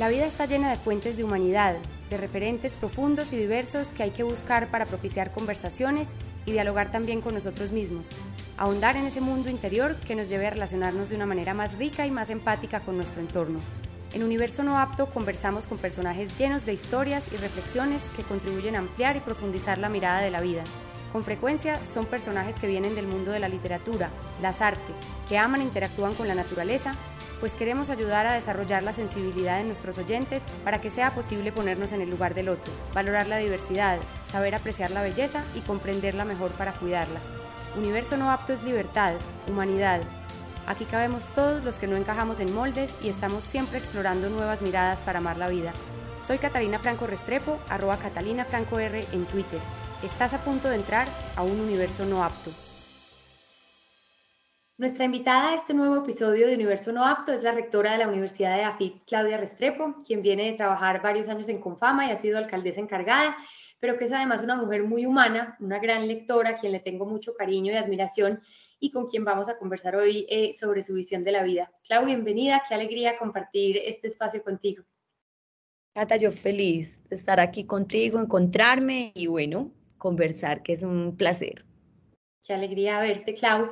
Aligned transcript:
La 0.00 0.08
vida 0.08 0.24
está 0.24 0.46
llena 0.46 0.70
de 0.70 0.78
fuentes 0.78 1.18
de 1.18 1.24
humanidad, 1.24 1.76
de 2.08 2.16
referentes 2.16 2.72
profundos 2.72 3.34
y 3.34 3.36
diversos 3.36 3.88
que 3.88 4.02
hay 4.02 4.12
que 4.12 4.22
buscar 4.22 4.68
para 4.68 4.86
propiciar 4.86 5.30
conversaciones 5.30 6.08
y 6.46 6.52
dialogar 6.52 6.90
también 6.90 7.20
con 7.20 7.34
nosotros 7.34 7.70
mismos, 7.70 8.06
ahondar 8.56 8.96
en 8.96 9.04
ese 9.04 9.20
mundo 9.20 9.50
interior 9.50 9.96
que 9.96 10.14
nos 10.14 10.30
lleve 10.30 10.46
a 10.46 10.50
relacionarnos 10.52 11.10
de 11.10 11.16
una 11.16 11.26
manera 11.26 11.52
más 11.52 11.76
rica 11.76 12.06
y 12.06 12.10
más 12.10 12.30
empática 12.30 12.80
con 12.80 12.96
nuestro 12.96 13.20
entorno. 13.20 13.60
En 14.14 14.22
Universo 14.22 14.62
No 14.62 14.78
Apto 14.78 15.10
conversamos 15.10 15.66
con 15.66 15.76
personajes 15.76 16.34
llenos 16.38 16.64
de 16.64 16.72
historias 16.72 17.30
y 17.30 17.36
reflexiones 17.36 18.00
que 18.16 18.22
contribuyen 18.22 18.76
a 18.76 18.78
ampliar 18.78 19.16
y 19.16 19.20
profundizar 19.20 19.76
la 19.76 19.90
mirada 19.90 20.22
de 20.22 20.30
la 20.30 20.40
vida. 20.40 20.64
Con 21.12 21.24
frecuencia 21.24 21.78
son 21.84 22.06
personajes 22.06 22.54
que 22.54 22.68
vienen 22.68 22.94
del 22.94 23.06
mundo 23.06 23.32
de 23.32 23.40
la 23.40 23.50
literatura, 23.50 24.08
las 24.40 24.62
artes, 24.62 24.96
que 25.28 25.36
aman 25.36 25.60
e 25.60 25.64
interactúan 25.64 26.14
con 26.14 26.26
la 26.26 26.34
naturaleza 26.34 26.94
pues 27.40 27.52
queremos 27.52 27.88
ayudar 27.88 28.26
a 28.26 28.34
desarrollar 28.34 28.82
la 28.82 28.92
sensibilidad 28.92 29.56
de 29.58 29.64
nuestros 29.64 29.96
oyentes 29.98 30.44
para 30.62 30.80
que 30.80 30.90
sea 30.90 31.12
posible 31.12 31.50
ponernos 31.50 31.92
en 31.92 32.02
el 32.02 32.10
lugar 32.10 32.34
del 32.34 32.50
otro, 32.50 32.70
valorar 32.94 33.26
la 33.26 33.38
diversidad, 33.38 33.98
saber 34.30 34.54
apreciar 34.54 34.90
la 34.90 35.02
belleza 35.02 35.42
y 35.56 35.60
comprenderla 35.60 36.24
mejor 36.24 36.50
para 36.52 36.72
cuidarla. 36.72 37.20
Universo 37.76 38.16
no 38.16 38.30
apto 38.30 38.52
es 38.52 38.62
libertad, 38.62 39.14
humanidad. 39.48 40.02
Aquí 40.66 40.84
cabemos 40.84 41.28
todos 41.28 41.64
los 41.64 41.76
que 41.76 41.86
no 41.86 41.96
encajamos 41.96 42.38
en 42.40 42.54
moldes 42.54 42.94
y 43.02 43.08
estamos 43.08 43.42
siempre 43.42 43.78
explorando 43.78 44.28
nuevas 44.28 44.60
miradas 44.60 45.00
para 45.00 45.18
amar 45.18 45.38
la 45.38 45.48
vida. 45.48 45.72
Soy 46.26 46.38
Catalina 46.38 46.78
Franco 46.78 47.06
Restrepo, 47.06 47.58
arroba 47.68 47.96
Catalina 47.96 48.44
Franco 48.44 48.78
R 48.78 49.04
en 49.12 49.24
Twitter. 49.24 49.60
Estás 50.02 50.34
a 50.34 50.38
punto 50.38 50.68
de 50.68 50.76
entrar 50.76 51.08
a 51.36 51.42
un 51.42 51.58
universo 51.60 52.04
no 52.04 52.22
apto. 52.22 52.50
Nuestra 54.80 55.04
invitada 55.04 55.50
a 55.50 55.54
este 55.56 55.74
nuevo 55.74 55.96
episodio 55.96 56.46
de 56.46 56.54
Universo 56.54 56.90
No 56.90 57.06
Apto 57.06 57.34
es 57.34 57.42
la 57.42 57.52
rectora 57.52 57.92
de 57.92 57.98
la 57.98 58.08
Universidad 58.08 58.56
de 58.56 58.62
AFIT, 58.62 59.02
Claudia 59.06 59.36
Restrepo, 59.36 59.94
quien 60.06 60.22
viene 60.22 60.44
de 60.44 60.52
trabajar 60.54 61.02
varios 61.02 61.28
años 61.28 61.50
en 61.50 61.60
Confama 61.60 62.06
y 62.06 62.10
ha 62.12 62.16
sido 62.16 62.38
alcaldesa 62.38 62.80
encargada, 62.80 63.36
pero 63.78 63.98
que 63.98 64.04
es 64.04 64.12
además 64.12 64.42
una 64.42 64.56
mujer 64.56 64.84
muy 64.84 65.04
humana, 65.04 65.54
una 65.60 65.78
gran 65.80 66.08
lectora, 66.08 66.52
a 66.52 66.56
quien 66.56 66.72
le 66.72 66.80
tengo 66.80 67.04
mucho 67.04 67.34
cariño 67.34 67.74
y 67.74 67.76
admiración 67.76 68.40
y 68.78 68.90
con 68.90 69.06
quien 69.06 69.22
vamos 69.22 69.50
a 69.50 69.58
conversar 69.58 69.96
hoy 69.96 70.24
eh, 70.30 70.54
sobre 70.54 70.80
su 70.80 70.94
visión 70.94 71.24
de 71.24 71.32
la 71.32 71.42
vida. 71.42 71.70
Clau, 71.86 72.06
bienvenida, 72.06 72.62
qué 72.66 72.74
alegría 72.74 73.18
compartir 73.18 73.76
este 73.84 74.06
espacio 74.06 74.42
contigo. 74.42 74.82
Cata, 75.92 76.16
yo 76.16 76.32
feliz 76.32 77.06
de 77.10 77.16
estar 77.16 77.38
aquí 77.38 77.66
contigo, 77.66 78.18
encontrarme 78.18 79.12
y 79.14 79.26
bueno, 79.26 79.72
conversar, 79.98 80.62
que 80.62 80.72
es 80.72 80.82
un 80.82 81.18
placer. 81.18 81.66
Qué 82.42 82.54
alegría 82.54 82.98
verte, 82.98 83.34
Clau 83.34 83.68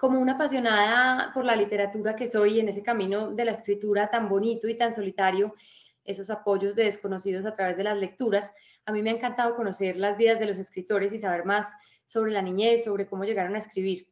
como 0.00 0.18
una 0.18 0.32
apasionada 0.32 1.30
por 1.34 1.44
la 1.44 1.54
literatura 1.54 2.16
que 2.16 2.26
soy 2.26 2.58
en 2.58 2.70
ese 2.70 2.82
camino 2.82 3.32
de 3.32 3.44
la 3.44 3.50
escritura 3.50 4.08
tan 4.08 4.30
bonito 4.30 4.66
y 4.66 4.74
tan 4.74 4.94
solitario, 4.94 5.54
esos 6.06 6.30
apoyos 6.30 6.74
de 6.74 6.84
desconocidos 6.84 7.44
a 7.44 7.52
través 7.52 7.76
de 7.76 7.84
las 7.84 7.98
lecturas, 7.98 8.50
a 8.86 8.92
mí 8.92 9.02
me 9.02 9.10
ha 9.10 9.12
encantado 9.12 9.54
conocer 9.54 9.98
las 9.98 10.16
vidas 10.16 10.38
de 10.40 10.46
los 10.46 10.56
escritores 10.56 11.12
y 11.12 11.18
saber 11.18 11.44
más 11.44 11.74
sobre 12.06 12.32
la 12.32 12.40
niñez, 12.40 12.84
sobre 12.84 13.06
cómo 13.06 13.24
llegaron 13.24 13.54
a 13.56 13.58
escribir. 13.58 14.08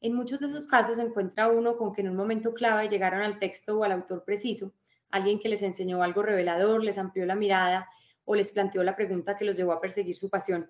En 0.00 0.14
muchos 0.14 0.40
de 0.40 0.46
esos 0.46 0.66
casos 0.66 0.96
se 0.96 1.02
encuentra 1.02 1.46
uno 1.46 1.76
con 1.76 1.92
que 1.92 2.00
en 2.00 2.08
un 2.08 2.16
momento 2.16 2.52
clave 2.52 2.88
llegaron 2.88 3.22
al 3.22 3.38
texto 3.38 3.78
o 3.78 3.84
al 3.84 3.92
autor 3.92 4.24
preciso, 4.24 4.72
alguien 5.12 5.38
que 5.38 5.48
les 5.48 5.62
enseñó 5.62 6.02
algo 6.02 6.22
revelador, 6.22 6.82
les 6.82 6.98
amplió 6.98 7.24
la 7.24 7.36
mirada 7.36 7.88
o 8.24 8.34
les 8.34 8.50
planteó 8.50 8.82
la 8.82 8.96
pregunta 8.96 9.36
que 9.36 9.44
los 9.44 9.56
llevó 9.56 9.70
a 9.70 9.80
perseguir 9.80 10.16
su 10.16 10.28
pasión. 10.28 10.68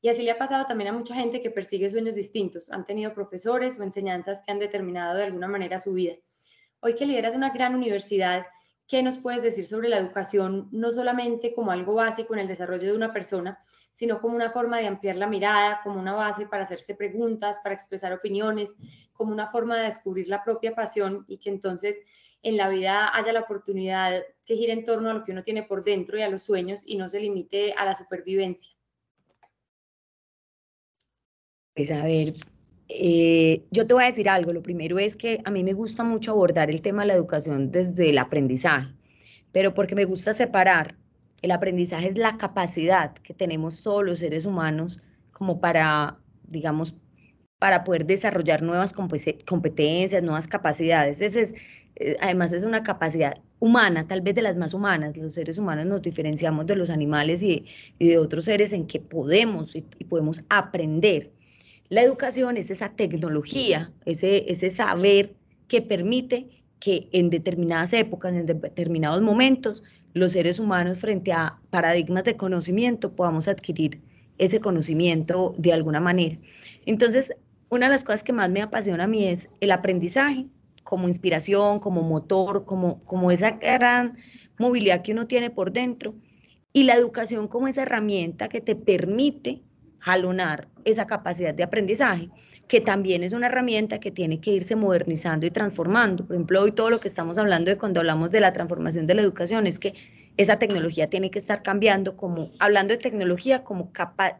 Y 0.00 0.08
así 0.08 0.22
le 0.22 0.30
ha 0.30 0.38
pasado 0.38 0.64
también 0.64 0.90
a 0.90 0.92
mucha 0.92 1.14
gente 1.14 1.40
que 1.40 1.50
persigue 1.50 1.90
sueños 1.90 2.14
distintos. 2.14 2.70
Han 2.70 2.86
tenido 2.86 3.12
profesores 3.14 3.78
o 3.78 3.82
enseñanzas 3.82 4.42
que 4.42 4.52
han 4.52 4.60
determinado 4.60 5.16
de 5.16 5.24
alguna 5.24 5.48
manera 5.48 5.78
su 5.78 5.92
vida. 5.94 6.14
Hoy 6.80 6.94
que 6.94 7.06
lideras 7.06 7.34
una 7.34 7.50
gran 7.50 7.74
universidad, 7.74 8.46
¿qué 8.86 9.02
nos 9.02 9.18
puedes 9.18 9.42
decir 9.42 9.66
sobre 9.66 9.88
la 9.88 9.98
educación, 9.98 10.68
no 10.70 10.92
solamente 10.92 11.52
como 11.52 11.72
algo 11.72 11.94
básico 11.94 12.34
en 12.34 12.40
el 12.40 12.46
desarrollo 12.46 12.88
de 12.88 12.96
una 12.96 13.12
persona, 13.12 13.58
sino 13.92 14.20
como 14.20 14.36
una 14.36 14.52
forma 14.52 14.78
de 14.78 14.86
ampliar 14.86 15.16
la 15.16 15.26
mirada, 15.26 15.80
como 15.82 15.98
una 15.98 16.12
base 16.12 16.46
para 16.46 16.62
hacerse 16.62 16.94
preguntas, 16.94 17.60
para 17.64 17.74
expresar 17.74 18.12
opiniones, 18.12 18.76
como 19.12 19.32
una 19.32 19.50
forma 19.50 19.76
de 19.76 19.86
descubrir 19.86 20.28
la 20.28 20.44
propia 20.44 20.76
pasión 20.76 21.24
y 21.26 21.38
que 21.38 21.50
entonces 21.50 22.00
en 22.42 22.56
la 22.56 22.68
vida 22.68 23.10
haya 23.12 23.32
la 23.32 23.40
oportunidad 23.40 24.22
que 24.44 24.54
gire 24.54 24.72
en 24.72 24.84
torno 24.84 25.10
a 25.10 25.14
lo 25.14 25.24
que 25.24 25.32
uno 25.32 25.42
tiene 25.42 25.64
por 25.64 25.82
dentro 25.82 26.16
y 26.16 26.22
a 26.22 26.30
los 26.30 26.44
sueños 26.44 26.84
y 26.86 26.96
no 26.96 27.08
se 27.08 27.18
limite 27.18 27.72
a 27.72 27.84
la 27.84 27.96
supervivencia? 27.96 28.77
Pues 31.78 31.92
a 31.92 32.02
ver, 32.02 32.32
eh, 32.88 33.62
yo 33.70 33.86
te 33.86 33.94
voy 33.94 34.02
a 34.02 34.06
decir 34.06 34.28
algo. 34.28 34.52
Lo 34.52 34.64
primero 34.64 34.98
es 34.98 35.14
que 35.14 35.40
a 35.44 35.50
mí 35.52 35.62
me 35.62 35.74
gusta 35.74 36.02
mucho 36.02 36.32
abordar 36.32 36.70
el 36.70 36.82
tema 36.82 37.02
de 37.02 37.08
la 37.08 37.14
educación 37.14 37.70
desde 37.70 38.10
el 38.10 38.18
aprendizaje, 38.18 38.88
pero 39.52 39.74
porque 39.74 39.94
me 39.94 40.04
gusta 40.04 40.32
separar. 40.32 40.96
El 41.40 41.52
aprendizaje 41.52 42.08
es 42.08 42.18
la 42.18 42.36
capacidad 42.36 43.14
que 43.18 43.32
tenemos 43.32 43.84
todos 43.84 44.04
los 44.04 44.18
seres 44.18 44.44
humanos 44.44 45.00
como 45.30 45.60
para, 45.60 46.18
digamos, 46.48 46.98
para 47.60 47.84
poder 47.84 48.06
desarrollar 48.06 48.60
nuevas 48.60 48.92
competencias, 48.92 50.20
nuevas 50.20 50.48
capacidades. 50.48 51.20
Ese 51.20 51.42
es, 51.42 51.54
eh, 51.94 52.16
además 52.20 52.52
es 52.52 52.64
una 52.64 52.82
capacidad 52.82 53.36
humana, 53.60 54.08
tal 54.08 54.20
vez 54.22 54.34
de 54.34 54.42
las 54.42 54.56
más 54.56 54.74
humanas. 54.74 55.16
Los 55.16 55.34
seres 55.34 55.58
humanos 55.58 55.86
nos 55.86 56.02
diferenciamos 56.02 56.66
de 56.66 56.74
los 56.74 56.90
animales 56.90 57.40
y, 57.44 57.66
de 58.00 58.18
otros 58.18 58.46
seres 58.46 58.72
en 58.72 58.88
que 58.88 58.98
podemos 58.98 59.76
y 59.76 59.82
podemos 60.08 60.42
aprender. 60.48 61.37
La 61.88 62.02
educación 62.02 62.56
es 62.56 62.70
esa 62.70 62.90
tecnología, 62.90 63.92
ese, 64.04 64.50
ese 64.50 64.68
saber 64.68 65.34
que 65.68 65.80
permite 65.80 66.48
que 66.80 67.08
en 67.12 67.30
determinadas 67.30 67.92
épocas, 67.92 68.34
en 68.34 68.46
determinados 68.46 69.22
momentos, 69.22 69.82
los 70.14 70.32
seres 70.32 70.58
humanos 70.58 71.00
frente 71.00 71.32
a 71.32 71.58
paradigmas 71.70 72.24
de 72.24 72.36
conocimiento 72.36 73.12
podamos 73.12 73.48
adquirir 73.48 74.00
ese 74.38 74.60
conocimiento 74.60 75.54
de 75.58 75.72
alguna 75.72 76.00
manera. 76.00 76.38
Entonces, 76.86 77.34
una 77.70 77.86
de 77.86 77.92
las 77.92 78.04
cosas 78.04 78.22
que 78.22 78.32
más 78.32 78.50
me 78.50 78.62
apasiona 78.62 79.04
a 79.04 79.08
mí 79.08 79.26
es 79.26 79.48
el 79.60 79.72
aprendizaje 79.72 80.46
como 80.84 81.08
inspiración, 81.08 81.80
como 81.80 82.02
motor, 82.02 82.64
como, 82.64 83.02
como 83.04 83.30
esa 83.30 83.52
gran 83.52 84.16
movilidad 84.58 85.02
que 85.02 85.12
uno 85.12 85.26
tiene 85.26 85.50
por 85.50 85.72
dentro 85.72 86.14
y 86.72 86.84
la 86.84 86.94
educación 86.94 87.48
como 87.48 87.68
esa 87.68 87.82
herramienta 87.82 88.48
que 88.48 88.60
te 88.60 88.74
permite 88.74 89.62
jalonar 89.98 90.68
esa 90.84 91.06
capacidad 91.06 91.54
de 91.54 91.62
aprendizaje, 91.62 92.30
que 92.66 92.80
también 92.80 93.22
es 93.22 93.32
una 93.32 93.46
herramienta 93.46 93.98
que 93.98 94.10
tiene 94.10 94.40
que 94.40 94.52
irse 94.52 94.76
modernizando 94.76 95.46
y 95.46 95.50
transformando. 95.50 96.26
Por 96.26 96.36
ejemplo, 96.36 96.62
hoy 96.62 96.72
todo 96.72 96.90
lo 96.90 97.00
que 97.00 97.08
estamos 97.08 97.38
hablando 97.38 97.70
de 97.70 97.78
cuando 97.78 98.00
hablamos 98.00 98.30
de 98.30 98.40
la 98.40 98.52
transformación 98.52 99.06
de 99.06 99.14
la 99.14 99.22
educación 99.22 99.66
es 99.66 99.78
que 99.78 99.94
esa 100.36 100.58
tecnología 100.58 101.10
tiene 101.10 101.30
que 101.30 101.38
estar 101.38 101.62
cambiando, 101.62 102.16
como 102.16 102.50
hablando 102.58 102.94
de 102.94 102.98
tecnología 102.98 103.64
como, 103.64 103.90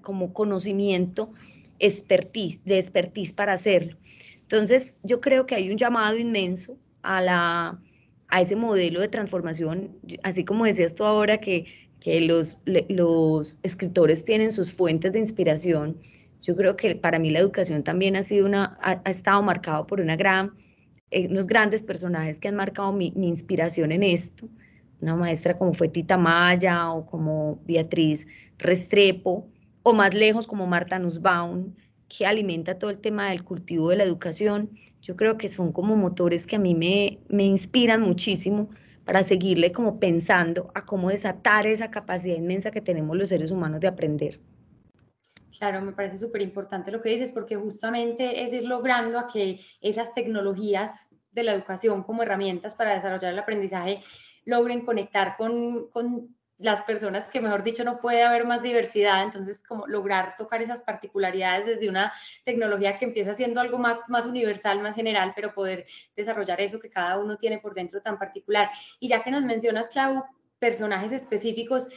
como 0.00 0.32
conocimiento 0.32 1.32
expertise, 1.80 2.60
de 2.64 2.78
expertise 2.78 3.32
para 3.32 3.54
hacerlo. 3.54 3.96
Entonces, 4.42 4.98
yo 5.02 5.20
creo 5.20 5.46
que 5.46 5.56
hay 5.56 5.70
un 5.70 5.76
llamado 5.76 6.16
inmenso 6.16 6.78
a, 7.02 7.20
la, 7.20 7.80
a 8.28 8.40
ese 8.40 8.56
modelo 8.56 9.00
de 9.00 9.08
transformación, 9.08 9.98
así 10.22 10.44
como 10.44 10.64
decías 10.64 10.94
tú 10.94 11.04
ahora 11.04 11.38
que 11.38 11.66
que 12.00 12.20
los, 12.20 12.62
los 12.88 13.58
escritores 13.62 14.24
tienen 14.24 14.50
sus 14.50 14.72
fuentes 14.72 15.12
de 15.12 15.18
inspiración. 15.18 15.98
Yo 16.42 16.56
creo 16.56 16.76
que 16.76 16.94
para 16.94 17.18
mí 17.18 17.30
la 17.30 17.40
educación 17.40 17.82
también 17.82 18.16
ha 18.16 18.22
sido 18.22 18.46
una, 18.46 18.78
ha, 18.80 19.10
estado 19.10 19.42
marcado 19.42 19.86
por 19.86 20.00
una 20.00 20.16
gran, 20.16 20.52
eh, 21.10 21.28
unos 21.28 21.46
grandes 21.46 21.82
personajes 21.82 22.38
que 22.38 22.48
han 22.48 22.54
marcado 22.54 22.92
mi, 22.92 23.12
mi, 23.16 23.28
inspiración 23.28 23.92
en 23.92 24.04
esto. 24.04 24.48
Una 25.00 25.16
maestra 25.16 25.58
como 25.58 25.74
fue 25.74 25.88
Tita 25.88 26.16
Maya 26.16 26.90
o 26.90 27.04
como 27.06 27.60
Beatriz 27.66 28.26
Restrepo, 28.58 29.48
o 29.82 29.92
más 29.92 30.14
lejos 30.14 30.46
como 30.46 30.66
Marta 30.66 30.98
Nussbaum, 30.98 31.74
que 32.08 32.26
alimenta 32.26 32.78
todo 32.78 32.90
el 32.90 32.98
tema 32.98 33.30
del 33.30 33.44
cultivo 33.44 33.90
de 33.90 33.96
la 33.96 34.04
educación. 34.04 34.70
Yo 35.02 35.16
creo 35.16 35.38
que 35.38 35.48
son 35.48 35.72
como 35.72 35.96
motores 35.96 36.46
que 36.46 36.56
a 36.56 36.58
mí 36.58 36.74
me, 36.74 37.18
me 37.28 37.44
inspiran 37.44 38.02
muchísimo 38.02 38.70
para 39.08 39.22
seguirle 39.22 39.72
como 39.72 39.98
pensando 39.98 40.70
a 40.74 40.84
cómo 40.84 41.08
desatar 41.08 41.66
esa 41.66 41.90
capacidad 41.90 42.36
inmensa 42.36 42.70
que 42.70 42.82
tenemos 42.82 43.16
los 43.16 43.30
seres 43.30 43.50
humanos 43.50 43.80
de 43.80 43.88
aprender. 43.88 44.38
Claro, 45.58 45.80
me 45.80 45.92
parece 45.92 46.18
súper 46.18 46.42
importante 46.42 46.90
lo 46.90 47.00
que 47.00 47.08
dices, 47.08 47.32
porque 47.32 47.56
justamente 47.56 48.44
es 48.44 48.52
ir 48.52 48.64
logrando 48.64 49.18
a 49.18 49.26
que 49.26 49.60
esas 49.80 50.12
tecnologías 50.12 51.08
de 51.30 51.42
la 51.42 51.54
educación 51.54 52.02
como 52.02 52.22
herramientas 52.22 52.74
para 52.74 52.94
desarrollar 52.94 53.32
el 53.32 53.38
aprendizaje 53.38 54.02
logren 54.44 54.84
conectar 54.84 55.38
con, 55.38 55.88
con 55.88 56.36
las 56.58 56.82
personas 56.82 57.28
que, 57.28 57.40
mejor 57.40 57.62
dicho, 57.62 57.84
no 57.84 57.98
puede 58.00 58.22
haber 58.24 58.44
más 58.44 58.62
diversidad, 58.62 59.22
entonces 59.22 59.62
como 59.62 59.86
lograr 59.86 60.34
tocar 60.36 60.60
esas 60.60 60.82
particularidades 60.82 61.66
desde 61.66 61.88
una 61.88 62.12
tecnología 62.42 62.98
que 62.98 63.04
empieza 63.04 63.32
siendo 63.34 63.60
algo 63.60 63.78
más, 63.78 64.08
más 64.08 64.26
universal, 64.26 64.80
más 64.80 64.96
general, 64.96 65.32
pero 65.36 65.54
poder 65.54 65.86
desarrollar 66.16 66.60
eso 66.60 66.80
que 66.80 66.90
cada 66.90 67.18
uno 67.18 67.36
tiene 67.36 67.58
por 67.58 67.74
dentro 67.74 68.02
tan 68.02 68.18
particular. 68.18 68.70
Y 68.98 69.08
ya 69.08 69.22
que 69.22 69.30
nos 69.30 69.44
mencionas, 69.44 69.88
Clau, 69.88 70.24
personajes 70.58 71.12
específicos, 71.12 71.88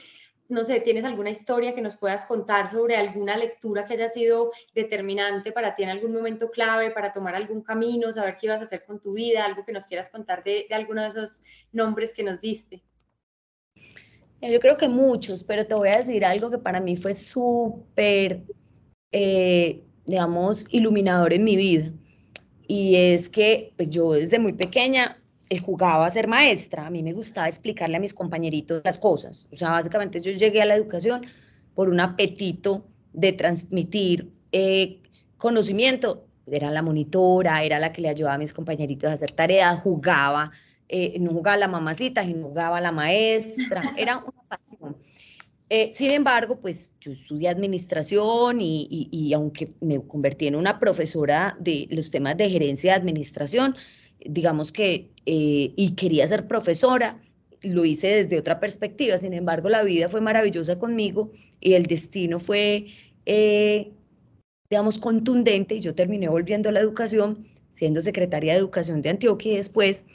no 0.47 0.63
sé, 0.63 0.81
¿tienes 0.81 1.05
alguna 1.05 1.29
historia 1.29 1.73
que 1.73 1.81
nos 1.81 1.97
puedas 1.97 2.25
contar 2.25 2.67
sobre 2.67 2.97
alguna 2.97 3.37
lectura 3.37 3.85
que 3.85 3.93
haya 3.93 4.09
sido 4.09 4.51
determinante 4.75 5.51
para 5.53 5.73
ti 5.73 5.83
en 5.83 5.89
algún 5.89 6.13
momento 6.13 6.51
clave, 6.51 6.91
para 6.91 7.11
tomar 7.11 7.35
algún 7.35 7.63
camino, 7.63 8.11
saber 8.11 8.35
qué 8.35 8.47
ibas 8.47 8.59
a 8.59 8.63
hacer 8.63 8.83
con 8.83 8.99
tu 8.99 9.13
vida, 9.13 9.45
algo 9.45 9.65
que 9.65 9.71
nos 9.71 9.87
quieras 9.87 10.09
contar 10.09 10.43
de, 10.43 10.65
de 10.67 10.75
alguno 10.75 11.01
de 11.01 11.07
esos 11.07 11.43
nombres 11.71 12.13
que 12.13 12.23
nos 12.23 12.41
diste? 12.41 12.83
Yo 14.41 14.59
creo 14.59 14.75
que 14.75 14.87
muchos, 14.87 15.43
pero 15.43 15.67
te 15.67 15.75
voy 15.75 15.89
a 15.89 15.97
decir 15.97 16.25
algo 16.25 16.49
que 16.49 16.57
para 16.57 16.79
mí 16.79 16.97
fue 16.97 17.13
súper, 17.13 18.41
eh, 19.11 19.83
digamos, 20.05 20.65
iluminador 20.71 21.33
en 21.33 21.43
mi 21.43 21.55
vida. 21.55 21.91
Y 22.67 22.95
es 22.95 23.29
que 23.29 23.73
pues 23.75 23.89
yo 23.89 24.13
desde 24.13 24.39
muy 24.39 24.53
pequeña 24.53 25.21
eh, 25.49 25.59
jugaba 25.59 26.07
a 26.07 26.09
ser 26.09 26.27
maestra. 26.27 26.87
A 26.87 26.89
mí 26.89 27.03
me 27.03 27.13
gustaba 27.13 27.49
explicarle 27.49 27.97
a 27.97 27.99
mis 27.99 28.15
compañeritos 28.15 28.81
las 28.83 28.97
cosas. 28.97 29.47
O 29.51 29.57
sea, 29.57 29.69
básicamente 29.69 30.19
yo 30.19 30.31
llegué 30.31 30.61
a 30.61 30.65
la 30.65 30.75
educación 30.75 31.25
por 31.75 31.89
un 31.89 31.99
apetito 31.99 32.85
de 33.13 33.33
transmitir 33.33 34.31
eh, 34.51 35.01
conocimiento. 35.37 36.25
Era 36.47 36.71
la 36.71 36.81
monitora, 36.81 37.63
era 37.63 37.77
la 37.77 37.93
que 37.93 38.01
le 38.01 38.09
ayudaba 38.09 38.35
a 38.35 38.39
mis 38.39 38.53
compañeritos 38.53 39.09
a 39.09 39.13
hacer 39.13 39.31
tareas, 39.31 39.79
jugaba 39.81 40.51
eh, 40.93 41.17
no 41.19 41.31
jugaba 41.31 41.55
la 41.55 41.69
mamacita, 41.69 42.21
jugaba 42.25 42.81
la 42.81 42.91
maestra, 42.91 43.81
era 43.97 44.17
una 44.17 44.43
pasión. 44.49 44.97
Eh, 45.69 45.89
sin 45.93 46.11
embargo, 46.11 46.59
pues 46.59 46.91
yo 46.99 47.13
estudié 47.13 47.47
administración 47.47 48.59
y, 48.59 49.07
y, 49.09 49.31
aunque 49.31 49.71
me 49.79 50.01
convertí 50.05 50.47
en 50.47 50.55
una 50.55 50.79
profesora 50.79 51.55
de 51.61 51.87
los 51.91 52.11
temas 52.11 52.35
de 52.35 52.49
gerencia 52.49 52.91
de 52.91 52.99
administración, 52.99 53.77
digamos 54.19 54.73
que, 54.73 55.11
eh, 55.25 55.71
y 55.77 55.95
quería 55.95 56.27
ser 56.27 56.45
profesora, 56.45 57.21
lo 57.61 57.85
hice 57.85 58.07
desde 58.07 58.37
otra 58.37 58.59
perspectiva. 58.59 59.17
Sin 59.17 59.33
embargo, 59.33 59.69
la 59.69 59.83
vida 59.83 60.09
fue 60.09 60.19
maravillosa 60.19 60.77
conmigo 60.77 61.31
y 61.61 61.71
el 61.73 61.85
destino 61.85 62.37
fue, 62.37 62.87
digamos, 64.69 64.99
contundente 64.99 65.75
y 65.75 65.79
yo 65.79 65.95
terminé 65.95 66.27
volviendo 66.27 66.67
a 66.67 66.73
la 66.73 66.81
educación, 66.81 67.47
siendo 67.69 68.01
secretaria 68.01 68.51
de 68.51 68.59
Educación 68.59 69.01
de 69.01 69.11
Antioquia 69.11 69.53
y 69.53 69.55
después 69.55 70.05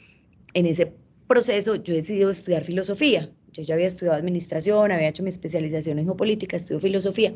en 0.55 0.67
ese 0.67 0.93
proceso 1.27 1.75
yo 1.77 1.95
he 1.95 1.97
decidido 1.97 2.31
estudiar 2.31 2.65
filosofía. 2.65 3.31
Yo 3.53 3.63
ya 3.63 3.75
había 3.75 3.87
estudiado 3.87 4.19
administración, 4.19 4.93
había 4.93 5.09
hecho 5.09 5.23
mi 5.23 5.31
especialización 5.31 5.99
en 5.99 6.05
geopolítica, 6.05 6.59
estudio 6.59 6.81
filosofía. 6.81 7.35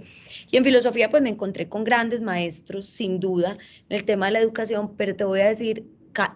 Y 0.51 0.57
en 0.57 0.65
filosofía 0.65 1.11
pues 1.11 1.23
me 1.23 1.31
encontré 1.31 1.69
con 1.69 1.83
grandes 1.83 2.21
maestros, 2.21 2.87
sin 2.87 3.21
duda, 3.21 3.57
en 3.89 3.97
el 3.97 4.05
tema 4.05 4.27
de 4.27 4.33
la 4.33 4.41
educación, 4.41 4.95
pero 4.97 5.17
te 5.17 5.25
voy 5.25 5.41
a 5.41 5.47
decir, 5.47 5.87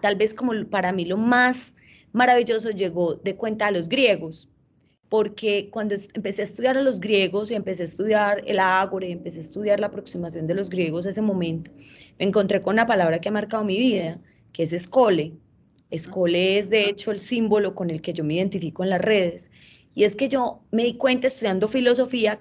tal 0.01 0.15
vez 0.15 0.33
como 0.33 0.53
para 0.65 0.91
mí 0.91 1.05
lo 1.05 1.17
más 1.17 1.73
maravilloso 2.13 2.71
llegó 2.71 3.15
de 3.15 3.35
cuenta 3.35 3.67
a 3.67 3.71
los 3.71 3.87
griegos, 3.87 4.49
porque 5.09 5.69
cuando 5.71 5.95
empecé 6.13 6.41
a 6.41 6.45
estudiar 6.45 6.77
a 6.77 6.81
los 6.81 6.99
griegos 6.99 7.51
y 7.51 7.55
empecé 7.55 7.83
a 7.83 7.85
estudiar 7.85 8.43
el 8.47 8.59
ágora 8.59 9.05
y 9.05 9.11
empecé 9.11 9.39
a 9.39 9.41
estudiar 9.41 9.79
la 9.79 9.87
aproximación 9.87 10.47
de 10.47 10.55
los 10.55 10.69
griegos 10.69 11.05
a 11.05 11.09
ese 11.09 11.21
momento, 11.21 11.71
me 12.17 12.25
encontré 12.25 12.61
con 12.61 12.73
una 12.73 12.87
palabra 12.87 13.19
que 13.19 13.29
ha 13.29 13.31
marcado 13.31 13.63
mi 13.63 13.77
vida, 13.77 14.19
que 14.51 14.63
es 14.63 14.73
escole, 14.73 15.33
Escole 15.89 16.57
es 16.57 16.69
de 16.69 16.89
hecho 16.89 17.11
el 17.11 17.19
símbolo 17.19 17.75
con 17.75 17.89
el 17.89 18.01
que 18.01 18.13
yo 18.13 18.23
me 18.23 18.35
identifico 18.35 18.83
en 18.83 18.89
las 18.89 19.01
redes. 19.01 19.51
Y 19.93 20.03
es 20.03 20.15
que 20.15 20.27
yo 20.29 20.61
me 20.71 20.83
di 20.83 20.95
cuenta 20.95 21.27
estudiando 21.27 21.67
filosofía 21.67 22.39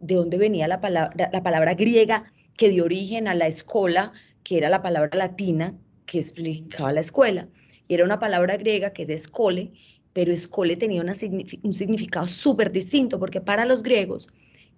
de 0.00 0.14
dónde 0.14 0.38
venía 0.38 0.68
la 0.68 0.80
palabra, 0.80 1.30
la 1.32 1.42
palabra 1.42 1.74
griega 1.74 2.32
que 2.56 2.70
dio 2.70 2.84
origen 2.84 3.28
a 3.28 3.34
la 3.34 3.46
escuela, 3.46 4.12
que 4.42 4.58
era 4.58 4.68
la 4.70 4.82
palabra 4.82 5.16
latina 5.16 5.74
que 6.06 6.18
explicaba 6.18 6.92
la 6.92 7.00
escuela. 7.00 7.48
Y 7.88 7.94
era 7.94 8.04
una 8.04 8.18
palabra 8.18 8.56
griega 8.56 8.92
que 8.92 9.02
era 9.02 9.14
escole, 9.14 9.72
pero 10.12 10.32
escole 10.32 10.76
tenía 10.76 11.02
un 11.02 11.74
significado 11.74 12.26
súper 12.26 12.72
distinto, 12.72 13.18
porque 13.18 13.40
para 13.40 13.64
los 13.64 13.82
griegos 13.82 14.28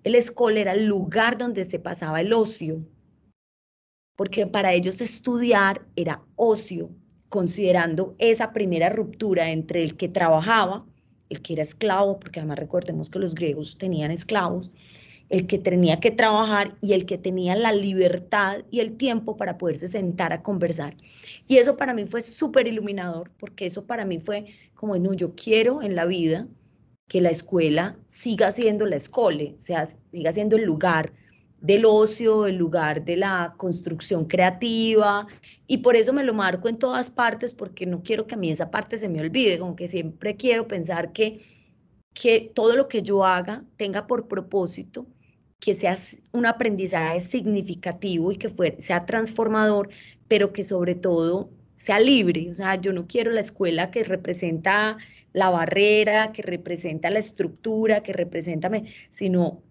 el 0.05 0.15
escole 0.15 0.61
era 0.61 0.73
el 0.73 0.87
lugar 0.87 1.39
donde 1.39 1.65
se 1.65 1.79
pasaba 1.79 2.21
el 2.21 2.33
ocio, 2.33 2.85
porque 4.17 4.47
para 4.47 4.73
ellos 4.73 5.01
estudiar 5.01 5.87
era 5.97 6.23
ocio, 6.37 6.91
considerando 7.29 8.15
esa 8.19 8.53
primera 8.53 8.89
ruptura 8.91 9.51
entre 9.51 9.83
el 9.83 9.97
que 9.97 10.09
trabajaba, 10.09 10.85
el 11.29 11.43
que 11.43 11.55
era 11.55 11.63
esclavo, 11.63 12.19
porque 12.19 12.41
además 12.41 12.59
recordemos 12.59 13.11
que 13.11 13.19
los 13.19 13.35
griegos 13.35 13.77
tenían 13.79 14.11
esclavos, 14.11 14.71
el 15.29 15.47
que 15.47 15.59
tenía 15.59 16.01
que 16.01 16.11
trabajar 16.11 16.77
y 16.81 16.95
el 16.95 17.05
que 17.05 17.19
tenía 17.19 17.55
la 17.55 17.73
libertad 17.73 18.61
y 18.71 18.81
el 18.81 18.97
tiempo 18.97 19.37
para 19.37 19.59
poderse 19.59 19.89
sentar 19.89 20.33
a 20.33 20.43
conversar. 20.43 20.97
Y 21.47 21.57
eso 21.59 21.77
para 21.77 21.93
mí 21.93 22.07
fue 22.07 22.23
súper 22.23 22.67
iluminador, 22.67 23.31
porque 23.39 23.67
eso 23.67 23.85
para 23.85 24.07
mí 24.07 24.21
fue 24.21 24.47
como, 24.75 24.97
no, 24.97 25.13
yo 25.13 25.35
quiero 25.35 25.83
en 25.83 25.95
la 25.95 26.07
vida 26.07 26.47
que 27.09 27.21
la 27.21 27.31
escuela 27.31 27.97
siga 28.07 28.51
siendo 28.51 28.87
la 28.87 28.97
escuela, 28.97 29.53
o 29.55 29.59
sea, 29.59 29.87
siga 30.13 30.33
siendo 30.33 30.57
el 30.57 30.65
lugar 30.65 31.13
del 31.61 31.85
ocio, 31.85 32.47
el 32.47 32.57
lugar 32.57 33.05
de 33.05 33.17
la 33.17 33.55
construcción 33.57 34.27
creativa 34.27 35.27
y 35.67 35.79
por 35.79 35.97
eso 35.97 36.13
me 36.13 36.25
lo 36.25 36.35
marco 36.35 36.69
en 36.69 36.79
todas 36.79 37.11
partes 37.11 37.53
porque 37.55 37.87
no 37.87 38.03
quiero 38.03 38.27
que 38.27 38.35
a 38.35 38.39
mí 38.39 38.51
esa 38.51 38.71
parte 38.71 38.97
se 38.97 39.09
me 39.09 39.21
olvide, 39.21 39.59
como 39.59 39.77
que 39.77 39.89
siempre 39.89 40.37
quiero 40.37 40.69
pensar 40.69 41.13
que, 41.13 41.41
que 42.15 42.53
todo 42.55 42.77
lo 42.77 42.89
que 42.89 43.03
yo 43.03 43.25
haga 43.25 43.65
tenga 43.77 44.07
por 44.07 44.29
propósito 44.29 45.07
que 45.61 45.75
sea 45.75 45.99
un 46.33 46.47
aprendizaje 46.47 47.21
significativo 47.21 48.33
y 48.33 48.37
que 48.39 48.51
sea 48.79 49.07
transformador, 49.07 49.91
pero 50.29 50.53
que 50.53 50.63
sobre 50.63 50.95
todo 50.95 51.51
sea 51.75 52.01
libre. 52.01 52.51
O 52.51 52.55
sea, 52.55 52.77
yo 52.77 52.93
no 52.93 53.07
quiero 53.07 53.31
la 53.33 53.41
escuela 53.41 53.91
que 53.91 54.05
representa 54.05 54.99
la 55.33 55.51
barrera, 55.51 56.33
que 56.33 56.43
representa 56.43 57.11
la 57.11 57.19
estructura, 57.19 58.03
que 58.03 58.13
representa, 58.13 58.71
sino 59.11 59.63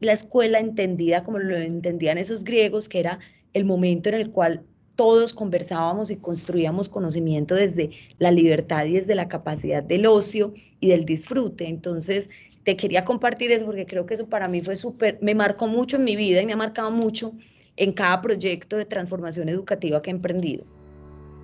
la, 0.00 0.12
escuela 0.12 0.58
entendida 0.58 1.22
como 1.22 1.38
lo 1.38 1.56
entendían 1.56 2.18
esos 2.18 2.42
griegos, 2.42 2.88
que 2.88 3.00
era 3.00 3.20
el 3.52 3.64
momento 3.64 4.08
en 4.08 4.16
el 4.16 4.30
cual 4.30 4.62
todos 4.96 5.32
conversábamos 5.32 6.10
y 6.10 6.16
construíamos 6.16 6.88
conocimiento 6.88 7.54
desde 7.54 7.90
la 8.18 8.32
libertad 8.32 8.84
y 8.84 8.94
desde 8.94 9.14
la 9.14 9.28
capacidad 9.28 9.82
del 9.82 10.06
ocio 10.06 10.52
y 10.80 10.88
del 10.88 11.04
disfrute. 11.04 11.68
Entonces, 11.68 12.28
te 12.64 12.76
quería 12.76 13.04
compartir 13.04 13.52
eso 13.52 13.64
porque 13.64 13.86
creo 13.86 14.06
que 14.06 14.14
eso 14.14 14.28
para 14.28 14.48
mí 14.48 14.60
fue 14.60 14.76
súper, 14.76 15.18
me 15.22 15.34
marcó 15.34 15.68
mucho 15.68 15.96
en 15.96 16.04
mi 16.04 16.16
vida 16.16 16.42
y 16.42 16.46
me 16.46 16.52
ha 16.52 16.56
marcado 16.56 16.90
mucho 16.90 17.32
en 17.76 17.92
cada 17.92 18.20
proyecto 18.20 18.76
de 18.76 18.84
transformación 18.84 19.48
educativa 19.48 20.02
que 20.02 20.10
he 20.10 20.14
emprendido. 20.14 20.64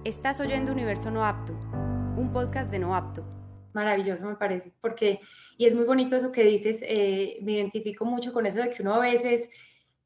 Estás 0.05 0.41
oyendo 0.41 0.73
Universo 0.73 1.11
No 1.11 1.25
Apto, 1.25 1.55
un 2.19 2.31
podcast 2.33 2.71
de 2.71 2.79
No 2.81 2.95
Apto 2.95 3.36
maravilloso 3.77 4.25
me 4.27 4.37
parece, 4.37 4.73
porque, 4.81 5.21
y 5.57 5.67
es 5.67 5.75
muy 5.75 5.85
bonito 5.85 6.17
eso 6.17 6.33
que 6.33 6.43
dices, 6.43 6.81
eh, 6.83 7.39
me 7.43 7.53
identifico 7.53 8.05
mucho 8.05 8.33
con 8.33 8.47
eso 8.47 8.59
de 8.61 8.71
que 8.71 8.83
uno 8.83 8.95
a 8.95 9.01
veces 9.01 9.51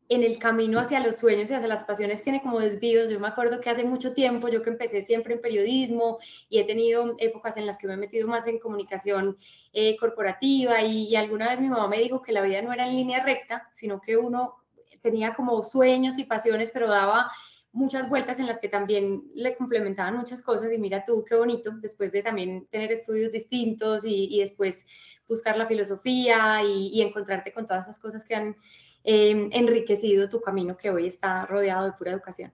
en 0.09 0.25
el 0.25 0.41
camino 0.41 0.81
hacia 0.81 0.99
los 0.99 1.19
sueños 1.19 1.51
y 1.51 1.55
hacia 1.55 1.69
las 1.69 1.85
pasiones 1.85 2.21
tiene 2.25 2.43
como 2.43 2.59
desvíos. 2.59 3.11
Yo 3.11 3.21
me 3.21 3.29
acuerdo 3.29 3.61
que 3.61 3.71
hace 3.71 3.85
mucho 3.85 4.13
tiempo, 4.13 4.49
yo 4.49 4.61
que 4.61 4.71
empecé 4.71 5.03
siempre 5.03 5.35
en 5.35 5.41
periodismo 5.41 6.19
y 6.49 6.59
he 6.59 6.65
tenido 6.65 7.15
épocas 7.19 7.57
en 7.57 7.65
las 7.65 7.79
que 7.79 7.87
me 7.87 7.95
he 7.95 7.97
metido 7.97 8.27
más 8.27 8.49
en 8.49 8.59
comunicación 8.59 9.37
eh, 9.73 9.97
corporativa 9.97 10.83
y, 10.83 11.07
y, 11.07 11.15
alguna 11.15 11.49
vez 11.49 11.61
mi 11.61 11.69
mamá 11.69 11.87
me 11.87 11.99
dijo 11.99 12.21
que 12.23 12.33
la 12.33 12.43
vida 12.43 12.61
no 12.61 12.73
era 12.73 12.89
en 12.89 12.97
línea 12.97 13.25
recta, 13.25 13.69
sino 13.71 14.01
que 14.01 14.17
uno 14.17 14.57
tenía 15.01 15.33
como 15.33 15.63
sueños 15.63 16.19
y 16.19 16.25
pasiones, 16.25 16.73
pero 16.73 16.89
daba 16.89 17.31
muchas 17.73 18.09
vueltas 18.09 18.39
en 18.39 18.47
las 18.47 18.61
que 18.61 18.69
también 18.69 19.23
le 19.35 19.57
complementaban 19.57 20.17
muchas 20.17 20.43
cosas 20.43 20.73
y 20.73 20.79
mira 20.79 21.05
tú 21.05 21.25
qué 21.27 21.37
bonito, 21.37 21.71
después 21.81 22.11
de 22.13 22.23
también 22.23 22.67
tener 22.71 22.91
estudios 22.91 23.33
distintos 23.33 24.05
y, 24.05 24.39
después 24.41 24.85
buscar 25.29 25.57
la 25.57 25.67
filosofía 25.67 26.63
y, 26.65 27.01
encontrarte 27.01 27.53
con 27.53 27.67
todas 27.67 27.85
esas 27.85 28.01
cosas 28.01 28.25
que 28.25 28.35
han 28.35 28.57
em, 29.05 29.49
enriquecido 29.53 30.29
tu 30.29 30.41
camino 30.41 30.77
que 30.77 30.91
hoy 30.91 31.07
está 31.07 31.47
rodeado 31.47 31.87
de 31.87 31.93
pura 31.93 32.11
educación. 32.11 32.53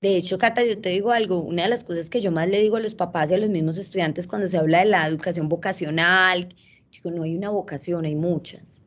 De 0.00 0.16
hecho, 0.16 0.38
Cata, 0.38 0.64
yo 0.64 0.80
te 0.80 0.88
digo 0.90 1.10
algo, 1.10 1.42
una 1.42 1.64
de 1.64 1.68
las 1.68 1.84
cosas 1.84 2.08
que 2.08 2.22
yo 2.22 2.30
más 2.30 2.48
le 2.48 2.60
digo 2.60 2.76
a 2.76 2.80
los 2.80 2.94
papás 2.94 3.30
y 3.30 3.34
a 3.34 3.38
los 3.38 3.50
mismos 3.50 3.76
estudiantes 3.76 4.26
cuando 4.26 4.48
se 4.48 4.56
habla 4.56 4.78
de 4.78 4.86
la 4.86 5.06
educación 5.06 5.48
vocacional, 5.48 6.54
digo, 6.90 7.10
no 7.10 7.22
hay 7.22 7.36
una 7.36 7.50
vocación, 7.50 8.06
hay 8.06 8.16
muchas. 8.16 8.82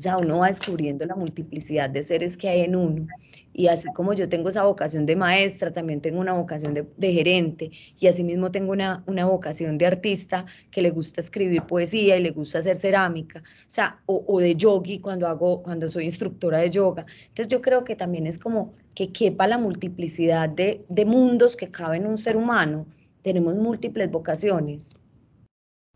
O 0.00 0.02
sea, 0.02 0.16
uno 0.16 0.38
va 0.38 0.46
descubriendo 0.46 1.04
la 1.04 1.14
multiplicidad 1.14 1.90
de 1.90 2.02
seres 2.02 2.38
que 2.38 2.48
hay 2.48 2.62
en 2.62 2.74
uno. 2.74 3.06
Y 3.52 3.66
así 3.66 3.86
como 3.92 4.14
yo 4.14 4.30
tengo 4.30 4.48
esa 4.48 4.64
vocación 4.64 5.04
de 5.04 5.14
maestra, 5.14 5.70
también 5.70 6.00
tengo 6.00 6.20
una 6.20 6.32
vocación 6.32 6.72
de, 6.72 7.12
gerente 7.12 7.70
y 7.98 8.06
asimismo 8.06 8.50
tengo 8.50 8.72
una, 8.72 9.04
una, 9.06 9.26
vocación 9.26 9.76
de 9.76 9.84
artista 9.84 10.46
que 10.70 10.80
le 10.80 10.88
gusta 10.90 11.20
escribir 11.20 11.64
poesía 11.64 12.16
y 12.16 12.22
le 12.22 12.30
gusta 12.30 12.60
hacer 12.60 12.76
cerámica, 12.76 13.40
o 13.40 13.64
sea, 13.66 14.00
o, 14.06 14.40
de 14.40 14.56
yogi 14.56 15.00
cuando 15.00 15.26
hago, 15.26 15.62
cuando 15.62 15.86
soy 15.86 16.06
instructora 16.06 16.60
de 16.60 16.70
yoga. 16.70 17.04
Entonces 17.28 17.48
yo 17.48 17.60
creo 17.60 17.84
que 17.84 17.94
también 17.94 18.26
es 18.26 18.38
como 18.38 18.72
que 18.94 19.12
quepa 19.12 19.46
la 19.46 19.58
multiplicidad 19.58 20.48
de, 20.48 20.86
de 20.88 21.04
mundos 21.04 21.56
que 21.56 21.70
cabe 21.70 21.98
en 21.98 22.06
un 22.06 22.16
ser 22.16 22.38
humano. 22.38 22.86
Tenemos 23.20 23.54
múltiples 23.54 24.10
vocaciones. 24.10 24.98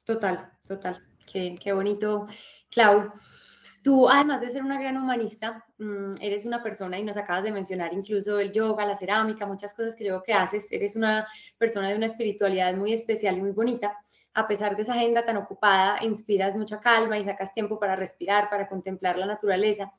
Total, 0.04 0.50
total. 0.68 1.02
Qué, 1.32 1.56
qué 1.58 1.72
bonito, 1.72 2.26
Clau. 2.70 3.10
Tú, 3.84 4.08
además 4.08 4.40
de 4.40 4.48
ser 4.48 4.62
una 4.62 4.80
gran 4.80 4.96
humanista, 4.96 5.62
mm, 5.76 6.12
eres 6.22 6.46
una 6.46 6.62
persona, 6.62 6.98
y 6.98 7.04
nos 7.04 7.18
acabas 7.18 7.44
de 7.44 7.52
mencionar 7.52 7.92
incluso 7.92 8.38
el 8.38 8.50
yoga, 8.50 8.86
la 8.86 8.96
cerámica, 8.96 9.44
muchas 9.44 9.74
cosas 9.74 9.94
que 9.94 10.04
yo 10.04 10.22
que 10.22 10.32
haces, 10.32 10.72
eres 10.72 10.96
una 10.96 11.28
persona 11.58 11.90
de 11.90 11.94
una 11.94 12.06
espiritualidad 12.06 12.74
muy 12.76 12.94
especial 12.94 13.36
y 13.36 13.42
muy 13.42 13.50
bonita. 13.50 13.94
A 14.32 14.48
pesar 14.48 14.74
de 14.74 14.82
esa 14.82 14.94
agenda 14.94 15.26
tan 15.26 15.36
ocupada, 15.36 16.02
inspiras 16.02 16.56
mucha 16.56 16.80
calma 16.80 17.18
y 17.18 17.24
sacas 17.24 17.52
tiempo 17.52 17.78
para 17.78 17.94
respirar, 17.94 18.48
para 18.48 18.66
contemplar 18.68 19.18
la 19.18 19.26
naturaleza. 19.26 19.92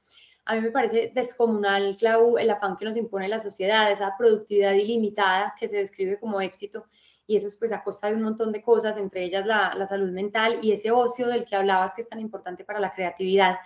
A 0.45 0.55
mí 0.55 0.61
me 0.61 0.71
parece 0.71 1.11
descomunal, 1.13 1.95
Clau, 1.95 2.39
el 2.39 2.49
afán 2.49 2.75
que 2.77 2.85
nos 2.85 2.97
impone 2.97 3.27
la 3.27 3.37
sociedad, 3.37 3.91
esa 3.91 4.15
productividad 4.17 4.73
ilimitada 4.73 5.53
que 5.59 5.67
se 5.67 5.77
describe 5.77 6.19
como 6.19 6.41
éxito 6.41 6.87
y 7.27 7.35
eso 7.35 7.47
es 7.47 7.57
pues 7.57 7.71
a 7.71 7.83
costa 7.83 8.09
de 8.09 8.15
un 8.15 8.23
montón 8.23 8.51
de 8.51 8.61
cosas, 8.61 8.97
entre 8.97 9.23
ellas 9.23 9.45
la, 9.45 9.85
salud 9.87 10.11
mental 10.11 10.59
y 10.61 10.71
ese 10.71 10.91
ocio 10.91 11.27
del 11.27 11.45
que 11.45 11.55
hablabas 11.55 11.95
que 11.95 12.01
es 12.01 12.09
tan 12.09 12.19
importante 12.19 12.63
para 12.63 12.79
la 12.79 12.91
creatividad. 12.91 13.57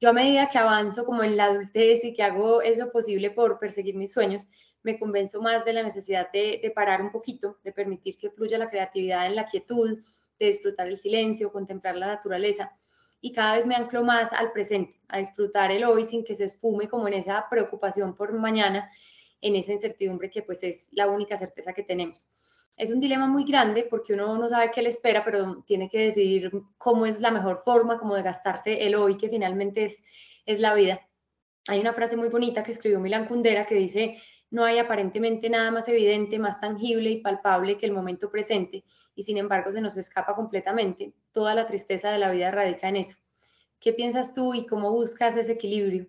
Yo 0.00 0.10
a 0.10 0.12
medida 0.12 0.48
que 0.48 0.58
avanzo 0.58 1.04
como 1.04 1.22
en 1.22 1.36
la 1.36 1.44
adultez 1.46 2.04
y 2.04 2.14
que 2.14 2.22
hago 2.22 2.62
eso 2.62 2.90
posible 2.90 3.30
por 3.30 3.58
perseguir 3.58 3.96
mis 3.96 4.12
sueños, 4.12 4.48
me 4.82 4.98
convenzo 4.98 5.42
más 5.42 5.64
de 5.64 5.72
la 5.72 5.82
necesidad 5.82 6.30
de, 6.32 6.60
de 6.62 6.70
parar 6.70 7.02
un 7.02 7.10
poquito, 7.10 7.58
de 7.64 7.72
permitir 7.72 8.16
que 8.16 8.30
fluya 8.30 8.58
la 8.58 8.70
creatividad 8.70 9.26
en 9.26 9.34
la 9.34 9.44
quietud, 9.44 9.98
de 10.38 10.46
disfrutar 10.46 10.86
el 10.86 10.96
silencio, 10.96 11.52
contemplar 11.52 11.96
la 11.96 12.06
naturaleza 12.06 12.72
y 13.20 13.32
cada 13.32 13.56
vez 13.56 13.66
me 13.66 13.74
anclo 13.74 14.04
más 14.04 14.32
al 14.32 14.52
presente, 14.52 15.00
a 15.08 15.18
disfrutar 15.18 15.70
el 15.70 15.84
hoy 15.84 16.04
sin 16.04 16.24
que 16.24 16.36
se 16.36 16.44
esfume 16.44 16.88
como 16.88 17.08
en 17.08 17.14
esa 17.14 17.46
preocupación 17.50 18.14
por 18.14 18.32
mañana, 18.32 18.90
en 19.40 19.56
esa 19.56 19.72
incertidumbre 19.72 20.30
que 20.30 20.42
pues 20.42 20.62
es 20.62 20.88
la 20.92 21.06
única 21.06 21.36
certeza 21.36 21.72
que 21.72 21.82
tenemos. 21.82 22.28
Es 22.76 22.90
un 22.90 23.00
dilema 23.00 23.26
muy 23.26 23.44
grande 23.44 23.86
porque 23.88 24.14
uno 24.14 24.38
no 24.38 24.48
sabe 24.48 24.70
qué 24.70 24.82
le 24.82 24.88
espera, 24.88 25.24
pero 25.24 25.62
tiene 25.66 25.88
que 25.88 25.98
decidir 25.98 26.50
cómo 26.76 27.06
es 27.06 27.20
la 27.20 27.30
mejor 27.30 27.58
forma 27.58 27.98
como 27.98 28.14
de 28.14 28.22
gastarse 28.22 28.86
el 28.86 28.94
hoy, 28.94 29.16
que 29.16 29.28
finalmente 29.28 29.84
es, 29.84 30.04
es 30.46 30.60
la 30.60 30.74
vida. 30.74 31.00
Hay 31.66 31.80
una 31.80 31.92
frase 31.92 32.16
muy 32.16 32.28
bonita 32.28 32.62
que 32.62 32.70
escribió 32.70 33.00
Milan 33.00 33.26
Kundera 33.26 33.66
que 33.66 33.74
dice, 33.74 34.16
no 34.50 34.64
hay 34.64 34.78
aparentemente 34.78 35.50
nada 35.50 35.70
más 35.70 35.88
evidente, 35.88 36.38
más 36.38 36.60
tangible 36.60 37.10
y 37.10 37.20
palpable 37.20 37.76
que 37.76 37.86
el 37.86 37.92
momento 37.92 38.30
presente 38.30 38.84
y 39.18 39.24
sin 39.24 39.36
embargo 39.36 39.72
se 39.72 39.80
nos 39.80 39.96
escapa 39.96 40.34
completamente. 40.36 41.12
Toda 41.32 41.54
la 41.54 41.66
tristeza 41.66 42.10
de 42.12 42.18
la 42.18 42.30
vida 42.30 42.52
radica 42.52 42.88
en 42.88 42.96
eso. 42.96 43.16
¿Qué 43.80 43.92
piensas 43.92 44.32
tú 44.32 44.54
y 44.54 44.64
cómo 44.64 44.92
buscas 44.92 45.36
ese 45.36 45.52
equilibrio? 45.52 46.06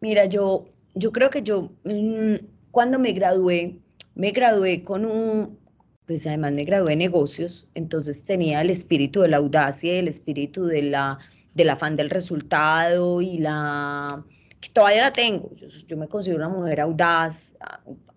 Mira, 0.00 0.26
yo, 0.26 0.66
yo 0.96 1.12
creo 1.12 1.30
que 1.30 1.42
yo 1.42 1.70
mm, 1.84 2.36
cuando 2.70 2.98
me 2.98 3.12
gradué, 3.12 3.78
me 4.14 4.32
gradué 4.32 4.82
con 4.82 5.04
un, 5.04 5.58
pues 6.06 6.26
además 6.26 6.52
me 6.52 6.64
gradué 6.64 6.94
en 6.94 6.98
negocios, 7.00 7.70
entonces 7.74 8.24
tenía 8.24 8.62
el 8.62 8.70
espíritu 8.70 9.20
de 9.20 9.28
la 9.28 9.36
audacia, 9.36 9.98
el 9.98 10.08
espíritu 10.08 10.64
de 10.64 10.82
la, 10.82 11.18
del 11.54 11.70
afán 11.70 11.96
del 11.96 12.10
resultado 12.10 13.20
y 13.20 13.38
la, 13.38 14.24
que 14.60 14.70
todavía 14.70 15.02
la 15.04 15.12
tengo. 15.12 15.50
Yo, 15.86 15.96
me 15.96 16.08
considero 16.08 16.38
una 16.38 16.48
mujer 16.48 16.80
audaz, 16.80 17.56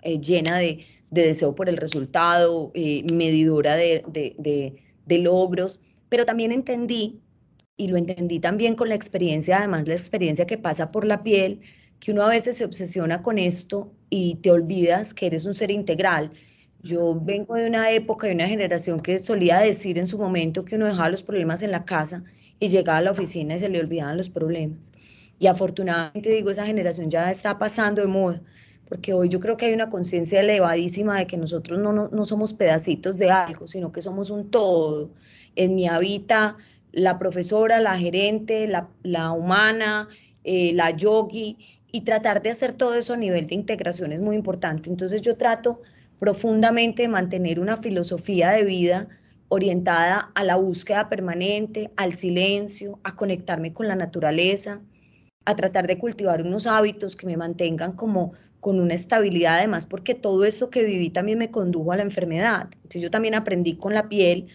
eh, 0.01 0.19
llena 0.19 0.57
de, 0.57 0.85
de 1.11 1.23
deseo 1.23 1.55
por 1.55 1.69
el 1.69 1.77
resultado, 1.77 2.71
eh, 2.73 3.03
medidora 3.11 3.75
de, 3.75 4.03
de, 4.07 5.17
logros, 5.19 5.81
pero 6.07 6.25
también 6.25 6.51
entendí, 6.51 7.21
y 7.75 7.87
lo 7.87 7.97
entendí 7.97 8.39
también 8.39 8.75
con 8.75 8.89
la 8.89 8.95
experiencia, 8.95 9.57
además 9.57 9.87
la 9.87 9.95
experiencia 9.95 10.45
que 10.45 10.57
pasa 10.57 10.91
por 10.91 11.05
la 11.05 11.23
piel, 11.23 11.61
que 11.99 12.11
uno 12.11 12.23
a 12.23 12.29
veces 12.29 12.57
se 12.57 12.65
obsesiona 12.65 13.21
con 13.21 13.37
esto 13.37 13.91
y 14.09 14.35
te 14.35 14.51
olvidas 14.51 15.13
que 15.13 15.27
eres 15.27 15.45
un 15.45 15.53
ser 15.53 15.71
integral. 15.71 16.31
Yo 16.81 17.19
vengo 17.19 17.55
de 17.55 17.67
una 17.67 17.91
época, 17.91 18.27
de 18.27 18.33
una 18.33 18.47
generación 18.47 18.99
que 18.99 19.19
solía 19.19 19.59
decir 19.59 19.97
en 19.97 20.07
su 20.07 20.17
momento 20.17 20.63
que 20.63 20.75
uno 20.75 20.85
dejaba 20.85 21.09
los 21.09 21.23
problemas 21.23 21.61
en 21.61 21.71
la 21.71 21.85
casa 21.85 22.23
y 22.59 22.69
llegaba 22.69 22.99
a 22.99 23.01
la 23.01 23.11
oficina 23.11 23.55
y 23.55 23.59
se 23.59 23.69
le 23.69 23.79
olvidaban 23.79 24.17
los 24.17 24.29
problemas. 24.29 24.91
Y 25.39 25.47
afortunadamente 25.47 26.29
digo, 26.29 26.49
esa 26.49 26.65
generación 26.65 27.09
ya 27.09 27.29
está 27.29 27.57
pasando 27.57 28.01
de 28.01 28.07
moda 28.07 28.41
porque 28.89 29.13
hoy 29.13 29.29
yo 29.29 29.39
creo 29.39 29.55
que 29.55 29.67
hay 29.67 29.73
una 29.73 29.91
conciencia 29.91 30.41
elevadísima 30.41 31.19
de 31.19 31.27
que 31.27 31.37
nosotros 31.37 31.79
no, 31.79 31.93
no, 31.93 32.25
somos 32.25 32.53
pedacitos 32.53 33.19
de 33.19 33.29
algo, 33.29 33.67
sino 33.67 33.91
que 33.91 34.01
somos 34.01 34.31
un 34.31 34.49
todo. 34.49 35.11
En 35.55 35.75
mi 35.75 35.87
habita 35.87 36.57
la 36.91 37.19
profesora, 37.19 37.79
la 37.79 37.97
gerente, 37.99 38.67
la, 38.67 38.89
la 39.03 39.31
humana, 39.31 40.09
eh, 40.43 40.73
la 40.73 40.89
yogi, 40.89 41.57
y 41.91 42.01
tratar 42.01 42.41
de 42.41 42.51
hacer 42.51 42.73
todo 42.73 42.93
eso 42.93 43.13
a 43.13 43.17
nivel 43.17 43.47
de 43.47 43.55
integración 43.55 44.11
es 44.11 44.21
muy 44.21 44.35
importante. 44.35 44.89
Entonces 44.89 45.21
yo 45.21 45.35
trato 45.37 45.81
profundamente 46.19 47.03
de 47.03 47.07
mantener 47.07 47.59
una 47.59 47.77
filosofía 47.77 48.51
de 48.51 48.63
vida 48.63 49.07
orientada 49.47 50.31
a 50.35 50.43
la 50.43 50.57
búsqueda 50.57 51.09
permanente, 51.09 51.91
al 51.95 52.13
silencio, 52.13 52.99
a 53.03 53.15
conectarme 53.15 53.73
con 53.73 53.87
la 53.87 53.95
naturaleza, 53.95 54.81
a 55.45 55.55
tratar 55.55 55.87
de 55.87 55.97
cultivar 55.97 56.45
unos 56.45 56.67
hábitos 56.67 57.15
que 57.15 57.25
me 57.25 57.37
mantengan 57.37 57.93
como 57.93 58.33
con 58.59 58.79
una 58.79 58.93
estabilidad 58.93 59.57
además, 59.57 59.85
porque 59.85 60.13
todo 60.13 60.43
eso 60.43 60.69
que 60.69 60.83
viví 60.83 61.09
también 61.09 61.39
me 61.39 61.49
condujo 61.49 61.91
a 61.91 61.97
la 61.97 62.03
enfermedad. 62.03 62.67
Entonces 62.75 63.01
yo 63.01 63.09
también 63.09 63.33
aprendí 63.33 63.77
con 63.77 63.93
la 63.93 64.09
piel 64.09 64.47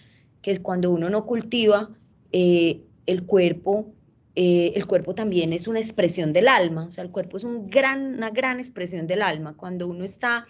que 0.43 0.50
es 0.50 0.61
cuando 0.61 0.91
uno 0.91 1.09
no 1.09 1.25
cultiva 1.25 1.91
eh, 2.31 2.83
el 3.07 3.25
cuerpo, 3.25 3.95
eh, 4.37 4.73
el 4.75 4.87
cuerpo 4.87 5.14
también 5.14 5.53
es 5.53 5.69
una 5.69 5.81
expresión 5.81 6.33
del 6.33 6.49
alma, 6.49 6.87
o 6.87 6.91
sea, 6.91 7.05
el 7.05 7.11
cuerpo 7.11 7.37
es 7.37 7.45
un 7.45 7.71
gran, 7.71 8.14
una 8.14 8.31
gran 8.31 8.59
expresión 8.59 9.07
del 9.07 9.23
alma. 9.23 9.57
Cuando 9.57 9.87
uno 9.87 10.05
está 10.05 10.47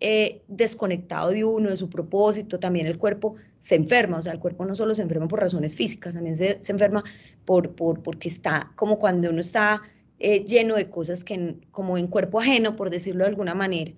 eh, 0.00 0.42
desconectado 0.48 1.30
de 1.30 1.44
uno, 1.44 1.70
de 1.70 1.76
su 1.76 1.88
propósito, 1.88 2.58
también 2.58 2.86
el 2.86 2.98
cuerpo 2.98 3.36
se 3.58 3.76
enferma, 3.76 4.18
o 4.18 4.22
sea, 4.22 4.32
el 4.32 4.40
cuerpo 4.40 4.64
no 4.64 4.74
solo 4.74 4.94
se 4.94 5.02
enferma 5.02 5.28
por 5.28 5.40
razones 5.40 5.76
físicas, 5.76 6.14
también 6.14 6.36
se, 6.36 6.58
se 6.60 6.72
enferma 6.72 7.04
por, 7.44 7.70
por, 7.74 8.02
porque 8.02 8.28
está 8.28 8.72
como 8.74 8.98
cuando 8.98 9.30
uno 9.30 9.40
está 9.40 9.82
eh, 10.22 10.44
lleno 10.44 10.76
de 10.76 10.90
cosas 10.90 11.24
que 11.24 11.54
como 11.70 11.96
en 11.96 12.06
cuerpo 12.06 12.40
ajeno, 12.40 12.76
por 12.76 12.90
decirlo 12.90 13.24
de 13.24 13.30
alguna 13.30 13.54
manera. 13.54 13.92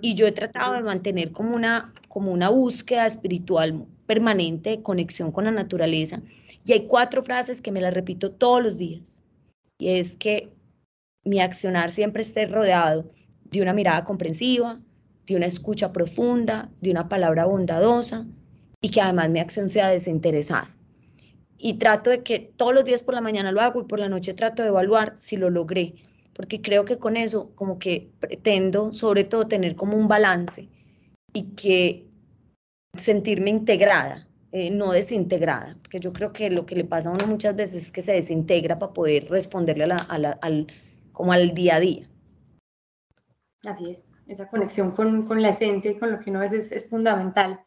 Y 0.00 0.14
yo 0.14 0.28
he 0.28 0.32
tratado 0.32 0.74
de 0.74 0.82
mantener 0.82 1.32
como 1.32 1.56
una, 1.56 1.92
como 2.06 2.30
una 2.30 2.48
búsqueda 2.48 3.06
espiritual 3.06 3.84
permanente 4.06 4.70
de 4.70 4.82
conexión 4.82 5.32
con 5.32 5.44
la 5.44 5.50
naturaleza. 5.50 6.22
Y 6.64 6.72
hay 6.72 6.86
cuatro 6.86 7.22
frases 7.22 7.60
que 7.60 7.72
me 7.72 7.80
las 7.80 7.94
repito 7.94 8.32
todos 8.32 8.62
los 8.62 8.78
días. 8.78 9.22
Y 9.78 9.90
es 9.90 10.16
que 10.16 10.50
mi 11.24 11.40
accionar 11.40 11.90
siempre 11.90 12.22
esté 12.22 12.46
rodeado 12.46 13.10
de 13.44 13.62
una 13.62 13.72
mirada 13.72 14.04
comprensiva, 14.04 14.80
de 15.26 15.36
una 15.36 15.46
escucha 15.46 15.92
profunda, 15.92 16.70
de 16.80 16.90
una 16.90 17.08
palabra 17.08 17.44
bondadosa 17.44 18.26
y 18.80 18.90
que 18.90 19.00
además 19.00 19.30
mi 19.30 19.40
acción 19.40 19.68
sea 19.68 19.88
desinteresada 19.88 20.68
y 21.66 21.78
trato 21.78 22.10
de 22.10 22.22
que 22.22 22.40
todos 22.40 22.74
los 22.74 22.84
días 22.84 23.02
por 23.02 23.14
la 23.14 23.22
mañana 23.22 23.50
lo 23.50 23.62
hago 23.62 23.80
y 23.80 23.84
por 23.84 23.98
la 23.98 24.10
noche 24.10 24.34
trato 24.34 24.62
de 24.62 24.68
evaluar 24.68 25.16
si 25.16 25.38
lo 25.38 25.48
logré, 25.48 25.94
porque 26.34 26.60
creo 26.60 26.84
que 26.84 26.98
con 26.98 27.16
eso 27.16 27.52
como 27.54 27.78
que 27.78 28.10
pretendo 28.20 28.92
sobre 28.92 29.24
todo 29.24 29.46
tener 29.46 29.74
como 29.74 29.96
un 29.96 30.06
balance 30.06 30.68
y 31.32 31.54
que 31.54 32.06
sentirme 32.94 33.48
integrada, 33.48 34.28
eh, 34.56 34.70
no 34.70 34.92
desintegrada, 34.92 35.76
porque 35.82 35.98
yo 35.98 36.12
creo 36.12 36.32
que 36.32 36.48
lo 36.48 36.64
que 36.64 36.76
le 36.76 36.84
pasa 36.84 37.08
a 37.08 37.12
uno 37.12 37.26
muchas 37.26 37.56
veces 37.56 37.86
es 37.86 37.90
que 37.90 38.02
se 38.02 38.12
desintegra 38.12 38.78
para 38.78 38.92
poder 38.92 39.28
responderle 39.28 39.82
a 39.82 40.16
la, 40.16 40.38
al, 40.40 40.68
como 41.12 41.32
al 41.32 41.54
día 41.54 41.74
a 41.74 41.80
día. 41.80 42.08
Así 43.66 43.90
es, 43.90 44.06
esa 44.28 44.48
conexión 44.48 44.92
con, 44.92 45.26
con 45.26 45.42
la 45.42 45.48
esencia 45.48 45.90
y 45.90 45.98
con 45.98 46.12
lo 46.12 46.20
que 46.20 46.30
no 46.30 46.40
es, 46.40 46.52
es, 46.52 46.88
fundamental 46.88 47.64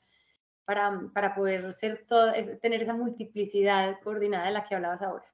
para, 0.64 1.36
poder 1.36 1.74
ser 1.74 2.06
todo, 2.08 2.32
tener 2.62 2.82
esa 2.82 2.94
multiplicidad 2.94 4.00
coordinada 4.02 4.46
de 4.46 4.54
la 4.54 4.64
que 4.64 4.76
hablabas 4.76 5.02
ahora. 5.02 5.26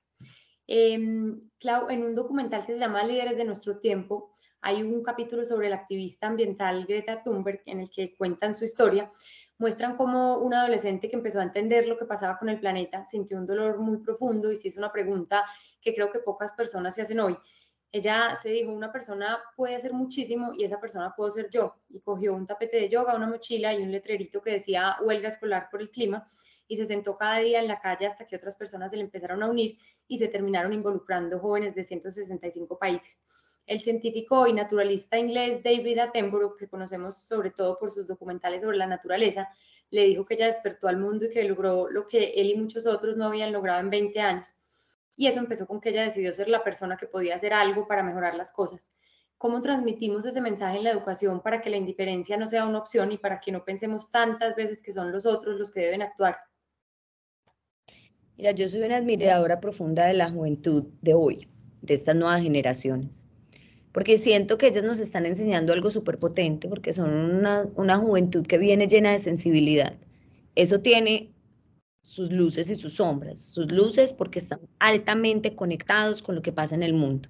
Eh, 0.66 1.38
Clau, 1.60 1.88
en 1.92 2.02
un 2.02 2.16
documental 2.16 2.66
que 2.66 2.74
se 2.74 2.80
llama 2.80 3.04
Líderes 3.04 3.38
de 3.38 3.46
nuestro 3.46 3.78
tiempo, 3.78 4.32
hay 4.60 4.82
un 4.82 5.04
capítulo 5.04 5.44
sobre 5.44 5.70
la 5.70 5.76
activista 5.76 6.26
ambiental 6.26 6.86
Greta 6.88 7.22
Thunberg 7.22 7.62
en 7.68 7.82
el 7.82 7.92
que 7.92 8.16
cuentan 8.16 8.56
su 8.56 8.64
historia. 8.64 9.12
Muestran 9.64 9.96
cómo 9.96 10.40
un 10.40 10.54
adolescente 10.54 11.10
que 11.10 11.16
empezó 11.16 11.40
a 11.40 11.44
entender 11.44 11.88
lo 11.88 11.98
que 11.98 12.04
pasaba 12.04 12.38
con 12.38 12.50
el 12.50 12.60
planeta 12.60 13.06
sintió 13.06 13.38
un 13.38 13.46
dolor 13.46 13.80
muy 13.80 13.98
profundo 14.00 14.52
y 14.52 14.58
si 14.58 14.68
es 14.68 14.76
una 14.76 14.92
pregunta 14.92 15.46
que 15.80 15.94
creo 15.94 16.12
que 16.12 16.20
pocas 16.20 16.52
personas 16.52 16.96
se 16.96 17.02
hacen 17.02 17.22
hoy 17.22 17.38
ella 17.94 18.36
se 18.36 18.50
dijo, 18.50 18.74
una 18.74 18.92
persona 18.92 19.40
puede 19.56 19.76
hacer 19.76 19.94
muchísimo 19.94 20.52
y 20.58 20.66
esa 20.66 20.82
persona 20.82 21.14
puedo 21.16 21.30
ser 21.30 21.50
yo. 21.52 21.76
Y 21.90 22.02
cogió 22.02 22.34
un 22.34 22.48
tapete 22.48 22.78
de 22.78 22.90
yoga, 22.90 23.16
una 23.16 23.28
mochila 23.28 23.72
y 23.74 23.84
un 23.84 23.92
letrerito 23.92 24.42
que 24.42 24.52
decía 24.52 24.98
huelga 25.02 25.30
escolar 25.30 25.70
por 25.70 25.80
el 25.80 25.92
clima 25.92 26.26
y 26.68 26.76
se 26.76 26.88
sentó 26.88 27.16
cada 27.18 27.38
día 27.38 27.62
en 27.62 27.68
la 27.68 27.80
calle 27.80 28.08
hasta 28.08 28.26
que 28.26 28.36
otras 28.36 28.58
personas 28.58 28.92
se 28.92 28.98
le 28.98 29.04
empezaron 29.04 29.44
a 29.44 29.50
unir 29.50 29.78
y 30.08 30.18
se 30.18 30.28
terminaron 30.28 30.74
involucrando 30.74 31.40
jóvenes 31.40 31.76
de 31.76 31.84
165 31.84 32.80
países. 32.80 33.20
El 33.66 33.80
científico 33.80 34.46
y 34.48 34.54
naturalista 34.54 35.18
inglés 35.18 35.64
David 35.64 36.00
Attenborough, 36.00 36.58
que 36.58 36.68
conocemos 36.68 37.18
sobre 37.18 37.52
todo 37.52 37.78
por 37.80 37.92
sus 37.92 38.08
documentales 38.08 38.62
sobre 38.62 38.78
la 38.78 38.88
naturaleza, 38.88 39.50
le 39.90 40.04
dijo 40.04 40.26
que 40.26 40.34
ella 40.34 40.48
despertó 40.48 40.88
al 40.88 40.98
mundo 40.98 41.26
y 41.26 41.30
que 41.30 41.44
logró 41.44 41.90
lo 41.90 42.08
que 42.08 42.32
él 42.32 42.50
y 42.50 42.56
muchos 42.56 42.86
otros 42.86 43.16
no 43.16 43.28
habían 43.28 43.52
logrado 43.52 43.80
en 43.80 43.90
20 43.90 44.20
años 44.20 44.56
y 45.16 45.28
eso 45.28 45.40
empezó 45.40 45.68
con 45.68 45.80
que 45.80 45.90
ella 45.90 46.04
decidió 46.04 46.34
ser 46.34 46.48
la 46.50 46.64
persona 46.64 46.98
que 46.98 47.08
podía 47.08 47.36
hacer 47.36 47.54
algo 47.54 47.88
para 47.88 48.04
mejorar 48.04 48.36
las 48.36 48.52
cosas. 48.52 48.92
¿Cómo 49.38 49.62
transmitimos 49.62 50.26
ese 50.26 50.42
mensaje 50.42 50.78
en 50.78 50.86
la 50.86 50.92
educación 50.92 51.42
para 51.42 51.62
que 51.62 51.70
la 51.70 51.78
indiferencia 51.78 52.38
no 52.38 52.48
sea 52.48 52.66
una 52.66 52.80
opción 52.80 53.12
y 53.12 53.18
para 53.18 53.40
que 53.40 53.52
no 53.52 53.64
pensemos 53.64 54.10
tantas 54.10 54.56
veces 54.56 54.82
que 54.82 54.92
son 54.92 55.12
los 55.12 55.26
otros 55.26 55.60
los 55.60 55.72
que 55.72 55.82
deben 55.82 56.02
actuar? 56.02 56.38
Mira, 58.38 58.52
yo 58.52 58.68
soy 58.68 58.82
una 58.82 58.98
admiradora 58.98 59.60
profunda 59.60 60.06
de 60.06 60.14
la 60.14 60.32
juventud 60.32 60.86
de 61.02 61.14
hoy, 61.14 61.48
de 61.82 61.94
estas 61.94 62.16
nuevas 62.16 62.42
generaciones, 62.42 63.28
porque 63.94 64.18
siento 64.18 64.58
que 64.58 64.68
ellas 64.68 64.84
nos 64.84 65.00
están 65.00 65.26
enseñando 65.26 65.72
algo 65.72 65.90
súper 65.90 66.20
potente, 66.20 66.68
porque 66.68 66.92
son 66.92 67.12
una, 67.12 67.68
una 67.76 67.98
juventud 67.98 68.46
que 68.46 68.58
viene 68.58 68.88
llena 68.88 69.12
de 69.12 69.20
sensibilidad. 69.20 69.96
Eso 70.56 70.82
tiene 70.82 71.34
sus 72.02 72.32
luces 72.32 72.70
y 72.70 72.76
sus 72.76 72.94
sombras. 72.94 73.40
Sus 73.40 73.72
luces 73.72 74.12
porque 74.12 74.40
están 74.40 74.60
altamente 74.80 75.56
conectados 75.56 76.22
con 76.22 76.36
lo 76.36 76.42
que 76.42 76.52
pasa 76.52 76.76
en 76.76 76.84
el 76.84 76.94
mundo. 76.94 77.30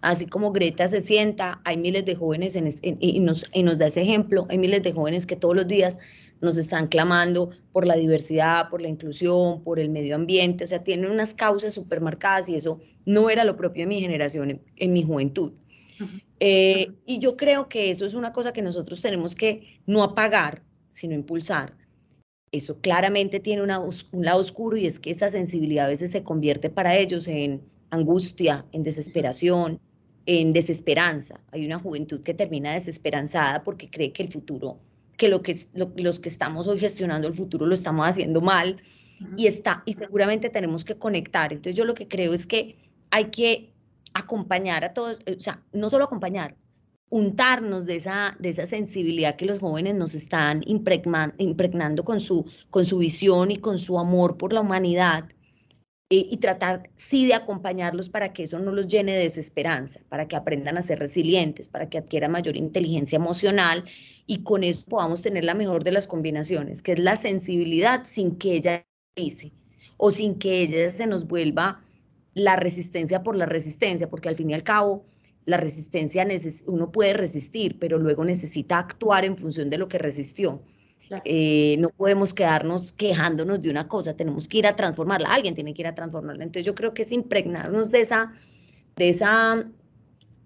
Así 0.00 0.26
como 0.26 0.52
Greta 0.52 0.86
se 0.86 1.00
sienta, 1.00 1.60
hay 1.64 1.78
miles 1.78 2.04
de 2.04 2.14
jóvenes 2.14 2.56
en, 2.56 2.68
y, 2.82 3.20
nos, 3.20 3.48
y 3.54 3.62
nos 3.62 3.78
da 3.78 3.86
ese 3.86 4.02
ejemplo, 4.02 4.46
hay 4.50 4.58
miles 4.58 4.82
de 4.82 4.92
jóvenes 4.92 5.24
que 5.24 5.34
todos 5.34 5.56
los 5.56 5.66
días 5.66 5.98
nos 6.42 6.58
están 6.58 6.88
clamando 6.88 7.50
por 7.72 7.86
la 7.86 7.96
diversidad, 7.96 8.68
por 8.68 8.82
la 8.82 8.88
inclusión, 8.88 9.62
por 9.62 9.78
el 9.78 9.88
medio 9.88 10.14
ambiente, 10.14 10.64
o 10.64 10.66
sea, 10.66 10.84
tienen 10.84 11.10
unas 11.10 11.32
causas 11.32 11.72
súper 11.72 12.02
marcadas 12.02 12.50
y 12.50 12.54
eso 12.54 12.80
no 13.06 13.30
era 13.30 13.44
lo 13.44 13.56
propio 13.56 13.84
de 13.84 13.86
mi 13.86 14.00
generación 14.00 14.60
en, 14.76 14.92
mi 14.92 15.02
juventud. 15.02 15.54
Eh, 16.40 16.92
y 17.06 17.18
yo 17.18 17.36
creo 17.36 17.68
que 17.68 17.90
eso 17.90 18.04
es 18.04 18.14
una 18.14 18.32
cosa 18.32 18.52
que 18.52 18.62
nosotros 18.62 19.00
tenemos 19.00 19.34
que 19.34 19.80
no 19.86 20.02
apagar, 20.02 20.62
sino 20.88 21.14
impulsar. 21.14 21.76
Eso 22.52 22.80
claramente 22.80 23.40
tiene 23.40 23.62
un 23.62 23.68
lado 23.68 24.38
oscuro 24.38 24.76
y 24.76 24.86
es 24.86 25.00
que 25.00 25.10
esa 25.10 25.28
sensibilidad 25.28 25.86
a 25.86 25.88
veces 25.88 26.12
se 26.12 26.22
convierte 26.22 26.70
para 26.70 26.96
ellos 26.96 27.26
en 27.26 27.62
angustia, 27.90 28.64
en 28.72 28.82
desesperación, 28.82 29.80
en 30.26 30.52
desesperanza. 30.52 31.40
Hay 31.50 31.66
una 31.66 31.78
juventud 31.78 32.20
que 32.22 32.34
termina 32.34 32.72
desesperanzada 32.72 33.64
porque 33.64 33.90
cree 33.90 34.12
que 34.12 34.22
el 34.22 34.32
futuro, 34.32 34.78
que, 35.16 35.28
lo 35.28 35.42
que 35.42 35.66
los 35.96 36.20
que 36.20 36.28
estamos 36.28 36.66
hoy 36.66 36.78
gestionando 36.78 37.28
el 37.28 37.34
futuro 37.34 37.66
lo 37.66 37.74
estamos 37.74 38.06
haciendo 38.06 38.40
mal 38.40 38.80
y 39.36 39.46
está 39.46 39.82
y 39.86 39.92
seguramente 39.94 40.48
tenemos 40.50 40.84
que 40.84 40.96
conectar. 40.96 41.52
Entonces 41.52 41.76
yo 41.76 41.84
lo 41.84 41.94
que 41.94 42.08
creo 42.08 42.34
es 42.34 42.46
que 42.46 42.76
hay 43.10 43.26
que 43.26 43.73
acompañar 44.14 44.84
a 44.84 44.94
todos, 44.94 45.18
o 45.26 45.40
sea, 45.40 45.62
no 45.72 45.88
solo 45.88 46.04
acompañar, 46.04 46.56
untarnos 47.10 47.86
de 47.86 47.96
esa, 47.96 48.36
de 48.38 48.48
esa 48.48 48.66
sensibilidad 48.66 49.36
que 49.36 49.44
los 49.44 49.58
jóvenes 49.58 49.94
nos 49.94 50.14
están 50.14 50.64
impregnando 50.66 52.04
con 52.04 52.20
su, 52.20 52.44
con 52.70 52.84
su 52.84 52.98
visión 52.98 53.50
y 53.50 53.58
con 53.58 53.78
su 53.78 53.98
amor 53.98 54.36
por 54.36 54.52
la 54.52 54.60
humanidad 54.60 55.28
eh, 56.10 56.26
y 56.30 56.36
tratar 56.38 56.90
sí 56.96 57.26
de 57.26 57.34
acompañarlos 57.34 58.08
para 58.08 58.32
que 58.32 58.44
eso 58.44 58.58
no 58.58 58.72
los 58.72 58.88
llene 58.88 59.12
de 59.12 59.22
desesperanza, 59.22 60.00
para 60.08 60.28
que 60.28 60.36
aprendan 60.36 60.76
a 60.76 60.82
ser 60.82 60.98
resilientes, 60.98 61.68
para 61.68 61.88
que 61.88 61.98
adquieran 61.98 62.32
mayor 62.32 62.56
inteligencia 62.56 63.16
emocional 63.16 63.84
y 64.26 64.42
con 64.42 64.64
eso 64.64 64.86
podamos 64.88 65.22
tener 65.22 65.44
la 65.44 65.54
mejor 65.54 65.84
de 65.84 65.92
las 65.92 66.06
combinaciones, 66.06 66.82
que 66.82 66.92
es 66.92 66.98
la 66.98 67.16
sensibilidad 67.16 68.04
sin 68.04 68.36
que 68.36 68.54
ella 68.56 68.84
dice 69.16 69.52
o 69.96 70.10
sin 70.10 70.38
que 70.38 70.62
ella 70.62 70.88
se 70.88 71.06
nos 71.06 71.26
vuelva 71.26 71.82
la 72.34 72.56
resistencia 72.56 73.22
por 73.22 73.36
la 73.36 73.46
resistencia, 73.46 74.10
porque 74.10 74.28
al 74.28 74.36
fin 74.36 74.50
y 74.50 74.54
al 74.54 74.62
cabo 74.62 75.04
la 75.46 75.56
resistencia 75.56 76.26
uno 76.66 76.90
puede 76.90 77.12
resistir, 77.12 77.78
pero 77.78 77.98
luego 77.98 78.24
necesita 78.24 78.78
actuar 78.78 79.24
en 79.24 79.36
función 79.36 79.70
de 79.70 79.78
lo 79.78 79.88
que 79.88 79.98
resistió. 79.98 80.62
Eh, 81.24 81.76
no 81.78 81.90
podemos 81.90 82.32
quedarnos 82.32 82.92
quejándonos 82.92 83.60
de 83.60 83.70
una 83.70 83.86
cosa, 83.86 84.16
tenemos 84.16 84.48
que 84.48 84.58
ir 84.58 84.66
a 84.66 84.74
transformarla, 84.74 85.28
alguien 85.28 85.54
tiene 85.54 85.74
que 85.74 85.82
ir 85.82 85.86
a 85.86 85.94
transformarla. 85.94 86.44
Entonces 86.44 86.66
yo 86.66 86.74
creo 86.74 86.94
que 86.94 87.02
es 87.02 87.12
impregnarnos 87.12 87.90
de 87.90 88.00
esa, 88.00 88.32
de 88.96 89.10
esa 89.10 89.64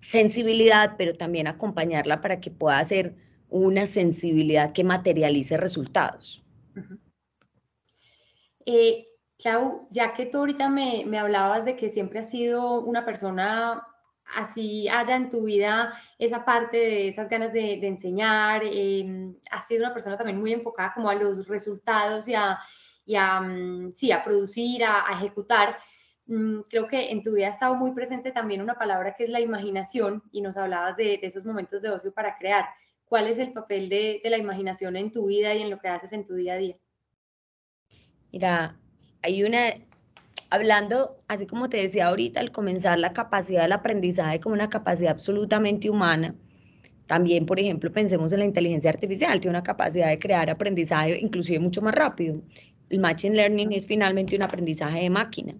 sensibilidad, 0.00 0.94
pero 0.98 1.14
también 1.14 1.46
acompañarla 1.46 2.20
para 2.20 2.40
que 2.40 2.50
pueda 2.50 2.82
ser 2.84 3.14
una 3.48 3.86
sensibilidad 3.86 4.72
que 4.72 4.84
materialice 4.84 5.56
resultados. 5.56 6.44
eh, 8.66 9.07
Clau, 9.38 9.80
ya 9.90 10.12
que 10.14 10.26
tú 10.26 10.38
ahorita 10.38 10.68
me, 10.68 11.04
me 11.06 11.18
hablabas 11.18 11.64
de 11.64 11.76
que 11.76 11.88
siempre 11.88 12.20
has 12.20 12.30
sido 12.30 12.80
una 12.80 13.04
persona 13.04 13.86
así 14.34 14.88
haya 14.88 15.16
en 15.16 15.28
tu 15.28 15.44
vida 15.44 15.92
esa 16.18 16.44
parte 16.44 16.76
de 16.76 17.08
esas 17.08 17.28
ganas 17.28 17.52
de, 17.52 17.74
enseñar, 17.86 18.62
eh, 18.64 19.34
has 19.50 19.66
sido 19.66 19.84
una 19.84 19.92
persona 19.94 20.16
también 20.16 20.38
muy 20.38 20.52
enfocada 20.52 20.92
como 20.94 21.08
a 21.08 21.14
los 21.14 21.46
resultados 21.48 22.28
y 22.28 22.34
a, 22.34 23.40
mm, 23.40 23.92
sí, 23.94 24.12
a 24.12 24.22
producir, 24.22 24.84
a, 24.84 25.06
ejecutar. 25.12 25.78
Mm, 26.26 26.60
creo 26.68 26.86
que 26.88 27.10
en 27.10 27.22
tu 27.22 27.32
vida 27.34 27.46
ha 27.46 27.50
estado 27.50 27.74
muy 27.74 27.92
presente 27.92 28.32
también 28.32 28.60
una 28.60 28.74
palabra 28.74 29.14
que 29.16 29.24
es 29.24 29.30
la 29.30 29.40
imaginación 29.40 30.22
y 30.30 30.42
nos 30.42 30.56
hablabas 30.56 30.96
de, 30.96 31.20
esos 31.22 31.44
momentos 31.44 31.82
de 31.82 31.90
ocio 31.90 32.12
para 32.12 32.34
crear. 32.34 32.66
¿Cuál 33.04 33.26
es 33.28 33.38
el 33.38 33.52
papel 33.52 33.88
de, 33.88 34.20
de 34.22 34.30
la 34.30 34.36
imaginación 34.36 34.96
en 34.96 35.10
tu 35.10 35.26
vida 35.28 35.54
y 35.54 35.62
en 35.62 35.70
lo 35.70 35.78
que 35.78 35.88
haces 35.88 36.12
en 36.12 36.24
tu 36.24 36.34
día 36.34 36.54
a 36.54 36.56
día? 36.58 36.76
Mira, 38.30 38.78
hay 39.22 39.44
una, 39.44 39.74
hablando, 40.50 41.16
así 41.28 41.46
como 41.46 41.68
te 41.68 41.78
decía 41.78 42.08
ahorita, 42.08 42.40
al 42.40 42.52
comenzar 42.52 42.98
la 42.98 43.12
capacidad 43.12 43.62
del 43.62 43.72
aprendizaje 43.72 44.40
como 44.40 44.54
una 44.54 44.70
capacidad 44.70 45.12
absolutamente 45.12 45.90
humana, 45.90 46.34
también, 47.06 47.46
por 47.46 47.58
ejemplo, 47.58 47.90
pensemos 47.90 48.32
en 48.32 48.40
la 48.40 48.44
inteligencia 48.44 48.90
artificial, 48.90 49.40
tiene 49.40 49.56
una 49.56 49.62
capacidad 49.62 50.08
de 50.08 50.18
crear 50.18 50.50
aprendizaje 50.50 51.18
inclusive 51.20 51.58
mucho 51.58 51.80
más 51.80 51.94
rápido. 51.94 52.42
El 52.90 53.00
Machine 53.00 53.34
Learning 53.34 53.72
es 53.72 53.86
finalmente 53.86 54.36
un 54.36 54.42
aprendizaje 54.42 55.00
de 55.00 55.10
máquina. 55.10 55.54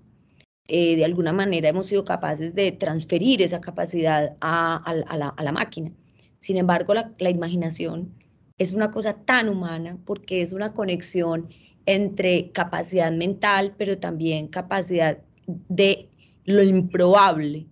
Eh, 0.66 0.96
de 0.96 1.04
alguna 1.06 1.32
manera 1.32 1.70
hemos 1.70 1.86
sido 1.86 2.04
capaces 2.04 2.54
de 2.54 2.72
transferir 2.72 3.40
esa 3.40 3.62
capacidad 3.62 4.36
a, 4.42 5.34
la, 5.38 5.52
máquina. 5.52 5.90
Sin 6.38 6.58
embargo, 6.58 6.92
la, 6.92 7.12
la 7.18 7.30
imaginación 7.30 8.12
es 8.58 8.72
una 8.74 8.90
cosa 8.90 9.14
tan 9.14 9.48
humana 9.48 9.96
porque 10.04 10.42
es 10.42 10.52
una 10.52 10.74
conexión 10.74 11.48
entre 11.88 12.50
capacidad 12.50 13.10
mental, 13.10 13.74
pero 13.78 13.96
también 13.96 14.48
capacidad 14.48 15.16
de 15.46 16.10
lo 16.44 16.62
improbable, 16.62 17.64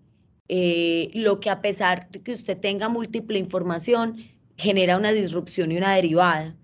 eh, 0.49 1.11
lo 1.13 1.39
que 1.39 1.51
a 1.51 1.61
pesar 1.61 2.09
de 2.11 2.23
que 2.23 2.33
usted 2.33 2.57
tenga 2.57 2.89
múltiple 2.89 3.39
información, 3.39 4.17
genera 4.57 4.97
una 4.97 5.13
disrupción 5.13 5.71
y 5.71 5.77
una 5.77 5.95
derivada. 5.95 6.57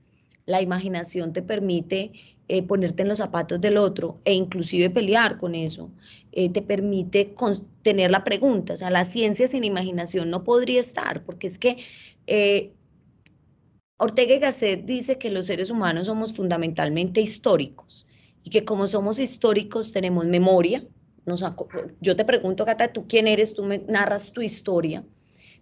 La 0.46 0.62
imaginación 0.62 1.34
te 1.34 1.42
permite 1.42 2.12
eh, 2.48 2.62
ponerte 2.62 3.02
en 3.02 3.08
los 3.08 3.18
zapatos 3.18 3.60
del 3.60 3.76
otro 3.76 4.18
e 4.24 4.32
inclusive 4.32 4.88
pelear 4.88 5.36
con 5.36 5.54
eso. 5.54 5.90
Eh, 6.32 6.48
te 6.48 6.62
permite 6.62 7.34
tener 7.82 8.10
la 8.10 8.24
pregunta. 8.24 8.72
O 8.72 8.76
sea, 8.78 8.88
la 8.88 9.04
ciencia 9.04 9.46
sin 9.46 9.64
imaginación 9.64 10.30
no 10.30 10.42
podría 10.42 10.80
estar, 10.80 11.22
porque 11.24 11.48
es 11.48 11.58
que 11.58 11.76
Ortega 14.02 14.34
y 14.34 14.40
Gasset 14.40 14.84
dice 14.84 15.16
que 15.16 15.30
los 15.30 15.46
seres 15.46 15.70
humanos 15.70 16.08
somos 16.08 16.32
fundamentalmente 16.32 17.20
históricos 17.20 18.04
y 18.42 18.50
que 18.50 18.64
como 18.64 18.88
somos 18.88 19.20
históricos 19.20 19.92
tenemos 19.92 20.26
memoria. 20.26 20.84
yo 22.00 22.16
te 22.16 22.24
pregunto, 22.24 22.64
Cata, 22.64 22.92
¿tú 22.92 23.06
quién 23.06 23.28
eres? 23.28 23.54
Tú 23.54 23.64
narras 23.86 24.32
tu 24.32 24.42
historia, 24.42 25.04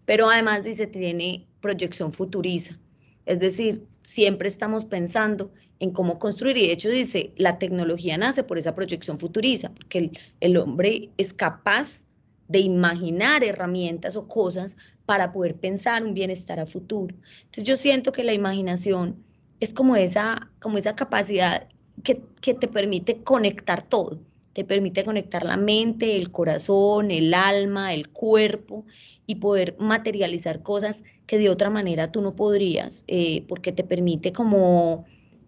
pero 0.07 0.31
además 0.31 0.65
dice, 0.65 0.87
tiene 0.87 1.49
proyección 1.61 2.15
futuriza. 2.15 2.79
Es 3.27 3.41
decir, 3.41 3.85
siempre 4.01 4.49
estamos 4.49 4.87
pensando 4.87 5.53
en 5.79 5.91
cómo 5.91 6.19
construir 6.19 6.57
y 6.57 6.69
de 6.69 6.73
hecho 6.73 6.89
dice, 6.89 7.35
la 7.37 7.59
tecnología 7.59 8.17
nace 8.17 8.43
por 8.43 8.57
esa 8.57 8.75
proyección 8.75 9.19
futuriza, 9.19 9.71
porque 9.75 9.99
el, 9.99 10.19
el 10.41 10.57
hombre 10.57 11.11
es 11.19 11.35
capaz 11.35 12.07
de 12.51 12.59
imaginar 12.59 13.45
herramientas 13.45 14.17
o 14.17 14.27
cosas 14.27 14.77
para 15.07 15.33
poder 15.33 15.55
pensar 15.55 16.05
un 16.05 16.15
bienestar 16.15 16.59
a 16.59 16.67
futuro. 16.67 17.15
Entonces 17.43 17.63
yo 17.63 17.77
siento 17.77 18.11
que 18.11 18.25
la 18.25 18.33
imaginación 18.33 19.23
es 19.61 19.73
como 19.73 19.95
esa, 19.95 20.51
como 20.61 20.77
esa 20.77 20.97
capacidad 20.97 21.69
que, 22.03 22.23
que 22.41 22.55
te 22.55 22.67
permite 22.67 23.23
conectar 23.23 23.83
todo, 23.83 24.19
te 24.53 24.65
permite 24.65 25.05
conectar 25.05 25.45
la 25.45 25.57
mente, 25.57 26.17
el 26.17 26.33
corazón, 26.33 27.13
el 27.13 27.35
alma, 27.35 27.95
el 27.95 28.09
cuerpo 28.09 28.85
y 29.27 29.37
poder 29.37 29.77
materializar 29.79 30.61
cosas 30.63 31.05
que 31.29 31.39
de 31.39 31.51
otra 31.51 31.71
manera 31.71 32.11
tú 32.11 32.21
no 32.21 32.35
podrías, 32.35 33.05
eh, 33.07 33.45
porque 33.47 33.71
te 33.71 33.85
permite 33.85 34.33
como, 34.33 35.05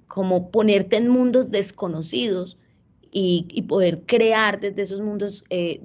como 0.06 0.52
ponerte 0.52 0.98
en 0.98 1.08
mundos 1.08 1.50
desconocidos 1.50 2.58
y, 3.14 3.62
poder 3.68 4.00
crear 4.06 4.58
desde 4.58 4.82
esos 4.82 5.02
mundos 5.02 5.44
eh, 5.50 5.80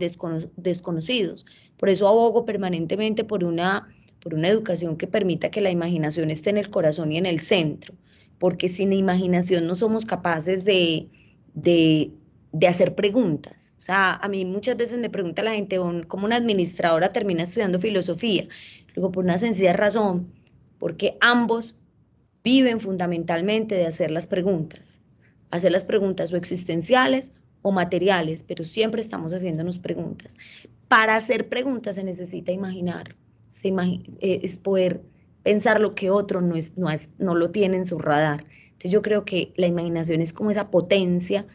desconocidos. 0.56 1.46
Por 1.78 1.90
eso 1.90 2.08
abogo 2.08 2.46
permanentemente 2.46 3.26
por 3.26 3.44
una, 3.44 3.90
por 4.22 4.34
una 4.34 4.48
educación 4.48 4.98
que 4.98 5.08
permita 5.08 5.52
que 5.52 5.62
la 5.62 5.70
imaginación 5.70 6.32
esté 6.32 6.52
en 6.52 6.58
el 6.58 6.70
corazón 6.70 7.12
y 7.12 7.18
en 7.18 7.26
el 7.26 7.42
centro, 7.42 7.94
porque 8.40 8.70
sin 8.70 8.94
imaginación 8.94 9.68
no 9.68 9.76
somos 9.76 10.06
capaces 10.06 10.64
de, 10.64 11.10
de, 11.54 12.12
de 12.54 12.68
hacer 12.68 12.96
preguntas. 12.96 13.76
O 13.78 13.82
sea, 13.82 14.14
a 14.16 14.28
mí 14.30 14.46
muchas 14.46 14.78
veces 14.78 14.98
me 14.98 15.10
pregunta 15.10 15.44
la 15.44 15.54
gente, 15.54 15.78
¿cómo 16.08 16.26
una 16.26 16.38
administradora 16.38 17.12
termina 17.12 17.44
estudiando 17.44 17.78
filosofía? 17.78 18.48
Luego, 18.96 19.12
por 19.12 19.26
una 19.26 19.38
sencilla 19.38 19.74
razón, 19.74 20.32
porque 20.80 21.18
ambos 21.20 21.78
viven 22.42 22.80
fundamentalmente 22.80 23.76
de 23.76 23.86
hacer 23.86 24.12
las 24.12 24.28
preguntas 24.28 25.02
hacer 25.52 25.72
las 25.72 25.86
preguntas 25.86 26.32
o 26.34 26.38
existenciales 26.38 27.32
o 27.62 27.72
materiales, 27.72 28.44
pero 28.44 28.64
siempre 28.64 29.02
estamos 29.02 29.34
haciéndonos 29.34 29.80
preguntas. 29.80 30.38
Para 30.88 31.16
hacer 31.16 31.50
preguntas 31.50 31.96
se 31.96 32.04
necesita 32.04 32.52
imaginar, 32.52 33.16
se 33.48 33.70
eh, 33.70 34.40
es 34.44 34.58
poder 34.58 35.02
pensar 35.44 35.80
lo 35.80 35.96
que 35.96 36.10
otro 36.10 36.42
no, 36.42 36.56
es, 36.56 36.78
no, 36.78 36.90
es, 36.90 37.12
no 37.18 37.36
lo 37.36 37.52
tiene 37.52 37.78
en 37.78 37.86
su 37.86 38.00
radar. 38.00 38.46
Entonces 38.68 38.92
yo 38.92 39.02
creo 39.02 39.26
que 39.26 39.54
la 39.56 39.68
imaginación 39.68 40.22
es 40.22 40.34
como 40.34 40.52
esa 40.52 40.70
potencia 40.70 41.46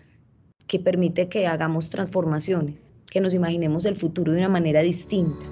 que 0.66 0.78
permite 0.78 1.28
que 1.28 1.46
hagamos 1.46 1.90
transformaciones, 1.90 2.92
que 3.10 3.20
nos 3.20 3.34
imaginemos 3.34 3.84
el 3.84 3.96
futuro 3.96 4.32
de 4.32 4.38
una 4.38 4.48
manera 4.48 4.80
distinta. 4.80 5.44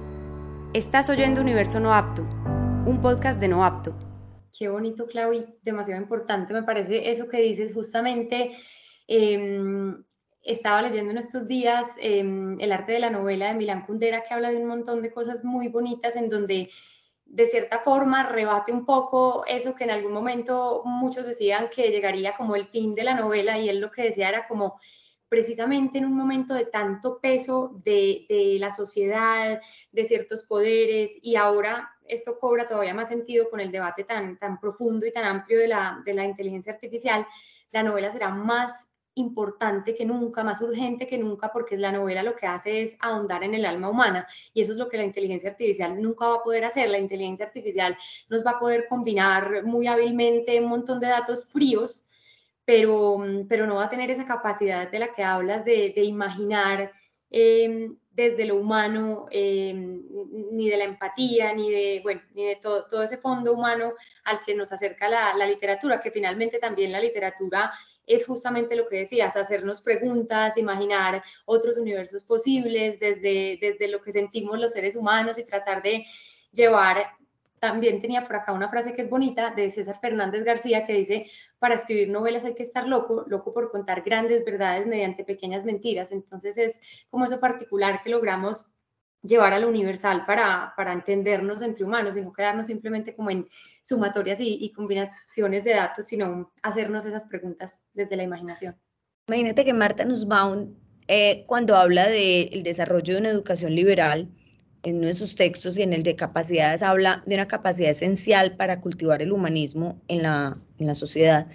Estás 0.73 1.09
oyendo 1.11 1.41
Universo 1.41 1.81
No 1.81 1.95
Apto, 1.95 2.23
un 2.87 3.01
podcast 3.01 3.41
de 3.41 3.49
No 3.49 3.65
Apto 3.65 4.10
Qué 4.57 4.69
bonito, 4.69 5.07
Clau, 5.07 5.33
demasiado 5.63 6.01
importante 6.01 6.53
me 6.53 6.63
parece 6.63 7.11
eso 7.11 7.29
que 7.29 7.41
dices 7.41 7.73
justamente. 7.73 8.53
Em, 9.07 10.05
estaba 10.43 10.83
leyendo 10.83 11.11
en 11.11 11.19
estos 11.19 11.47
días 11.47 11.97
em, 12.01 12.57
El 12.61 12.73
arte 12.73 12.93
de 12.93 13.01
la 13.01 13.11
novela 13.11 13.49
de 13.49 13.55
Milán 13.55 13.85
Kundera, 13.85 14.23
que 14.23 14.35
habla 14.35 14.51
de 14.51 14.59
un 14.59 14.67
montón 14.67 15.03
de 15.03 15.13
cosas 15.13 15.45
muy 15.45 15.69
bonitas 15.69 16.17
en 16.17 16.29
donde 16.29 16.71
de 17.27 17.47
cierta 17.47 17.81
forma 17.81 18.25
rebate 18.25 18.73
un 18.73 18.85
poco 18.85 19.45
eso 19.47 19.75
que 19.77 19.85
en 19.85 19.91
algún 19.91 20.13
momento 20.13 20.83
muchos 20.85 21.25
decían 21.25 21.69
que 21.75 21.91
llegaría 21.91 22.35
como 22.35 22.57
el 22.57 22.67
fin 22.67 22.95
de 22.95 23.05
la 23.05 23.15
novela 23.15 23.59
y 23.59 23.69
él 23.69 23.81
lo 23.81 23.91
que 23.91 24.03
decía 24.03 24.29
era 24.29 24.49
como 24.49 24.81
precisamente 25.29 25.99
en 25.99 26.07
un 26.07 26.17
momento 26.17 26.55
de 26.55 26.67
tanto 26.67 27.21
peso 27.21 27.81
de, 27.85 28.27
de, 28.29 28.57
la 28.59 28.71
sociedad, 28.71 29.61
de 29.93 30.05
ciertos 30.05 30.43
poderes, 30.43 31.19
y 31.23 31.37
ahora 31.37 31.97
esto 32.11 32.39
cobra 32.39 32.67
todavía 32.67 32.95
más 32.95 33.09
sentido 33.09 33.49
con 33.49 33.61
el 33.61 33.71
debate 33.71 34.05
tan, 34.05 34.39
tan 34.39 34.59
profundo 34.61 35.07
y 35.07 35.13
tan 35.13 35.25
amplio 35.25 35.59
de 35.59 35.69
la, 35.69 36.03
de 36.05 36.15
la 36.15 36.25
inteligencia 36.25 36.73
artificial, 36.73 37.27
la 37.71 37.83
novela 37.83 38.11
será 38.11 38.31
más 38.31 38.91
importante 39.15 39.95
que 39.95 40.05
nunca, 40.05 40.45
más 40.45 40.61
urgente 40.63 41.07
que 41.07 41.19
nunca, 41.19 41.51
porque 41.53 41.77
la 41.77 41.93
novela 41.93 42.23
lo 42.23 42.37
que 42.37 42.47
hace 42.47 42.83
es 42.83 42.97
ahondar 43.01 43.45
en 43.45 43.55
el 43.55 43.65
alma 43.65 43.89
humana 43.89 44.27
y 44.53 44.61
eso 44.63 44.73
es 44.73 44.79
lo 44.79 44.89
que 44.89 44.97
la 44.97 45.05
inteligencia 45.05 45.51
artificial 45.51 46.01
nunca 46.01 46.27
va 46.27 46.37
a 46.37 46.43
poder 46.43 46.65
hacer. 46.65 46.89
La 46.89 46.99
inteligencia 46.99 47.47
artificial 47.47 47.97
nos 48.29 48.45
va 48.45 48.53
a 48.53 48.59
poder 48.59 48.87
combinar 48.89 49.65
muy 49.65 49.87
hábilmente 49.87 50.61
un 50.61 50.69
montón 50.69 51.01
de 51.01 51.09
datos 51.09 51.51
fríos, 51.51 52.09
pero, 52.65 53.19
pero 53.49 53.67
no 53.67 53.77
va 53.77 53.85
a 53.85 53.91
tener 53.91 54.11
esa 54.11 54.25
capacidad 54.25 54.91
de 54.91 54.99
la 54.99 55.11
que 55.11 55.25
hablas 55.25 55.65
de, 55.65 55.93
de 55.95 56.05
imaginar 56.05 56.93
em, 57.31 57.97
desde 58.13 58.45
lo 58.45 58.57
humano, 58.57 59.27
em, 59.31 60.03
ni 60.53 60.69
de 60.69 60.77
la 60.77 60.85
empatía, 60.85 61.55
ni 61.55 61.71
de, 61.71 62.01
bueno, 62.03 62.21
ni 62.35 62.45
de 62.45 62.57
todo, 62.57 62.87
todo 62.87 63.03
ese 63.03 63.17
fondo 63.17 63.53
humano 63.53 63.95
al 64.25 64.41
que 64.41 64.55
nos 64.55 64.73
acerca 64.73 65.09
la, 65.09 65.35
la 65.35 65.47
literatura, 65.47 66.01
que 66.01 66.11
finalmente 66.11 66.59
también 66.59 66.93
la 66.93 67.01
literatura 67.01 67.73
es 68.07 68.27
justamente 68.27 68.75
lo 68.75 68.89
que 68.89 68.99
decías, 68.99 69.37
hacernos 69.37 69.81
preguntas, 69.81 70.57
imaginar 70.57 71.23
otros 71.45 71.77
universos 71.77 72.25
posibles 72.25 72.99
desde, 72.99 73.57
desde 73.61 73.89
lo 73.89 74.01
que 74.01 74.11
sentimos 74.11 74.59
los 74.59 74.73
seres 74.73 74.97
humanos 74.97 75.39
y 75.39 75.45
tratar 75.45 75.81
de 75.81 76.05
llevar, 76.53 77.17
también 77.61 78.01
tenía 78.01 78.25
por 78.27 78.37
acá 78.37 78.53
una 78.53 78.69
frase 78.69 78.95
que 78.95 79.03
es 79.03 79.11
bonita 79.11 79.55
de 79.55 79.71
César 79.71 80.01
Fernández 80.01 80.43
García 80.45 80.83
que 80.83 80.95
dice, 80.95 81.31
para 81.59 81.75
escribir 81.75 82.09
novelas 82.09 82.45
hay 82.45 82.55
que 82.55 82.63
estar 82.63 82.89
loco, 82.89 83.25
loco 83.29 83.53
por 83.53 83.71
contar 83.71 84.03
grandes 84.03 84.45
verdades 84.45 84.87
mediante 84.87 85.25
pequeñas 85.25 85.65
mentiras. 85.65 86.11
Entonces 86.11 86.57
es 86.59 86.81
como 87.11 87.27
eso 87.27 87.39
particular 87.39 88.01
que 88.03 88.11
logramos 88.11 88.75
llevar 89.23 89.53
a 89.53 89.59
lo 89.59 89.69
universal 89.69 90.25
para, 90.27 90.73
para 90.75 90.93
entendernos 90.95 91.61
entre 91.61 91.85
humanos 91.85 92.17
y 92.17 92.23
no 92.23 92.33
quedarnos 92.33 92.67
simplemente 92.67 93.15
como 93.15 93.31
en 93.31 93.47
sumatorias 93.83 94.39
y, 94.41 94.73
combinaciones 94.73 95.63
de 95.63 95.75
datos, 95.75 96.07
sino 96.07 96.53
hacernos 96.63 97.05
esas 97.05 97.27
preguntas 97.27 97.85
desde 97.93 98.17
la 98.17 98.23
imaginación. 98.23 98.75
Imagínate 99.29 99.67
que 99.67 99.75
Marta 99.75 100.07
Nussbaum, 100.07 100.75
eh, 101.07 101.45
cuando 101.47 101.77
habla 101.77 102.09
del 102.09 102.63
desarrollo 102.63 103.15
de 103.15 103.21
una 103.21 103.29
educación 103.29 103.75
liberal, 103.75 104.31
en 104.83 104.97
uno 104.97 105.07
de 105.07 105.13
sus 105.13 105.35
textos 105.35 105.77
y 105.79 105.83
en 105.83 105.93
el 105.93 106.03
de 106.03 106.17
capacidades, 106.17 106.83
habla 106.83 107.23
de 107.27 107.35
una 107.35 107.49
capacidad 107.49 107.91
esencial 107.91 108.57
para 108.57 108.81
cultivar 108.81 109.23
el 109.23 109.33
humanismo 109.33 110.01
en 110.09 110.23
la, 110.23 110.59
en 110.79 110.87
la 110.87 110.95
sociedad 110.95 111.47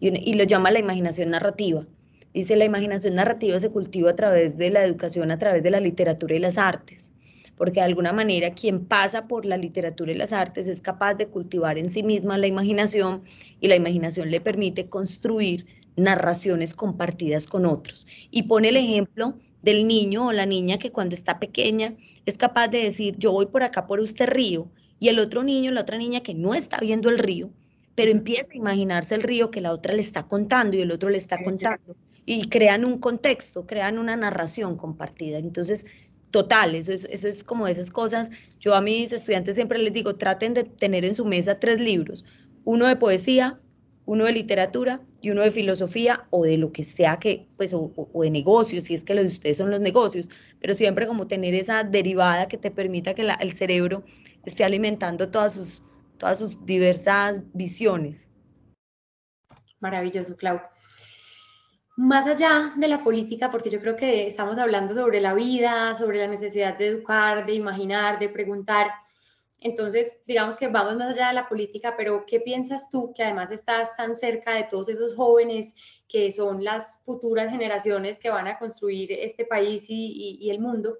y, 0.00 0.08
y 0.30 0.34
lo 0.34 0.44
llama 0.44 0.70
la 0.70 0.80
imaginación 0.80 1.30
narrativa. 1.30 1.86
Dice, 2.34 2.56
la 2.56 2.64
imaginación 2.64 3.14
narrativa 3.14 3.58
se 3.58 3.70
cultiva 3.70 4.10
a 4.10 4.16
través 4.16 4.56
de 4.56 4.70
la 4.70 4.84
educación, 4.84 5.30
a 5.30 5.38
través 5.38 5.62
de 5.62 5.70
la 5.70 5.80
literatura 5.80 6.34
y 6.34 6.38
las 6.38 6.58
artes 6.58 7.12
porque 7.62 7.78
de 7.78 7.86
alguna 7.86 8.12
manera 8.12 8.54
quien 8.54 8.86
pasa 8.86 9.28
por 9.28 9.44
la 9.44 9.56
literatura 9.56 10.10
y 10.10 10.16
las 10.16 10.32
artes 10.32 10.66
es 10.66 10.80
capaz 10.80 11.14
de 11.14 11.28
cultivar 11.28 11.78
en 11.78 11.90
sí 11.90 12.02
misma 12.02 12.36
la 12.36 12.48
imaginación 12.48 13.22
y 13.60 13.68
la 13.68 13.76
imaginación 13.76 14.32
le 14.32 14.40
permite 14.40 14.88
construir 14.88 15.66
narraciones 15.96 16.74
compartidas 16.74 17.46
con 17.46 17.66
otros. 17.66 18.06
Y 18.32 18.44
pone 18.44 18.70
el 18.70 18.78
ejemplo 18.78 19.34
del 19.62 19.86
niño 19.86 20.26
o 20.26 20.32
la 20.32 20.46
niña 20.46 20.78
que 20.78 20.90
cuando 20.90 21.14
está 21.14 21.38
pequeña 21.38 21.94
es 22.26 22.36
capaz 22.36 22.68
de 22.68 22.78
decir, 22.78 23.16
yo 23.18 23.32
voy 23.32 23.46
por 23.46 23.62
acá 23.62 23.86
por 23.86 24.00
este 24.00 24.26
río, 24.26 24.70
y 25.02 25.08
el 25.08 25.18
otro 25.18 25.42
niño, 25.42 25.72
la 25.72 25.80
otra 25.80 25.98
niña 25.98 26.20
que 26.20 26.32
no 26.32 26.54
está 26.54 26.78
viendo 26.78 27.08
el 27.08 27.18
río, 27.18 27.50
pero 27.96 28.12
empieza 28.12 28.52
a 28.52 28.56
imaginarse 28.56 29.16
el 29.16 29.24
río 29.24 29.50
que 29.50 29.60
la 29.60 29.72
otra 29.72 29.94
le 29.94 30.00
está 30.00 30.28
contando 30.28 30.76
y 30.76 30.80
el 30.80 30.92
otro 30.92 31.10
le 31.10 31.18
está 31.18 31.42
contando. 31.42 31.96
Y 32.24 32.48
crean 32.48 32.86
un 32.86 32.98
contexto, 32.98 33.66
crean 33.66 33.98
una 33.98 34.14
narración 34.14 34.76
compartida. 34.76 35.38
Entonces, 35.38 35.86
total, 36.30 36.76
eso 36.76 36.92
es, 36.92 37.04
eso 37.10 37.26
es 37.26 37.42
como 37.42 37.66
esas 37.66 37.90
cosas. 37.90 38.30
Yo 38.60 38.76
a 38.76 38.80
mis 38.80 39.10
estudiantes 39.10 39.56
siempre 39.56 39.80
les 39.80 39.92
digo, 39.92 40.14
traten 40.14 40.54
de 40.54 40.62
tener 40.62 41.04
en 41.04 41.16
su 41.16 41.24
mesa 41.24 41.58
tres 41.58 41.80
libros, 41.80 42.24
uno 42.62 42.86
de 42.86 42.94
poesía, 42.94 43.58
uno 44.06 44.24
de 44.24 44.32
literatura 44.32 45.00
y 45.20 45.30
uno 45.30 45.42
de 45.42 45.50
filosofía 45.50 46.26
o 46.30 46.44
de 46.44 46.56
lo 46.58 46.72
que 46.72 46.82
sea 46.82 47.18
que, 47.18 47.46
pues, 47.56 47.72
o, 47.74 47.92
de 48.14 48.30
negocios, 48.30 48.84
si 48.84 48.94
es 48.94 49.04
que 49.04 49.14
lo 49.14 49.22
de 49.22 49.28
ustedes 49.28 49.58
son 49.58 49.70
los 49.70 49.80
negocios, 49.80 50.28
pero 50.60 50.74
siempre 50.74 51.06
como 51.06 51.26
tener 51.26 51.54
esa 51.54 51.84
derivada 51.84 52.48
que 52.48 52.58
te 52.58 52.70
permita 52.70 53.14
que 53.14 53.22
el 53.22 53.52
cerebro 53.52 54.04
esté 54.44 54.64
alimentando 54.64 55.30
todas 55.30 55.54
sus, 55.54 55.82
todas 56.18 56.38
sus 56.38 56.64
diversas 56.66 57.40
visiones. 57.54 58.28
Maravilloso, 59.80 60.36
Clau 60.36 60.60
más 61.96 62.26
allá 62.26 62.72
de 62.76 62.88
la 62.88 63.02
política, 63.04 63.50
porque 63.50 63.70
yo 63.70 63.80
creo 63.80 63.96
que 63.96 64.26
estamos 64.26 64.58
hablando 64.58 64.94
sobre 64.94 65.20
la 65.20 65.34
vida, 65.34 65.94
sobre 65.94 66.18
la 66.18 66.26
necesidad 66.26 66.76
de 66.78 66.88
educar, 66.88 67.44
de 67.44 67.54
imaginar, 67.54 68.18
de 68.18 68.28
preguntar. 68.28 68.88
Entonces, 69.64 70.18
digamos 70.26 70.56
que 70.56 70.66
vamos 70.66 70.96
más 70.96 71.14
allá 71.14 71.28
de 71.28 71.34
la 71.34 71.48
política, 71.48 71.94
pero 71.96 72.24
¿qué 72.26 72.40
piensas 72.40 72.90
tú 72.90 73.12
que 73.14 73.22
además 73.22 73.50
estás 73.52 73.94
tan 73.96 74.16
cerca 74.16 74.54
de 74.54 74.64
todos 74.64 74.88
esos 74.88 75.14
jóvenes 75.14 75.74
que 76.08 76.32
son 76.32 76.64
las 76.64 77.02
futuras 77.04 77.52
generaciones 77.52 78.18
que 78.18 78.30
van 78.30 78.48
a 78.48 78.58
construir 78.58 79.12
este 79.12 79.44
país 79.44 79.86
y, 79.88 80.50
el 80.50 80.60
mundo? 80.60 80.98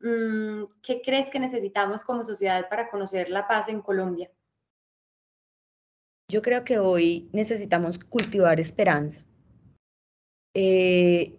Mm, 0.00 0.64
¿Qué 0.82 1.02
crees 1.02 1.30
que 1.30 1.38
necesitamos 1.38 2.02
como 2.02 2.24
sociedad 2.24 2.68
para 2.68 2.90
conocer 2.90 3.30
la 3.30 3.46
paz 3.46 3.68
en 3.68 3.80
Colombia? 3.80 4.30
Yo 6.28 6.42
creo 6.42 6.64
que 6.64 6.78
hoy 6.78 7.28
necesitamos 7.32 7.98
cultivar 7.98 8.58
esperanza 8.58 9.24
eh, 10.54 11.38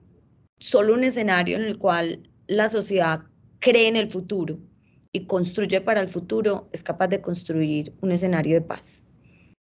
solo 0.59 0.93
un 0.93 1.03
escenario 1.03 1.57
en 1.57 1.63
el 1.63 1.77
cual 1.77 2.29
la 2.47 2.69
sociedad 2.69 3.23
cree 3.59 3.87
en 3.87 3.95
el 3.95 4.09
futuro 4.09 4.57
y 5.15 5.21
construye 5.27 5.79
para 5.79 6.01
el 6.01 6.09
futuro 6.09 6.67
es 6.73 6.83
capaz 6.83 7.07
de 7.07 7.21
construir 7.21 7.93
un 8.01 8.11
escenario 8.11 8.55
de 8.55 8.61
paz. 8.61 9.05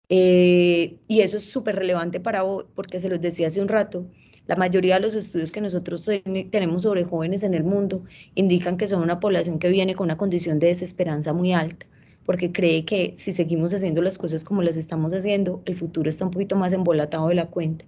Eh, 0.08 0.98
y 1.08 1.20
eso 1.20 1.36
es 1.36 1.50
súper 1.50 1.74
relevante 1.74 2.20
para 2.20 2.44
hoy, 2.44 2.64
porque 2.76 3.00
se 3.00 3.08
los 3.08 3.20
decía 3.20 3.48
hace 3.48 3.60
un 3.60 3.66
rato, 3.66 4.06
la 4.46 4.54
mayoría 4.54 4.94
de 4.94 5.00
los 5.00 5.16
estudios 5.16 5.50
que 5.50 5.60
nosotros 5.60 6.08
tenemos 6.52 6.82
sobre 6.82 7.02
jóvenes 7.02 7.42
en 7.42 7.54
el 7.54 7.64
mundo 7.64 8.04
indican 8.36 8.76
que 8.76 8.86
son 8.86 9.02
una 9.02 9.18
población 9.18 9.58
que 9.58 9.68
viene 9.68 9.96
con 9.96 10.04
una 10.04 10.16
condición 10.16 10.60
de 10.60 10.68
desesperanza 10.68 11.32
muy 11.32 11.52
alta, 11.52 11.86
porque 12.24 12.52
cree 12.52 12.84
que 12.84 13.14
si 13.16 13.32
seguimos 13.32 13.74
haciendo 13.74 14.00
las 14.00 14.18
cosas 14.18 14.44
como 14.44 14.62
las 14.62 14.76
estamos 14.76 15.12
haciendo, 15.12 15.60
el 15.64 15.74
futuro 15.74 16.08
está 16.08 16.24
un 16.24 16.30
poquito 16.30 16.54
más 16.54 16.72
embolatado 16.72 17.26
de 17.26 17.34
la 17.34 17.46
cuenta. 17.46 17.84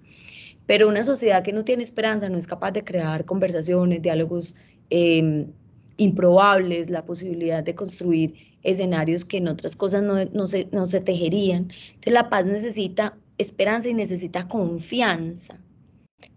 Pero 0.67 0.89
una 0.89 1.05
sociedad 1.05 1.45
que 1.45 1.53
no 1.53 1.63
tiene 1.63 1.85
esperanza 1.85 2.29
no 2.29 2.37
es 2.37 2.49
capaz 2.49 2.73
de 2.73 2.83
crear 2.83 3.25
conversaciones, 3.25 4.03
diálogos 4.03 4.57
em, 4.91 5.53
improbables, 5.97 6.91
la 6.91 7.05
posibilidad 7.05 7.63
de 7.63 7.75
construir 7.75 8.35
escenarios 8.63 9.25
que 9.25 9.39
en 9.39 9.49
otras 9.49 9.77
cosas 9.77 10.03
no, 10.03 10.25
no, 10.25 10.47
se, 10.47 10.69
no 10.73 10.87
se 10.87 11.01
tejerían. 11.01 11.71
Entonces 11.89 12.13
la 12.13 12.31
paz 12.31 12.47
necesita 12.47 13.17
esperanza 13.39 13.89
y 13.89 13.95
necesita 13.95 14.49
confianza, 14.49 15.59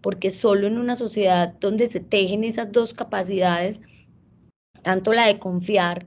porque 0.00 0.30
solo 0.30 0.66
en 0.66 0.78
una 0.78 0.96
sociedad 0.96 1.54
donde 1.60 1.86
se 1.86 2.00
tejen 2.00 2.44
esas 2.44 2.72
dos 2.72 2.94
capacidades, 2.94 3.82
tanto 4.82 5.12
la 5.12 5.26
de 5.26 5.38
confiar, 5.38 6.06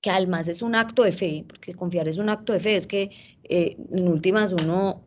que 0.00 0.10
además 0.10 0.48
es 0.48 0.62
un 0.62 0.74
acto 0.74 1.02
de 1.02 1.12
fe, 1.12 1.44
porque 1.46 1.74
confiar 1.74 2.08
es 2.08 2.18
un 2.18 2.30
acto 2.30 2.52
de 2.52 2.60
fe, 2.60 2.76
es 2.76 2.86
que 2.86 3.10
eh, 3.44 3.76
en 3.92 4.08
últimas 4.08 4.52
uno 4.52 5.04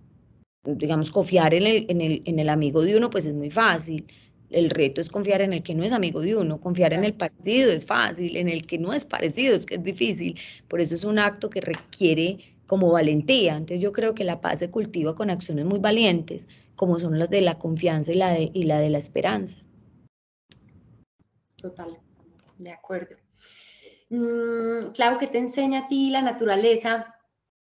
digamos, 0.65 1.12
confiar 1.12 1.53
en 1.53 1.65
el, 1.65 1.86
en, 1.89 2.01
el, 2.01 2.21
en 2.25 2.39
el 2.39 2.49
amigo 2.49 2.81
de 2.81 2.97
uno, 2.97 3.09
pues 3.09 3.25
es 3.25 3.33
muy 3.33 3.49
fácil. 3.49 4.05
El 4.54 4.70
reto 4.70 5.02
es 5.02 5.10
confiar 5.10 5.42
en 5.42 5.52
el 5.52 5.63
que 5.63 5.74
no 5.74 5.84
es 5.84 5.92
amigo 5.92 6.22
de 6.22 6.36
uno, 6.36 6.62
confiar 6.62 6.94
en 6.94 7.04
el 7.04 7.16
parecido 7.16 7.72
es 7.72 7.88
fácil, 7.88 8.38
en 8.38 8.48
el 8.48 8.68
que 8.68 8.78
no 8.78 8.94
es 8.94 9.04
parecido 9.04 9.56
es 9.56 9.66
que 9.66 9.76
es 9.76 9.84
difícil. 9.84 10.39
Por 10.68 10.80
eso 10.80 10.94
es 10.94 11.04
un 11.04 11.18
acto 11.18 11.50
que 11.50 11.60
requiere 11.60 12.38
como 12.68 12.92
valentía. 12.92 13.56
Entonces 13.56 13.82
yo 13.82 13.92
creo 13.92 14.13
que 14.13 14.24
la 14.24 14.42
paz 14.42 14.60
se 14.60 14.70
cultiva 14.70 15.16
con 15.16 15.32
acciones 15.32 15.66
muy 15.66 15.80
valientes, 15.80 16.48
como 16.76 17.00
son 17.00 17.18
las 17.18 17.32
de 17.32 17.42
la 17.42 17.58
confianza 17.58 18.13
y 18.13 18.16
la 18.16 18.32
de, 18.32 18.52
y 18.54 18.63
la, 18.63 18.80
de 18.80 18.89
la 18.92 19.00
esperanza. 19.00 19.58
Total, 21.58 21.88
de 22.60 22.72
acuerdo. 22.72 23.16
Mm, 24.10 24.92
Clau, 24.94 25.18
¿qué 25.18 25.28
te 25.28 25.39
enseña 25.39 25.80
a 25.80 25.88
ti 25.88 26.12
la 26.12 26.22
naturaleza? 26.22 27.16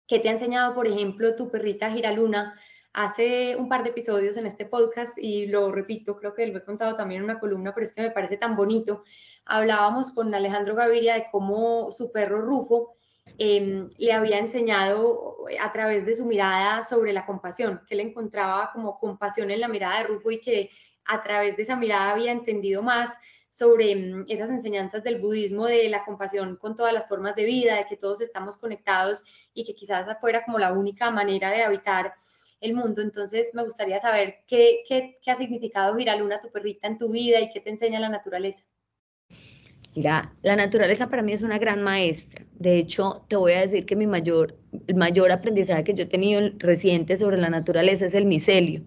¿Qué 0.08 0.20
te 0.20 0.28
ha 0.28 0.34
enseñado, 0.34 0.76
por 0.76 0.88
ejemplo, 0.88 1.36
tu 1.36 1.50
perrita 1.50 1.90
Giraluna 1.90 2.60
hace 2.94 3.56
un 3.56 3.70
par 3.70 3.84
de 3.84 3.90
episodios 3.90 4.38
en 4.38 4.46
este 4.46 4.66
podcast 4.66 5.18
y 5.18 5.48
lo 5.48 5.72
repito, 5.72 6.18
creo 6.18 6.34
que 6.34 6.46
lo 6.48 6.58
he 6.58 6.64
contado 6.64 6.96
también 6.96 7.20
en 7.20 7.26
una 7.26 7.40
columna, 7.40 7.74
pero 7.74 7.86
es 7.86 7.94
que 7.94 8.02
me 8.02 8.12
parece 8.12 8.38
tan 8.38 8.56
bonito. 8.56 9.04
Hablábamos 9.46 10.12
con 10.12 10.34
Alejandro 10.34 10.76
Gaviria 10.76 11.16
de 11.16 11.28
cómo 11.32 11.92
su 11.92 12.12
perro 12.12 12.42
Rufo 12.42 12.96
em, 13.38 13.90
le 13.98 14.14
había 14.14 14.40
enseñado 14.40 15.38
a 15.60 15.72
través 15.72 16.06
de 16.06 16.14
su 16.14 16.26
mirada 16.26 16.84
sobre 16.84 17.14
la 17.14 17.26
compasión, 17.26 17.82
que 17.88 17.96
le 17.96 18.04
encontraba 18.04 18.72
como 18.74 19.00
compasión 19.00 19.52
en 19.52 19.62
la 19.62 19.68
mirada 19.68 20.00
de 20.00 20.08
Rufo 20.08 20.32
y 20.32 20.42
que 20.42 20.70
a 21.06 21.24
través 21.24 21.58
de 21.58 21.64
esa 21.64 21.76
mirada 21.76 22.12
había 22.12 22.32
entendido 22.32 22.84
más 22.84 23.18
sobre 23.50 23.96
mm, 23.96 24.26
esas 24.30 24.50
enseñanzas 24.50 25.04
del 25.04 25.20
budismo, 25.20 25.66
de 25.66 25.90
la 25.90 26.06
compasión 26.06 26.56
con 26.58 26.76
todas 26.76 26.94
las 26.94 27.08
formas 27.08 27.36
de 27.36 27.46
vida, 27.46 27.76
de 27.76 27.86
que 27.86 27.98
todos 27.98 28.22
estamos 28.22 28.58
conectados 28.58 29.24
y 29.54 29.66
que 29.66 29.76
quizás 29.76 30.08
fuera 30.20 30.44
como 30.46 30.58
la 30.60 30.72
única 30.72 31.12
manera 31.12 31.52
de 31.52 31.64
habitar 31.64 32.14
el 32.62 32.74
mundo. 32.74 33.02
Entonces, 33.02 33.52
me 33.54 33.64
gustaría 33.64 34.00
saber 34.00 34.38
qué, 34.48 34.84
qué, 34.88 35.18
qué 35.22 35.32
ha 35.32 35.36
significado 35.36 35.98
Giraluna, 35.98 36.40
tu 36.40 36.50
perrita, 36.50 36.88
en 36.88 36.98
tu 36.98 37.12
vida 37.12 37.40
y 37.42 37.50
qué 37.50 37.60
te 37.60 37.72
enseña 37.72 38.00
la 38.00 38.10
naturaleza. 38.10 38.64
Mira, 39.94 40.34
la 40.42 40.56
naturaleza 40.56 41.10
para 41.10 41.22
mí 41.22 41.34
es 41.34 41.42
una 41.42 41.58
gran 41.58 41.82
maestra. 41.82 42.46
De 42.54 42.78
hecho, 42.78 43.26
te 43.28 43.36
voy 43.36 43.54
a 43.54 43.62
decir 43.62 43.86
que 43.86 43.98
mi 43.98 44.08
mayor, 44.08 44.58
el 44.88 44.96
mayor 44.96 45.32
aprendizaje 45.32 45.84
que 45.84 45.94
yo 45.94 46.04
he 46.04 46.08
tenido 46.08 46.42
reciente 46.60 47.18
sobre 47.18 47.38
la 47.38 47.50
naturaleza 47.50 48.06
es 48.06 48.14
el 48.14 48.26
micelio. 48.26 48.84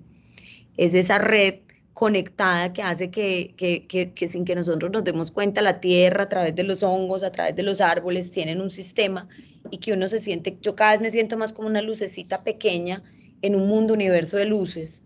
Es 0.78 0.94
esa 0.94 1.18
red 1.18 1.56
conectada 1.92 2.72
que 2.72 2.82
hace 2.82 3.10
que, 3.10 3.54
que, 3.56 3.86
que, 3.86 4.28
sin 4.28 4.44
que 4.44 4.54
nosotros 4.54 4.90
nos 4.90 5.04
demos 5.04 5.30
cuenta, 5.30 5.62
la 5.62 5.80
tierra 5.80 6.24
a 6.24 6.28
través 6.28 6.54
de 6.54 6.64
los 6.64 6.82
hongos, 6.82 7.22
a 7.22 7.30
través 7.30 7.54
de 7.54 7.62
los 7.62 7.80
árboles, 7.80 8.30
tienen 8.30 8.60
un 8.60 8.70
sistema 8.70 9.28
y 9.70 9.78
que 9.78 9.92
uno 9.92 10.08
se 10.08 10.18
siente, 10.18 10.58
yo 10.60 10.74
cada 10.74 10.92
vez 10.92 11.00
me 11.00 11.10
siento 11.10 11.36
más 11.36 11.52
como 11.52 11.68
una 11.68 11.82
lucecita 11.82 12.42
pequeña 12.42 13.02
en 13.46 13.54
un 13.56 13.68
mundo 13.68 13.94
universo 13.94 14.36
de 14.36 14.46
luces. 14.46 15.02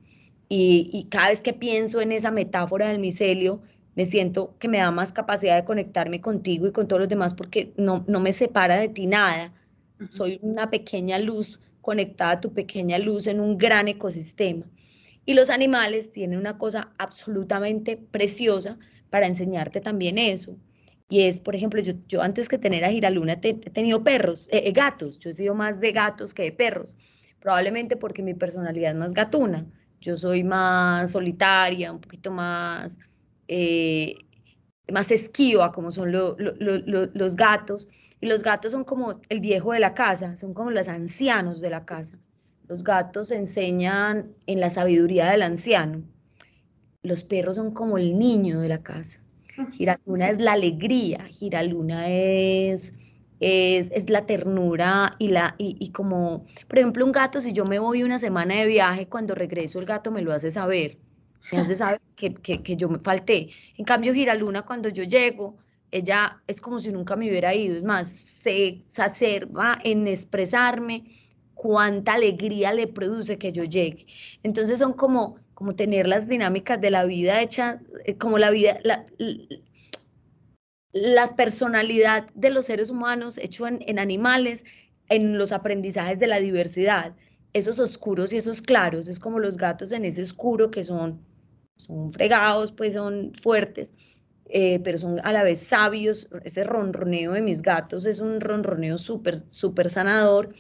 Y, 0.48 0.90
y 0.92 1.04
cada 1.04 1.28
vez 1.28 1.42
que 1.42 1.52
pienso 1.52 2.00
en 2.00 2.12
esa 2.12 2.30
metáfora 2.30 2.88
del 2.88 2.98
micelio, 2.98 3.60
me 3.96 4.06
siento 4.06 4.56
que 4.60 4.68
me 4.68 4.78
da 4.78 4.92
más 4.92 5.12
capacidad 5.12 5.56
de 5.56 5.64
conectarme 5.64 6.20
contigo 6.20 6.68
y 6.68 6.72
con 6.72 6.86
todos 6.86 7.00
los 7.00 7.08
demás 7.08 7.34
porque 7.34 7.72
no, 7.76 8.04
no 8.06 8.20
me 8.20 8.32
separa 8.32 8.76
de 8.76 8.88
ti 8.88 9.06
nada. 9.06 9.52
Soy 10.10 10.38
una 10.42 10.70
pequeña 10.70 11.18
luz 11.18 11.60
conectada 11.80 12.32
a 12.32 12.40
tu 12.40 12.52
pequeña 12.52 12.98
luz 12.98 13.26
en 13.26 13.40
un 13.40 13.58
gran 13.58 13.88
ecosistema. 13.88 14.66
Y 15.26 15.34
los 15.34 15.50
animales 15.50 16.12
tienen 16.12 16.38
una 16.38 16.58
cosa 16.58 16.92
absolutamente 16.98 17.96
preciosa 17.96 18.78
para 19.10 19.26
enseñarte 19.26 19.80
también 19.80 20.16
eso. 20.16 20.56
Y 21.08 21.22
es, 21.22 21.40
por 21.40 21.56
ejemplo, 21.56 21.80
yo, 21.82 21.94
yo 22.06 22.22
antes 22.22 22.48
que 22.48 22.58
tener 22.58 22.84
a 22.84 22.90
Giraluna 22.90 23.40
he 23.42 23.54
tenido 23.54 24.04
perros, 24.04 24.46
eh, 24.52 24.62
eh, 24.66 24.72
gatos. 24.72 25.18
Yo 25.18 25.30
he 25.30 25.32
sido 25.32 25.54
más 25.54 25.80
de 25.80 25.92
gatos 25.92 26.34
que 26.34 26.44
de 26.44 26.52
perros. 26.52 26.96
Probablemente 27.40 27.96
porque 27.96 28.22
mi 28.22 28.34
personalidad 28.34 28.92
es 28.92 28.96
más 28.96 29.14
gatuna. 29.14 29.66
Yo 30.00 30.16
soy 30.16 30.44
más 30.44 31.12
solitaria, 31.12 31.92
un 31.92 32.00
poquito 32.00 32.30
más 32.30 32.98
eh, 33.48 34.14
más 34.92 35.10
esquiva, 35.10 35.72
como 35.72 35.90
son 35.90 36.12
los 36.12 37.36
gatos. 37.36 37.88
Y 38.20 38.26
los 38.26 38.42
gatos 38.42 38.72
son 38.72 38.84
como 38.84 39.20
el 39.28 39.40
viejo 39.40 39.72
de 39.72 39.80
la 39.80 39.94
casa, 39.94 40.36
son 40.36 40.54
como 40.54 40.70
los 40.70 40.88
ancianos 40.88 41.60
de 41.60 41.70
la 41.70 41.84
casa. 41.84 42.18
Los 42.66 42.82
gatos 42.84 43.30
enseñan 43.30 44.34
en 44.46 44.60
la 44.60 44.70
sabiduría 44.70 45.30
del 45.30 45.42
anciano. 45.42 46.02
Los 47.02 47.22
perros 47.22 47.56
son 47.56 47.72
como 47.72 47.96
el 47.96 48.18
niño 48.18 48.60
de 48.60 48.68
la 48.68 48.82
casa. 48.82 49.20
Giraluna 49.72 50.30
es 50.30 50.40
la 50.40 50.52
alegría, 50.52 51.24
Giraluna 51.24 52.08
es, 52.08 52.92
es, 53.40 53.90
es 53.92 54.10
la 54.10 54.26
ternura 54.26 55.16
y, 55.18 55.28
la, 55.28 55.54
y, 55.58 55.76
y, 55.78 55.90
como, 55.90 56.44
por 56.68 56.78
ejemplo, 56.78 57.04
un 57.04 57.12
gato, 57.12 57.40
si 57.40 57.52
yo 57.52 57.64
me 57.64 57.78
voy 57.78 58.02
una 58.02 58.18
semana 58.18 58.56
de 58.56 58.66
viaje, 58.66 59.06
cuando 59.08 59.34
regreso 59.34 59.78
el 59.78 59.86
gato 59.86 60.10
me 60.10 60.22
lo 60.22 60.32
hace 60.32 60.50
saber 60.50 60.98
me 61.52 61.58
hace 61.58 61.74
saber 61.76 62.00
que, 62.16 62.34
que, 62.34 62.62
que, 62.62 62.76
yo 62.76 62.88
me 62.88 62.98
falté. 62.98 63.50
En 63.76 63.84
cambio, 63.84 64.14
Giraluna, 64.14 64.62
cuando 64.62 64.88
yo 64.88 65.04
llego, 65.04 65.56
ella 65.90 66.42
es 66.46 66.60
como 66.60 66.80
si 66.80 66.90
nunca 66.90 67.16
me 67.16 67.28
hubiera 67.28 67.54
ido. 67.54 67.76
Es 67.76 67.84
más, 67.84 68.08
se 68.08 68.66
exacerba 68.66 69.78
en 69.84 70.06
expresarme 70.06 71.04
cuánta 71.54 72.14
alegría 72.14 72.72
le 72.72 72.86
produce 72.86 73.38
que 73.38 73.52
yo 73.52 73.64
llegue. 73.64 74.06
Entonces 74.42 74.78
son 74.78 74.92
como, 74.92 75.36
como 75.54 75.72
tener 75.72 76.06
las 76.06 76.28
dinámicas 76.28 76.80
de 76.80 76.90
la 76.90 77.04
vida 77.04 77.40
hecha, 77.40 77.80
eh, 78.04 78.16
como 78.16 78.38
la 78.38 78.50
vida, 78.50 78.78
la, 78.84 79.04
la 80.92 81.34
personalidad 81.36 82.28
de 82.34 82.50
los 82.50 82.66
seres 82.66 82.90
humanos 82.90 83.38
hecho 83.38 83.66
en, 83.66 83.78
en 83.86 83.98
animales, 83.98 84.64
en 85.08 85.38
los 85.38 85.52
aprendizajes 85.52 86.18
de 86.18 86.26
la 86.26 86.38
diversidad 86.40 87.14
esos 87.52 87.78
oscuros 87.80 88.32
y 88.32 88.36
esos 88.36 88.60
claros, 88.62 89.08
es 89.08 89.18
como 89.18 89.38
los 89.38 89.56
gatos 89.56 89.92
en 89.92 90.04
ese 90.04 90.22
oscuro 90.22 90.70
que 90.70 90.84
son, 90.84 91.20
son 91.76 92.12
fregados, 92.12 92.72
pues 92.72 92.94
son 92.94 93.32
fuertes, 93.34 93.94
eh, 94.46 94.80
pero 94.84 94.98
son 94.98 95.20
a 95.24 95.32
la 95.32 95.42
vez 95.42 95.60
sabios. 95.60 96.28
Ese 96.44 96.64
ronroneo 96.64 97.32
de 97.32 97.40
mis 97.42 97.62
gatos 97.62 98.06
es 98.06 98.20
un 98.20 98.40
ronroneo 98.40 98.98
súper, 98.98 99.38
súper 99.50 99.90
sanador. 99.90 100.54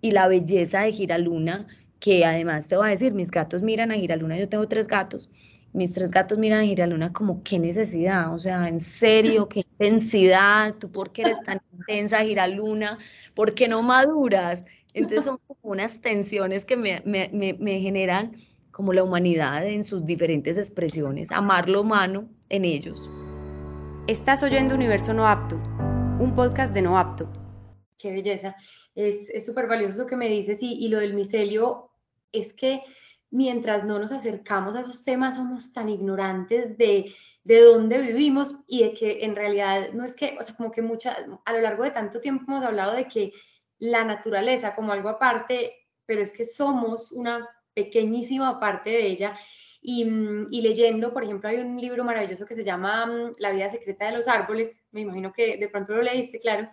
Y 0.00 0.12
la 0.12 0.28
belleza 0.28 0.82
de 0.82 0.92
Giraluna, 0.92 1.66
que 2.00 2.24
además 2.24 2.68
te 2.68 2.76
voy 2.76 2.88
a 2.88 2.90
decir, 2.90 3.14
mis 3.14 3.30
gatos 3.30 3.62
miran 3.62 3.90
a 3.90 3.94
Giraluna, 3.96 4.38
yo 4.38 4.48
tengo 4.48 4.68
tres 4.68 4.86
gatos, 4.88 5.30
mis 5.76 5.92
tres 5.92 6.10
gatos 6.10 6.38
miran 6.38 6.60
a 6.60 6.64
Giraluna 6.64 7.12
como 7.12 7.42
qué 7.42 7.58
necesidad, 7.58 8.32
o 8.32 8.38
sea, 8.38 8.66
en 8.66 8.80
serio, 8.80 9.46
qué 9.48 9.60
intensidad, 9.60 10.74
tú 10.76 10.90
por 10.90 11.12
qué 11.12 11.22
eres 11.22 11.42
tan 11.42 11.60
intensa, 11.72 12.24
Giraluna, 12.24 12.98
¿por 13.34 13.54
qué 13.54 13.68
no 13.68 13.82
maduras? 13.82 14.64
Entonces 14.94 15.24
son 15.24 15.38
como 15.46 15.60
unas 15.62 16.00
tensiones 16.00 16.64
que 16.64 16.78
me, 16.78 17.02
me, 17.04 17.28
me, 17.60 17.80
generan 17.80 18.36
como 18.70 18.94
la 18.94 19.04
humanidad 19.04 19.66
en 19.66 19.84
sus 19.84 20.06
diferentes 20.06 20.56
expresiones, 20.56 21.30
amar 21.30 21.68
lo 21.68 21.82
humano 21.82 22.26
en 22.48 22.64
ellos. 22.64 23.08
Estás 24.06 24.42
oyendo 24.42 24.74
Universo 24.74 25.12
No 25.12 25.26
Apto, 25.26 25.56
un 26.18 26.32
podcast 26.34 26.72
de 26.72 26.80
No 26.80 26.96
Apto. 26.98 27.30
Qué 27.98 28.12
belleza. 28.12 28.56
Es 28.94 29.44
súper 29.44 29.66
valioso 29.66 30.02
lo 30.02 30.06
que 30.06 30.16
me 30.16 30.28
dices 30.28 30.62
y, 30.62 30.72
y 30.72 30.88
lo 30.88 31.00
del 31.00 31.12
micelio 31.12 31.90
es 32.32 32.54
que 32.54 32.80
mientras 33.30 33.84
no 33.84 33.98
nos 33.98 34.12
acercamos 34.12 34.76
a 34.76 34.80
esos 34.80 35.04
temas 35.04 35.36
somos 35.36 35.72
tan 35.72 35.88
ignorantes 35.88 36.76
de, 36.78 37.12
de 37.44 37.60
dónde 37.60 37.98
vivimos 37.98 38.56
y 38.66 38.84
de 38.84 38.94
que 38.94 39.24
en 39.24 39.34
realidad 39.36 39.92
no 39.92 40.04
es 40.04 40.14
que, 40.14 40.36
o 40.38 40.42
sea, 40.42 40.54
como 40.56 40.70
que 40.70 40.82
mucha, 40.82 41.16
a 41.44 41.52
lo 41.52 41.60
largo 41.60 41.84
de 41.84 41.90
tanto 41.90 42.20
tiempo 42.20 42.44
hemos 42.48 42.64
hablado 42.64 42.94
de 42.94 43.06
que 43.06 43.32
la 43.78 44.04
naturaleza 44.04 44.74
como 44.74 44.92
algo 44.92 45.08
aparte, 45.08 45.86
pero 46.06 46.22
es 46.22 46.32
que 46.32 46.44
somos 46.44 47.12
una 47.12 47.48
pequeñísima 47.74 48.58
parte 48.58 48.90
de 48.90 49.06
ella. 49.06 49.36
Y, 49.82 50.04
mm, 50.04 50.48
leyendo, 50.50 51.12
por 51.12 51.22
ejemplo, 51.22 51.48
hay 51.48 51.58
un 51.58 51.80
libro 51.80 52.02
maravilloso 52.04 52.46
que 52.46 52.54
se 52.54 52.64
llama 52.64 53.06
mm, 53.06 53.32
La 53.38 53.52
vida 53.52 53.68
secreta 53.68 54.06
de 54.06 54.16
los 54.16 54.28
árboles, 54.28 54.82
me 54.92 55.02
imagino 55.02 55.32
que 55.32 55.58
de 55.58 55.68
pronto 55.68 55.94
lo 55.94 56.02
leíste, 56.02 56.38
claro. 56.40 56.68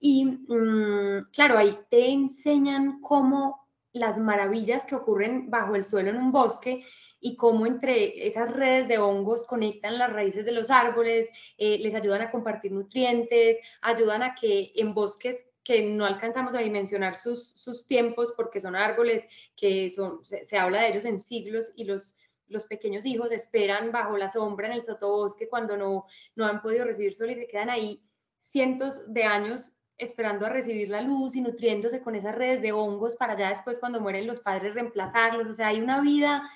Y 0.00 0.24
mm, 0.26 1.24
claro, 1.32 1.58
ahí 1.58 1.76
te 1.90 2.10
enseñan 2.10 3.00
cómo 3.00 3.63
las 3.94 4.18
maravillas 4.18 4.84
que 4.84 4.96
ocurren 4.96 5.48
bajo 5.50 5.76
el 5.76 5.84
suelo 5.84 6.10
en 6.10 6.16
un 6.16 6.32
bosque 6.32 6.84
y 7.20 7.36
cómo 7.36 7.64
entre 7.64 8.26
esas 8.26 8.52
redes 8.52 8.86
de 8.88 8.98
hongos 8.98 9.46
conectan 9.46 9.96
las 9.98 10.12
raíces 10.12 10.44
de 10.44 10.52
los 10.52 10.70
árboles, 10.70 11.30
eh, 11.56 11.78
les 11.78 11.94
ayudan 11.94 12.20
a 12.20 12.30
compartir 12.30 12.72
nutrientes, 12.72 13.56
ayudan 13.80 14.22
a 14.22 14.34
que 14.34 14.72
en 14.74 14.92
bosques 14.92 15.46
que 15.62 15.82
no 15.82 16.04
alcanzamos 16.04 16.54
a 16.54 16.58
dimensionar 16.58 17.16
sus, 17.16 17.42
sus 17.42 17.86
tiempos 17.86 18.34
porque 18.36 18.60
son 18.60 18.76
árboles 18.76 19.26
que 19.56 19.88
son, 19.88 20.22
se, 20.22 20.58
habla 20.58 20.82
de 20.82 20.88
ellos 20.88 21.06
en 21.06 21.18
siglos 21.18 21.72
y 21.76 21.84
los, 21.84 22.16
los 22.48 22.66
pequeños 22.66 23.06
hijos 23.06 23.32
esperan 23.32 23.90
bajo 23.90 24.18
la 24.18 24.28
sombra 24.28 24.66
en 24.66 24.74
el 24.74 24.82
sotobosque 24.82 25.48
cuando 25.48 25.76
no, 25.76 26.06
no 26.34 26.46
han 26.46 26.60
podido 26.60 26.84
recibir 26.84 27.14
sol 27.14 27.30
y 27.30 27.36
se 27.36 27.46
quedan 27.46 27.70
ahí 27.70 28.02
cientos 28.40 29.12
de 29.12 29.24
años 29.24 29.78
esperando 29.96 30.46
a 30.46 30.48
recibir 30.48 30.88
la 30.88 31.00
luz 31.00 31.36
y 31.36 31.40
nutriéndose 31.40 32.00
con 32.00 32.14
esas 32.14 32.34
redes 32.34 32.60
de 32.62 32.72
hongos 32.72 33.16
para 33.16 33.36
ya 33.36 33.48
después 33.48 33.78
cuando 33.78 34.00
mueren 34.00 34.26
los 34.26 34.40
padres 34.40 34.74
reemplazarlos. 34.74 35.48
O 35.48 35.52
sea, 35.52 35.68
hay 35.68 35.80
una 35.80 36.00
vida 36.00 36.48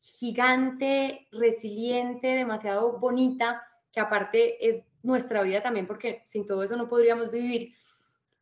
gigante, 0.00 1.28
resiliente, 1.30 2.28
demasiado 2.28 2.98
bonita, 2.98 3.62
que 3.92 4.00
aparte 4.00 4.66
es 4.66 4.86
nuestra 5.02 5.42
vida 5.42 5.62
también 5.62 5.86
porque 5.86 6.22
sin 6.24 6.46
todo 6.46 6.62
eso 6.62 6.76
no 6.76 6.88
podríamos 6.88 7.30
vivir 7.30 7.74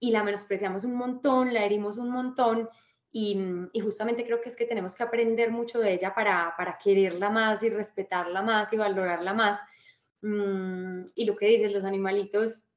y 0.00 0.10
la 0.10 0.22
menospreciamos 0.22 0.84
un 0.84 0.94
montón, 0.94 1.52
la 1.52 1.64
herimos 1.64 1.96
un 1.96 2.10
montón 2.10 2.68
y, 3.10 3.40
y, 3.72 3.80
justamente 3.80 4.24
creo 4.24 4.40
que 4.40 4.50
es 4.50 4.56
que 4.56 4.66
tenemos 4.66 4.94
que 4.94 5.02
aprender 5.02 5.50
mucho 5.50 5.80
de 5.80 5.94
ella 5.94 6.14
para, 6.14 6.54
para 6.56 6.78
quererla 6.78 7.30
más 7.30 7.62
y 7.62 7.70
respetarla 7.70 8.42
más 8.42 8.72
y 8.72 8.76
valorarla 8.76 9.32
más. 9.32 9.60
Mm, 10.20 11.04
y 11.14 11.24
lo 11.24 11.34
que 11.34 11.46
dices, 11.46 11.72
los 11.72 11.84
animalitos, 11.84 12.67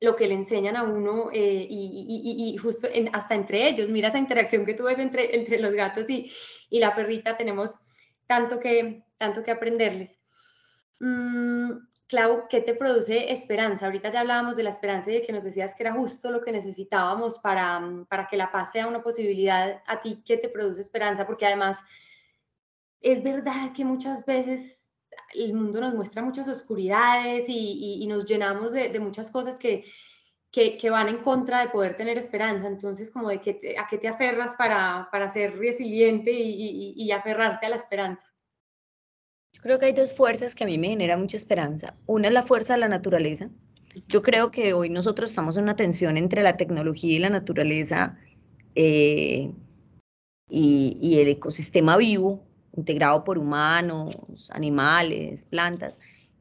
lo 0.00 0.14
que 0.14 0.28
le 0.28 0.34
enseñan 0.34 0.76
a 0.76 0.84
uno 0.84 1.30
eh, 1.32 1.66
y, 1.68 2.56
justo 2.56 2.88
hasta 3.12 3.34
entre 3.34 3.68
ellos, 3.68 3.88
mira 3.88 4.08
esa 4.08 4.18
interacción 4.18 4.64
que 4.64 4.74
tú 4.74 4.84
ves 4.84 4.98
entre, 4.98 5.34
entre 5.34 5.58
los 5.58 5.72
gatos 5.72 6.08
y, 6.08 6.32
y 6.70 6.78
la 6.78 6.94
perrita, 6.94 7.36
tenemos 7.36 7.76
tanto 8.26 8.60
que, 8.60 9.04
tanto 9.16 9.42
que 9.42 9.50
aprenderles. 9.50 10.20
Mm, 11.00 11.72
Clau, 12.06 12.48
¿qué 12.48 12.60
te 12.60 12.74
produce 12.74 13.30
esperanza? 13.30 13.86
Ahorita 13.86 14.10
ya 14.10 14.20
hablábamos 14.20 14.56
de 14.56 14.62
la 14.62 14.70
esperanza 14.70 15.10
y 15.10 15.14
de 15.14 15.22
que 15.22 15.32
nos 15.32 15.44
decías 15.44 15.74
que 15.74 15.82
era 15.82 15.92
justo 15.92 16.30
lo 16.30 16.40
que 16.42 16.52
necesitábamos 16.52 17.38
para, 17.40 17.80
mm, 17.80 18.06
para 18.06 18.26
que 18.26 18.36
la 18.36 18.52
paz 18.52 18.72
sea 18.72 18.86
una 18.86 19.02
posibilidad. 19.02 19.82
¿A 19.86 20.00
ti 20.00 20.22
qué 20.24 20.36
te 20.36 20.48
produce 20.48 20.80
esperanza? 20.80 21.26
Porque 21.26 21.46
además 21.46 21.80
es 23.00 23.22
verdad 23.22 23.72
que 23.74 23.84
muchas 23.84 24.24
veces 24.24 24.87
el 25.34 25.54
mundo 25.54 25.80
nos 25.80 25.94
muestra 25.94 26.22
muchas 26.22 26.48
oscuridades 26.48 27.44
y, 27.48 28.06
nos 28.08 28.24
llenamos 28.24 28.72
de, 28.72 28.98
muchas 29.00 29.30
cosas 29.30 29.58
que, 29.58 29.84
que, 30.50 30.90
van 30.90 31.08
en 31.08 31.18
contra 31.18 31.60
de 31.60 31.68
poder 31.68 31.96
tener 31.96 32.18
esperanza. 32.18 32.68
Entonces, 32.68 33.10
como 33.10 33.28
de 33.28 33.40
que 33.40 33.76
a 33.78 33.86
qué 33.86 33.98
te 33.98 34.08
aferras 34.08 34.54
para, 34.54 35.08
para 35.10 35.28
ser 35.28 35.58
resiliente 35.58 36.30
y, 36.32 36.94
y 36.96 37.10
aferrarte 37.12 37.66
a 37.66 37.70
la 37.70 37.76
esperanza. 37.76 38.26
Yo 39.54 39.62
creo 39.62 39.78
que 39.78 39.86
hay 39.86 39.92
dos 39.92 40.14
fuerzas 40.14 40.54
que 40.54 40.64
a 40.64 40.66
mí 40.66 40.78
me 40.78 40.88
generan 40.88 41.20
mucha 41.20 41.36
esperanza. 41.36 41.96
Una 42.06 42.28
es 42.28 42.34
la 42.34 42.42
fuerza 42.42 42.74
de 42.74 42.80
la 42.80 42.88
naturaleza. 42.88 43.50
Yo 44.06 44.22
creo 44.22 44.50
que 44.50 44.72
hoy 44.72 44.90
nosotros 44.90 45.30
estamos 45.30 45.56
en 45.56 45.64
una 45.64 45.76
tensión 45.76 46.16
entre 46.16 46.42
la 46.42 46.56
tecnología 46.56 47.16
y 47.16 47.18
la 47.18 47.30
naturaleza 47.30 48.16
eh, 48.74 49.52
y, 50.48 51.18
el 51.18 51.28
ecosistema 51.28 51.96
vivo, 51.96 52.46
integrado 52.76 53.24
por 53.24 53.38
humanos, 53.38 54.16
animales, 54.50 55.46
plantas. 55.46 55.98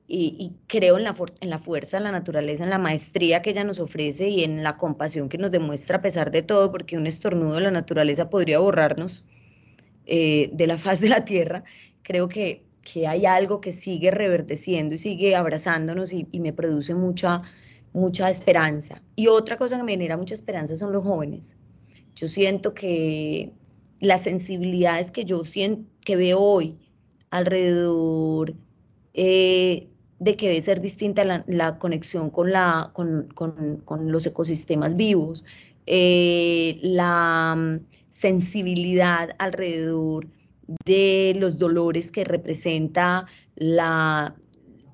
Y, 0.09 0.53
creo 0.67 0.97
en 0.97 1.03
la, 1.03 1.15
en 1.41 1.49
la 1.49 1.59
fuerza 1.59 1.97
de 1.97 2.03
la 2.03 2.13
naturaleza, 2.13 2.63
en 2.63 2.69
la 2.69 2.77
maestría 2.77 3.41
que 3.41 3.49
ella 3.49 3.65
nos 3.65 3.79
ofrece 3.79 4.29
y 4.29 4.43
en 4.43 4.63
la 4.63 4.77
compasión 4.77 5.27
que 5.27 5.37
nos 5.37 5.51
demuestra 5.51 5.97
a 5.97 6.01
pesar 6.01 6.31
de 6.31 6.43
todo, 6.43 6.71
porque 6.71 6.95
un 6.95 7.07
estornudo 7.07 7.55
de 7.55 7.61
la 7.61 7.71
naturaleza 7.71 8.29
podría 8.29 8.59
borrarnos 8.59 9.25
eh, 10.05 10.49
de 10.53 10.67
la 10.67 10.77
faz 10.77 11.01
de 11.01 11.09
la 11.09 11.25
tierra. 11.25 11.65
Creo 12.03 12.29
que, 12.29 12.63
que 12.81 13.05
hay 13.05 13.25
algo 13.25 13.59
que 13.59 13.73
sigue 13.73 14.11
reverdeciendo 14.11 14.95
y 14.95 14.97
sigue 14.97 15.35
abrazándonos 15.35 16.13
y, 16.13 16.25
y 16.31 16.39
me 16.39 16.53
produce 16.53 16.95
mucha, 16.95 17.41
mucha 17.91 18.29
esperanza. 18.29 19.01
Y 19.17 19.27
otra 19.27 19.57
cosa 19.57 19.75
que 19.75 19.83
me 19.83 19.91
genera 19.91 20.15
mucha 20.15 20.35
esperanza 20.35 20.75
son 20.75 20.93
los 20.93 21.03
jóvenes. 21.03 21.57
Yo 22.15 22.29
siento 22.29 22.73
que 22.73 23.51
las 23.99 24.23
sensibilidades 24.23 25.11
que 25.11 25.25
yo 25.25 25.43
siento, 25.43 25.89
que 26.07 26.15
veo 26.15 26.39
hoy 26.39 26.77
alrededor 27.31 28.53
eh, 29.13 29.89
de 30.19 30.37
que 30.37 30.47
debe 30.47 30.61
ser 30.61 30.79
distinta 30.79 31.43
la, 31.45 31.79
conexión 31.79 32.29
con, 32.29 32.53
la, 32.53 32.91
con, 32.93 33.27
con, 33.35 34.11
los 34.11 34.25
ecosistemas 34.25 34.95
vivos, 34.95 35.43
eh, 35.85 36.79
la 36.81 37.55
mm, 37.57 37.79
sensibilidad 38.09 39.31
alrededor 39.37 40.27
de 40.85 41.35
los 41.37 41.59
dolores 41.59 42.09
que 42.09 42.23
representa 42.23 43.25
la, 43.55 44.33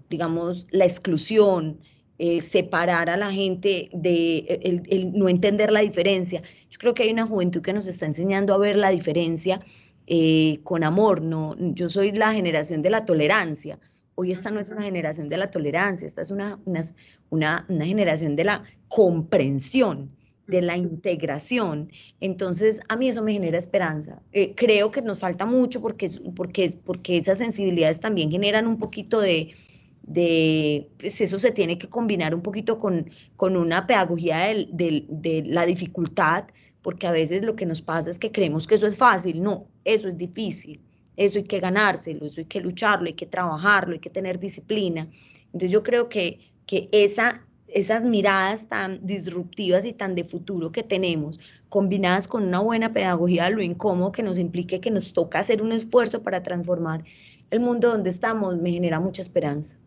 digamos, 0.10 0.65
la 0.71 0.86
exclusión, 0.86 1.78
eh, 2.17 2.41
separar 2.41 3.12
a 3.12 3.17
la 3.17 3.32
gente 3.32 3.89
de 3.93 4.84
el, 4.89 5.13
no 5.13 5.30
entender 5.30 5.71
la 5.71 5.82
diferencia. 5.82 6.41
Yo 6.71 6.80
creo 6.80 6.95
que 6.95 7.04
hay 7.04 7.12
una 7.12 7.28
juventud 7.28 7.62
que 7.62 7.73
nos 7.73 7.86
está 7.86 8.08
enseñando 8.08 8.56
a 8.56 8.58
ver 8.58 8.78
la 8.78 8.89
diferencia 8.89 9.62
eh, 10.08 10.60
con 10.63 10.84
amor. 10.84 11.22
No, 11.22 11.56
yo 11.58 11.89
soy 11.89 12.12
la 12.12 12.34
generación 12.34 12.82
de 12.82 12.89
la 12.89 13.06
tolerancia. 13.06 13.80
Hoy 14.16 14.32
esta 14.32 14.52
no 14.52 14.60
es 14.60 14.70
una 14.70 14.84
generación 14.84 15.30
de 15.30 15.38
la 15.38 15.50
tolerancia, 15.50 16.06
esta 16.06 16.22
es 16.22 16.30
una, 16.30 16.60
una, 16.66 17.66
una, 17.68 17.86
generación 17.86 18.36
de 18.36 18.44
la 18.44 18.63
comprensión 18.88 20.10
de 20.46 20.62
la 20.62 20.78
integración. 20.78 21.92
Entonces, 22.20 22.82
a 22.89 22.96
mí 22.96 23.08
eso 23.08 23.24
me 23.24 23.34
genera 23.34 23.58
esperanza. 23.58 24.22
Eh, 24.32 24.54
creo 24.56 24.92
que 24.92 25.02
nos 25.02 25.20
falta 25.20 25.46
mucho 25.46 25.82
porque, 25.82 26.10
porque, 26.36 26.72
porque 26.86 27.18
esas 27.18 27.39
sensibilidades 27.39 28.00
también 28.00 28.30
generan 28.30 28.68
un 28.68 28.78
poquito 28.78 29.20
de, 29.20 29.56
de, 30.04 30.89
pues 31.00 31.20
eso 31.22 31.39
se 31.39 31.52
tiene 31.52 31.78
que 31.78 31.89
combinar 31.89 32.36
un 32.36 32.42
poquito 32.42 32.78
con, 32.78 33.10
con 33.36 33.56
una 33.56 33.88
pedagogía 33.88 34.54
de, 34.70 35.44
la 35.46 35.66
dificultad, 35.66 36.46
porque 36.84 37.08
a 37.08 37.12
veces 37.12 37.43
lo 37.43 37.56
que 37.56 37.65
nos 37.65 37.82
pasa 37.82 38.10
es 38.10 38.19
que 38.19 38.32
creemos 38.32 38.67
que 38.67 38.76
eso 38.76 38.86
es 38.86 38.96
fácil, 38.96 39.41
no, 39.41 39.65
eso 39.86 40.08
es 40.08 40.17
difícil, 40.17 40.80
eso 41.17 41.39
hay 41.39 41.46
que 41.46 41.60
ganárselo, 41.60 42.26
eso 42.26 42.41
hay 42.41 42.46
que 42.46 42.62
lucharlo, 42.62 43.08
hay 43.08 43.13
que 43.13 43.26
trabajarlo, 43.26 43.93
hay 43.93 44.00
que 44.00 44.10
tener 44.10 44.39
disciplina. 44.39 45.08
Entonces 45.48 45.72
yo 45.72 45.82
creo 45.82 46.10
que, 46.10 46.52
que 46.67 46.89
esa, 46.91 47.46
esas 47.67 48.06
miradas 48.06 48.67
tan 48.67 49.06
disruptivas 49.06 49.86
y 49.86 49.93
tan 49.93 50.13
de 50.13 50.26
futuro 50.26 50.72
que 50.72 50.84
tenemos, 50.84 51.39
combinadas 51.69 52.28
con 52.28 52.43
una 52.43 52.60
buena 52.60 52.93
pedagogía 52.93 53.50
lo 53.50 53.63
incómodo 53.63 54.12
que 54.12 54.22
nos 54.22 54.38
implique 54.38 54.82
que 54.82 54.91
nos 54.91 55.13
toca 55.13 55.39
hacer 55.39 55.62
un 55.62 55.72
esfuerzo 55.72 56.22
para 56.22 56.43
transformar 56.43 57.04
el 57.50 57.60
mundo 57.60 57.89
donde 57.89 58.10
estamos, 58.10 58.58
me 58.58 58.72
genera 58.72 59.00
mucha 59.00 59.22
esperanza 59.22 59.78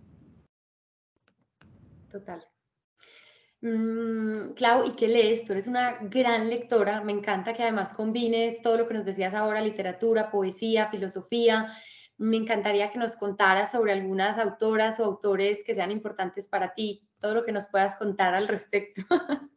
total. 2.16 2.55
Mm, 3.66 4.52
Clau, 4.54 4.86
¿y 4.86 4.92
qué 4.92 5.08
lees? 5.08 5.44
Tú 5.44 5.52
eres 5.52 5.66
una 5.66 5.98
gran 6.02 6.48
lectora. 6.48 7.02
Me 7.02 7.10
encanta 7.10 7.52
que 7.52 7.64
además 7.64 7.92
combines 7.94 8.62
todo 8.62 8.76
lo 8.76 8.86
que 8.86 8.94
nos 8.94 9.04
decías 9.04 9.34
ahora, 9.34 9.60
literatura, 9.60 10.30
poesía, 10.30 10.88
filosofía. 10.88 11.72
Me 12.16 12.36
encantaría 12.36 12.90
que 12.90 12.98
nos 12.98 13.16
contaras 13.16 13.72
sobre 13.72 13.92
algunas 13.92 14.38
autoras 14.38 15.00
o 15.00 15.04
autores 15.04 15.64
que 15.64 15.74
sean 15.74 15.90
importantes 15.90 16.46
para 16.46 16.74
ti, 16.74 17.02
todo 17.18 17.34
lo 17.34 17.44
que 17.44 17.50
nos 17.50 17.66
puedas 17.66 17.96
contar 17.96 18.36
al 18.36 18.46
respecto. 18.46 19.02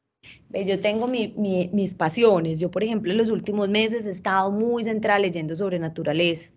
Yo 0.50 0.82
tengo 0.82 1.08
mis 1.08 1.96
pasiones. 1.96 2.60
Yo, 2.60 2.72
por 2.72 2.84
ejemplo, 2.84 3.12
en 3.12 3.18
los 3.20 3.30
últimos 3.30 3.70
meses 3.70 4.08
he 4.08 4.10
estado 4.10 4.50
muy 4.50 4.84
centrada 4.84 5.20
leyendo 5.20 5.56
sobre 5.56 5.78
naturaleza. 5.78 6.50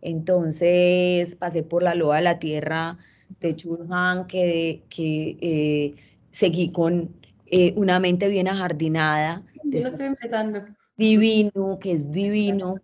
Entonces 0.00 1.34
pasé 1.34 1.64
por 1.64 1.82
la 1.82 1.96
loa 1.96 2.16
de 2.16 2.22
la 2.22 2.38
tierra 2.38 2.98
de 3.40 3.56
Churhan, 3.56 4.26
que, 4.26 4.84
que 4.88 5.36
eh, 5.40 5.94
seguí 6.34 6.72
con 6.72 7.14
eh, 7.46 7.72
una 7.76 8.00
mente 8.00 8.28
bien 8.28 8.48
ajardinada. 8.48 9.42
Yo 9.62 9.80
lo 9.80 9.86
estoy 9.86 10.08
empezando. 10.08 10.64
Divino, 10.96 11.78
que 11.80 11.92
es 11.92 12.10
divino, 12.10 12.74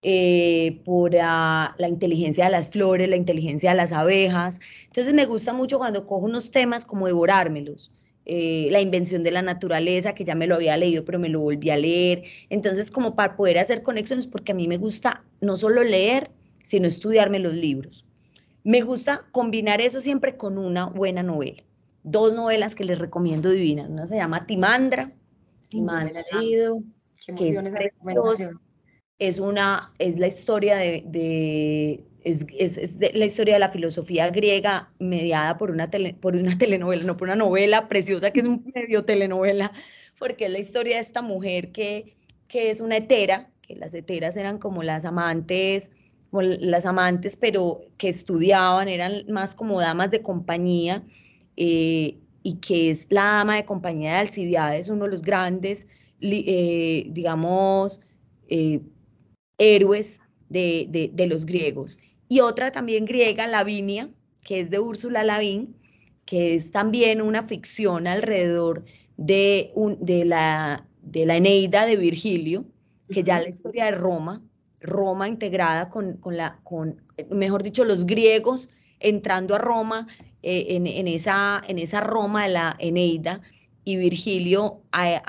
eh, 0.00 0.80
por 0.86 1.12
la 1.12 1.74
inteligencia 1.86 2.46
de 2.46 2.50
las 2.50 2.70
flores, 2.70 3.08
la 3.08 3.16
inteligencia 3.16 3.70
de 3.70 3.76
las 3.76 3.92
abejas. 3.92 4.58
Entonces 4.86 5.12
me 5.12 5.26
gusta 5.26 5.52
mucho 5.52 5.76
cuando 5.78 6.06
cojo 6.06 6.24
unos 6.24 6.50
temas 6.50 6.86
como 6.86 7.06
devorármelos. 7.06 7.92
la 8.26 8.80
invención 8.80 9.22
de 9.22 9.32
la 9.32 9.42
naturaleza, 9.42 10.14
que 10.14 10.24
ya 10.24 10.34
me 10.34 10.46
lo 10.46 10.54
había 10.54 10.78
leído, 10.78 11.04
pero 11.04 11.18
me 11.18 11.28
lo 11.28 11.40
volví 11.40 11.68
a 11.68 11.76
leer. 11.76 12.24
Entonces, 12.48 12.90
como 12.90 13.14
para 13.14 13.36
poder 13.36 13.58
hacer 13.58 13.82
conexiones, 13.82 14.26
porque 14.26 14.52
a 14.52 14.54
mí 14.54 14.66
me 14.66 14.78
gusta 14.78 15.22
no 15.42 15.56
solo 15.56 15.84
leer, 15.84 16.30
sino 16.62 16.86
estudiarme 16.86 17.38
los 17.38 17.52
libros. 17.52 18.06
Me 18.62 18.80
gusta 18.80 19.26
combinar 19.30 19.82
eso 19.82 20.00
siempre 20.00 20.38
con 20.38 20.56
una 20.56 20.86
buena 20.86 21.22
novela. 21.22 21.62
Dos 22.04 22.34
novelas 22.34 22.74
que 22.74 22.84
les 22.84 22.98
recomiendo 22.98 23.50
divinas. 23.50 23.90
Una 23.90 24.06
se 24.06 24.16
llama 24.16 24.46
Timandra. 24.46 25.12
Timandra. 25.68 26.22
leído. 26.32 26.80
Qué 27.26 27.58
es, 29.18 29.38
una, 29.40 29.92
es 29.98 30.18
la 30.18 30.26
historia 30.26 30.76
de, 30.76 32.04
es, 32.22 32.96
la 33.14 33.24
historia 33.24 33.54
de 33.54 33.60
la 33.60 33.70
filosofía 33.70 34.28
griega 34.28 34.92
mediada 34.98 35.56
por 35.56 35.70
una, 35.70 35.90
por 36.20 36.36
una 36.36 36.56
telenovela, 36.58 37.04
no 37.04 37.16
por 37.16 37.28
una 37.28 37.36
novela 37.36 37.88
preciosa 37.88 38.30
que 38.30 38.40
es 38.40 38.46
un 38.46 38.70
medio 38.74 39.04
telenovela, 39.04 39.72
porque 40.18 40.46
es 40.46 40.52
la 40.52 40.58
historia 40.58 40.96
de 40.96 41.02
esta 41.02 41.22
mujer 41.22 41.72
que, 41.72 42.14
que 42.46 42.70
es 42.70 42.80
una 42.80 42.98
hetera, 42.98 43.50
que 43.62 43.74
las 43.76 43.94
heteras 43.94 44.36
eran 44.36 44.58
como 44.58 44.82
las 44.82 45.04
amantes 45.04 45.90
las 46.42 46.86
amantes, 46.86 47.36
pero 47.36 47.82
que 47.96 48.08
estudiaban, 48.08 48.88
eran 48.88 49.24
más 49.28 49.54
como 49.54 49.80
damas 49.80 50.10
de 50.10 50.22
compañía, 50.22 51.02
eh, 51.56 52.18
y 52.42 52.56
que 52.56 52.90
es 52.90 53.06
la 53.10 53.24
dama 53.24 53.56
de 53.56 53.64
compañía 53.64 54.12
de 54.12 54.18
Alcibiades, 54.18 54.88
uno 54.88 55.04
de 55.04 55.10
los 55.10 55.22
grandes, 55.22 55.86
eh, 56.20 57.06
digamos, 57.10 58.00
eh, 58.48 58.80
héroes 59.58 60.20
de, 60.48 61.10
de, 61.12 61.26
los 61.26 61.46
griegos. 61.46 61.98
Y 62.28 62.40
otra 62.40 62.70
también 62.70 63.06
griega, 63.06 63.46
Lavinia, 63.46 64.10
que 64.42 64.60
es 64.60 64.70
de 64.70 64.78
Úrsula 64.78 65.24
Lavín, 65.24 65.74
que 66.26 66.54
es 66.54 66.70
también 66.70 67.20
una 67.22 67.42
ficción 67.42 68.06
alrededor 68.06 68.84
de, 69.16 69.72
un, 69.74 70.04
de, 70.04 70.24
la, 70.24 70.86
de 71.02 71.26
la 71.26 71.36
Eneida 71.36 71.86
de 71.86 71.96
Virgilio, 71.96 72.64
que 73.10 73.22
ya 73.22 73.40
la 73.40 73.48
historia 73.48 73.86
de 73.86 73.92
Roma, 73.92 74.42
Roma 74.80 75.28
integrada 75.28 75.88
con, 75.88 76.20
la, 76.26 76.60
con, 76.62 77.02
mejor 77.30 77.62
dicho, 77.62 77.84
los 77.84 78.06
griegos 78.06 78.70
entrando 79.00 79.54
a 79.54 79.58
Roma, 79.58 80.06
eh, 80.44 80.76
en, 80.76 81.08
esa, 81.08 81.62
en 81.66 81.78
esa 81.78 82.00
Roma 82.00 82.44
de 82.44 82.50
la 82.50 82.76
Eneida, 82.78 83.40
y 83.84 83.96
Virgilio 83.96 84.80
a, 84.92 85.20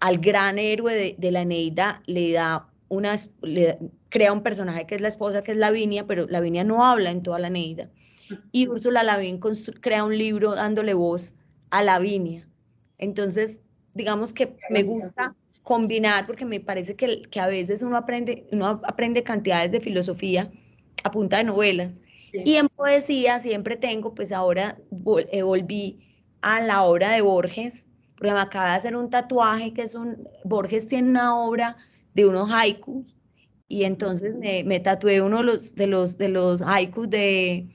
al 0.00 0.18
gran 0.18 0.58
héroe 0.58 1.16
de, 1.18 1.32
la 1.32 1.42
Eneida 1.42 2.02
le 2.06 2.32
da 2.32 2.68
una, 2.88 3.16
crea 4.08 4.32
un 4.32 4.42
personaje 4.42 4.86
que 4.86 4.94
es 4.94 5.00
la 5.00 5.08
esposa, 5.08 5.42
que 5.42 5.52
es 5.52 5.58
Lavinia, 5.58 6.06
pero 6.06 6.26
Lavinia 6.28 6.64
no 6.64 6.86
habla 6.86 7.10
en 7.10 7.22
toda 7.22 7.38
la 7.38 7.48
Eneida. 7.48 7.90
Y 8.52 8.68
Úrsula 8.68 9.02
Lavín 9.02 9.40
crea 9.80 10.04
un 10.04 10.16
libro 10.16 10.54
dándole 10.54 10.94
voz 10.94 11.34
a 11.70 11.82
Lavinia. 11.82 12.46
Entonces, 12.98 13.60
digamos 13.94 14.32
que 14.32 14.56
me 14.70 14.82
gusta 14.82 15.34
combinar, 15.62 16.26
porque 16.26 16.44
me 16.44 16.60
parece 16.60 16.94
que, 16.94 17.22
que, 17.22 17.40
a 17.40 17.46
veces 17.46 17.82
uno 17.82 17.96
aprende, 17.96 18.46
uno 18.52 18.80
aprende 18.84 19.22
cantidades 19.22 19.72
de 19.72 19.80
filosofía 19.80 20.50
a 21.04 21.10
punta 21.10 21.38
de 21.38 21.44
novelas. 21.44 22.00
Y 22.32 22.56
en 22.56 22.68
poesía 22.68 23.38
siempre 23.38 23.76
tengo, 23.76 24.14
pues 24.14 24.32
ahora 24.32 24.78
eh, 25.30 25.42
volví 25.42 25.98
a 26.40 26.60
la 26.60 26.82
obra 26.84 27.12
de 27.12 27.20
Borges, 27.20 27.86
porque 28.16 28.32
me 28.32 28.40
acaba 28.40 28.70
de 28.70 28.76
hacer 28.76 28.96
un 28.96 29.10
tatuaje 29.10 29.72
que 29.72 29.82
es 29.82 29.94
un, 29.94 30.28
Borges 30.44 30.86
tiene 30.86 31.10
una 31.10 31.38
obra 31.38 31.76
de 32.14 32.26
unos 32.26 32.50
haikus, 32.52 33.06
y 33.68 33.84
entonces 33.84 34.36
me, 34.36 34.64
me 34.64 34.80
tatué 34.80 35.20
uno 35.20 35.38
de 35.38 35.44
los, 35.44 35.74
de 35.74 35.86
los, 35.86 36.18
de 36.18 36.28
los 36.28 36.62
haikus 36.62 37.10
de, 37.10 37.68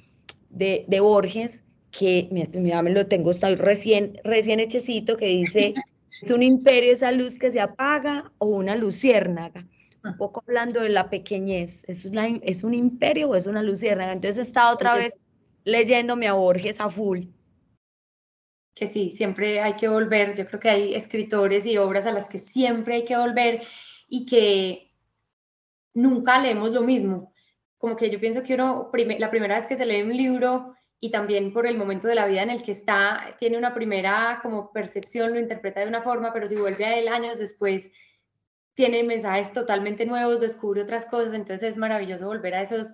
de, 0.49 0.86
de 0.88 0.99
Borges, 0.99 1.64
que 1.91 2.49
mira, 2.54 2.82
me 2.82 2.89
lo 2.91 3.08
tengo, 3.08 3.32
está 3.32 3.54
recién, 3.56 4.20
recién 4.24 4.60
hechecito, 4.60 5.18
que 5.18 5.28
dice... 5.28 5.74
¿Es 6.24 6.32
un 6.32 6.41
imperio 6.41 6.93
esa 6.93 7.12
luz 7.12 7.38
que 7.38 7.51
se 7.51 7.60
apaga 7.60 8.32
o 8.38 8.45
una 8.45 8.78
luciérnaga? 8.78 9.68
Un 10.04 10.18
poco 10.18 10.43
hablando 10.45 10.82
de 10.82 10.89
la 10.89 11.10
pequeñez, 11.10 11.84
¿es, 11.88 12.10
¿es 12.41 12.64
un 12.64 12.74
imperio 12.74 13.30
o 13.30 13.36
es 13.36 13.47
una 13.47 13.64
luciérnaga? 13.64 14.12
Entonces 14.12 14.38
he 14.38 14.47
estado 14.49 14.74
otra 14.74 14.95
vez 14.95 15.18
leyéndome 15.64 16.28
a 16.28 16.34
Borges 16.34 16.80
a 16.80 16.89
full. 16.89 17.28
Que 18.76 18.88
sí, 18.88 19.12
siempre 19.12 19.62
hay 19.62 19.76
que 19.76 19.88
volver. 19.88 20.36
Yo 20.36 20.45
creo 20.47 20.60
que 20.60 20.70
hay 20.70 20.95
escritores 20.95 21.66
y 21.66 21.78
obras 21.78 22.06
a 22.06 22.12
las 22.12 22.28
que 22.28 22.39
siempre 22.39 22.95
hay 22.95 23.06
que 23.06 23.18
volver 23.18 23.62
y 24.08 24.26
que 24.26 24.91
nunca 25.93 26.39
leemos 26.39 26.72
lo 26.72 26.82
mismo. 26.82 27.34
Como 27.78 27.95
que 27.95 28.10
yo 28.10 28.20
pienso 28.20 28.43
que 28.43 28.56
uno, 28.56 28.91
la 29.20 29.30
primera 29.30 29.56
vez 29.56 29.68
que 29.68 29.76
se 29.76 29.86
lee 29.86 30.04
un 30.04 30.16
libro 30.16 30.74
y 30.99 31.12
también 31.12 31.54
por 31.54 31.68
el 31.68 31.78
momento 31.78 32.08
de 32.08 32.16
la 32.16 32.26
vida 32.26 32.43
en 32.43 32.49
el 32.49 32.64
que 32.64 32.72
está, 32.72 33.36
tiene 33.39 33.58
una 33.58 33.74
primera 33.74 34.39
como 34.41 34.72
percepción, 34.72 35.34
lo 35.34 35.39
interpreta 35.39 35.82
de 35.82 35.88
una 35.88 36.01
forma, 36.01 36.32
pero 36.34 36.47
si 36.47 36.56
vuelve 36.56 36.86
a 36.86 36.97
él 36.97 37.10
años 37.10 37.38
después, 37.38 37.91
tiene 38.74 39.03
mensajes 39.03 39.53
totalmente 39.53 40.05
nuevos, 40.05 40.39
descubre 40.39 40.82
otras 40.82 41.05
cosas, 41.05 41.34
entonces 41.34 41.69
es 41.69 41.78
maravilloso 41.78 42.26
volver 42.28 42.55
a 42.55 42.61
esos 42.61 42.93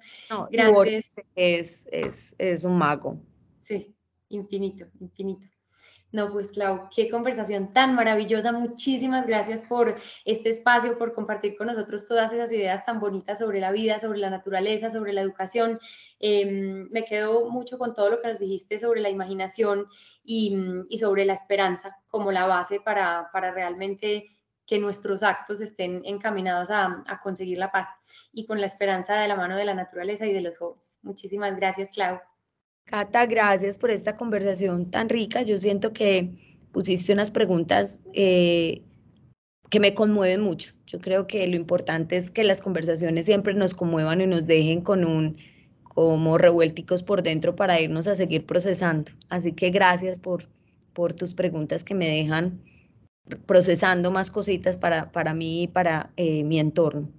grandes... 0.51 1.15
Es, 1.35 1.87
es, 1.91 2.35
es 2.37 2.63
un 2.63 2.77
mago. 2.77 3.17
Sí, 3.59 3.95
infinito, 4.29 4.85
infinito. 4.99 5.47
No, 6.11 6.31
pues 6.31 6.51
Clau, 6.51 6.89
qué 6.93 7.07
conversación 7.09 7.71
tan 7.71 7.93
maravillosa. 7.93 8.51
Muchísimas 8.51 9.27
gracias 9.27 9.63
por 9.63 9.95
este 10.25 10.49
espacio, 10.49 10.97
por 10.97 11.13
compartir 11.13 11.55
con 11.55 11.67
nosotros 11.67 12.07
todas 12.07 12.33
esas 12.33 12.51
ideas 12.51 12.83
tan 12.83 12.99
bonitas 12.99 13.37
sobre 13.37 13.59
la 13.59 13.71
vida, 13.71 13.99
sobre 13.99 14.17
la 14.17 14.31
naturaleza, 14.31 14.89
sobre 14.89 15.13
la 15.13 15.21
educación. 15.21 15.79
Em, 16.19 16.89
me 16.89 17.05
quedo 17.05 17.47
mucho 17.51 17.77
con 17.77 17.93
todo 17.93 18.09
lo 18.09 18.21
que 18.21 18.27
nos 18.27 18.39
dijiste 18.39 18.79
sobre 18.79 19.01
la 19.01 19.09
imaginación 19.09 19.85
y, 20.23 20.57
y 20.89 20.97
sobre 20.97 21.25
la 21.25 21.33
esperanza 21.33 21.95
como 22.07 22.31
la 22.31 22.47
base 22.47 22.79
para, 22.79 23.29
para 23.31 23.51
realmente 23.51 24.31
que 24.69 24.77
nuestros 24.77 25.23
actos 25.23 25.61
estén 25.61 26.03
encaminados 26.05 26.69
a, 26.69 27.01
conseguir 27.23 27.57
la 27.57 27.71
paz 27.71 27.87
y 28.31 28.45
con 28.45 28.59
la 28.61 28.67
esperanza 28.67 29.15
de 29.15 29.27
la 29.27 29.35
mano 29.35 29.57
de 29.57 29.65
la 29.65 29.73
naturaleza 29.73 30.27
y 30.27 30.31
de 30.31 30.41
los 30.41 30.59
jóvenes. 30.59 30.99
Muchísimas 31.01 31.55
gracias, 31.55 31.89
Clau. 31.89 32.19
Cata, 32.85 33.25
gracias 33.25 33.79
por 33.79 33.89
esta 33.89 34.15
conversación 34.15 34.91
tan 34.91 35.09
rica. 35.09 35.41
Yo 35.41 35.57
siento 35.57 35.91
que 35.91 36.67
pusiste 36.71 37.11
unas 37.11 37.31
preguntas 37.31 37.99
eh, 38.13 38.83
que 39.71 39.79
me 39.79 39.95
conmueven 39.95 40.41
mucho. 40.41 40.73
Yo 40.85 40.99
creo 40.99 41.25
que 41.25 41.47
lo 41.47 41.55
importante 41.55 42.15
es 42.15 42.29
que 42.29 42.43
las 42.43 42.61
conversaciones 42.61 43.25
siempre 43.25 43.55
nos 43.55 43.73
conmuevan 43.73 44.21
y 44.21 44.27
nos 44.27 44.45
dejen 44.45 44.81
con 44.81 45.03
un 45.03 45.37
como 45.83 46.37
revuélticos 46.37 47.01
por 47.01 47.23
dentro 47.23 47.55
para 47.55 47.81
irnos 47.81 48.07
a 48.07 48.13
seguir 48.13 48.45
procesando. 48.45 49.11
Así 49.29 49.51
que 49.51 49.71
gracias 49.71 50.19
por, 50.19 50.47
por 50.93 51.15
tus 51.15 51.33
preguntas 51.33 51.83
que 51.83 51.95
me 51.95 52.07
dejan 52.07 52.61
procesando 53.45 54.11
más 54.11 54.31
cositas 54.31 54.77
para, 54.77 55.11
para 55.11 55.33
mí 55.33 55.63
y 55.63 55.67
para 55.67 56.11
eh, 56.17 56.43
mi 56.43 56.59
entorno. 56.59 57.09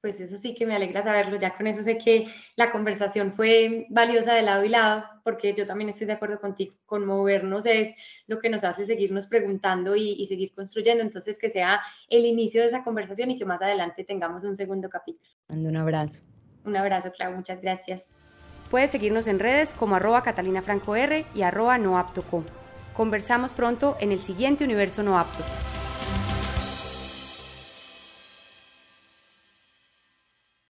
Pues 0.00 0.20
eso 0.20 0.36
sí 0.36 0.54
que 0.54 0.66
me 0.66 0.76
alegra 0.76 1.02
saberlo, 1.02 1.36
ya 1.36 1.52
con 1.52 1.66
eso 1.66 1.82
sé 1.82 1.98
que 1.98 2.26
la 2.54 2.70
conversación 2.70 3.32
fue 3.32 3.86
valiosa 3.90 4.34
de 4.34 4.42
lado 4.42 4.64
y 4.64 4.68
lado, 4.68 5.04
porque 5.24 5.52
yo 5.52 5.66
también 5.66 5.88
estoy 5.90 6.06
de 6.06 6.12
acuerdo 6.12 6.40
contigo, 6.40 6.76
conmovernos 6.84 7.66
es 7.66 7.94
lo 8.28 8.38
que 8.38 8.48
nos 8.48 8.62
hace 8.62 8.84
seguirnos 8.84 9.26
preguntando 9.26 9.96
y, 9.96 10.12
y 10.12 10.26
seguir 10.26 10.52
construyendo, 10.54 11.02
entonces 11.02 11.38
que 11.38 11.48
sea 11.48 11.80
el 12.08 12.24
inicio 12.24 12.60
de 12.60 12.68
esa 12.68 12.84
conversación 12.84 13.32
y 13.32 13.36
que 13.36 13.44
más 13.44 13.62
adelante 13.62 14.04
tengamos 14.04 14.44
un 14.44 14.54
segundo 14.54 14.88
capítulo. 14.88 15.28
Mando 15.48 15.70
un 15.70 15.76
abrazo. 15.76 16.20
Un 16.64 16.76
abrazo, 16.76 17.10
Clau, 17.12 17.32
muchas 17.32 17.60
gracias. 17.60 18.10
Puedes 18.70 18.90
seguirnos 18.90 19.28
en 19.28 19.38
redes 19.38 19.74
como 19.74 19.96
arroba 19.96 20.22
Catalina 20.22 20.62
Franco 20.62 20.94
R 20.96 21.24
y 21.34 21.42
arroba 21.42 21.78
noaptoco. 21.78 22.44
Conversamos 22.96 23.52
pronto 23.52 23.96
en 24.00 24.10
el 24.10 24.18
siguiente 24.18 24.64
Universo 24.64 25.02
No 25.02 25.18
Apto. 25.18 25.44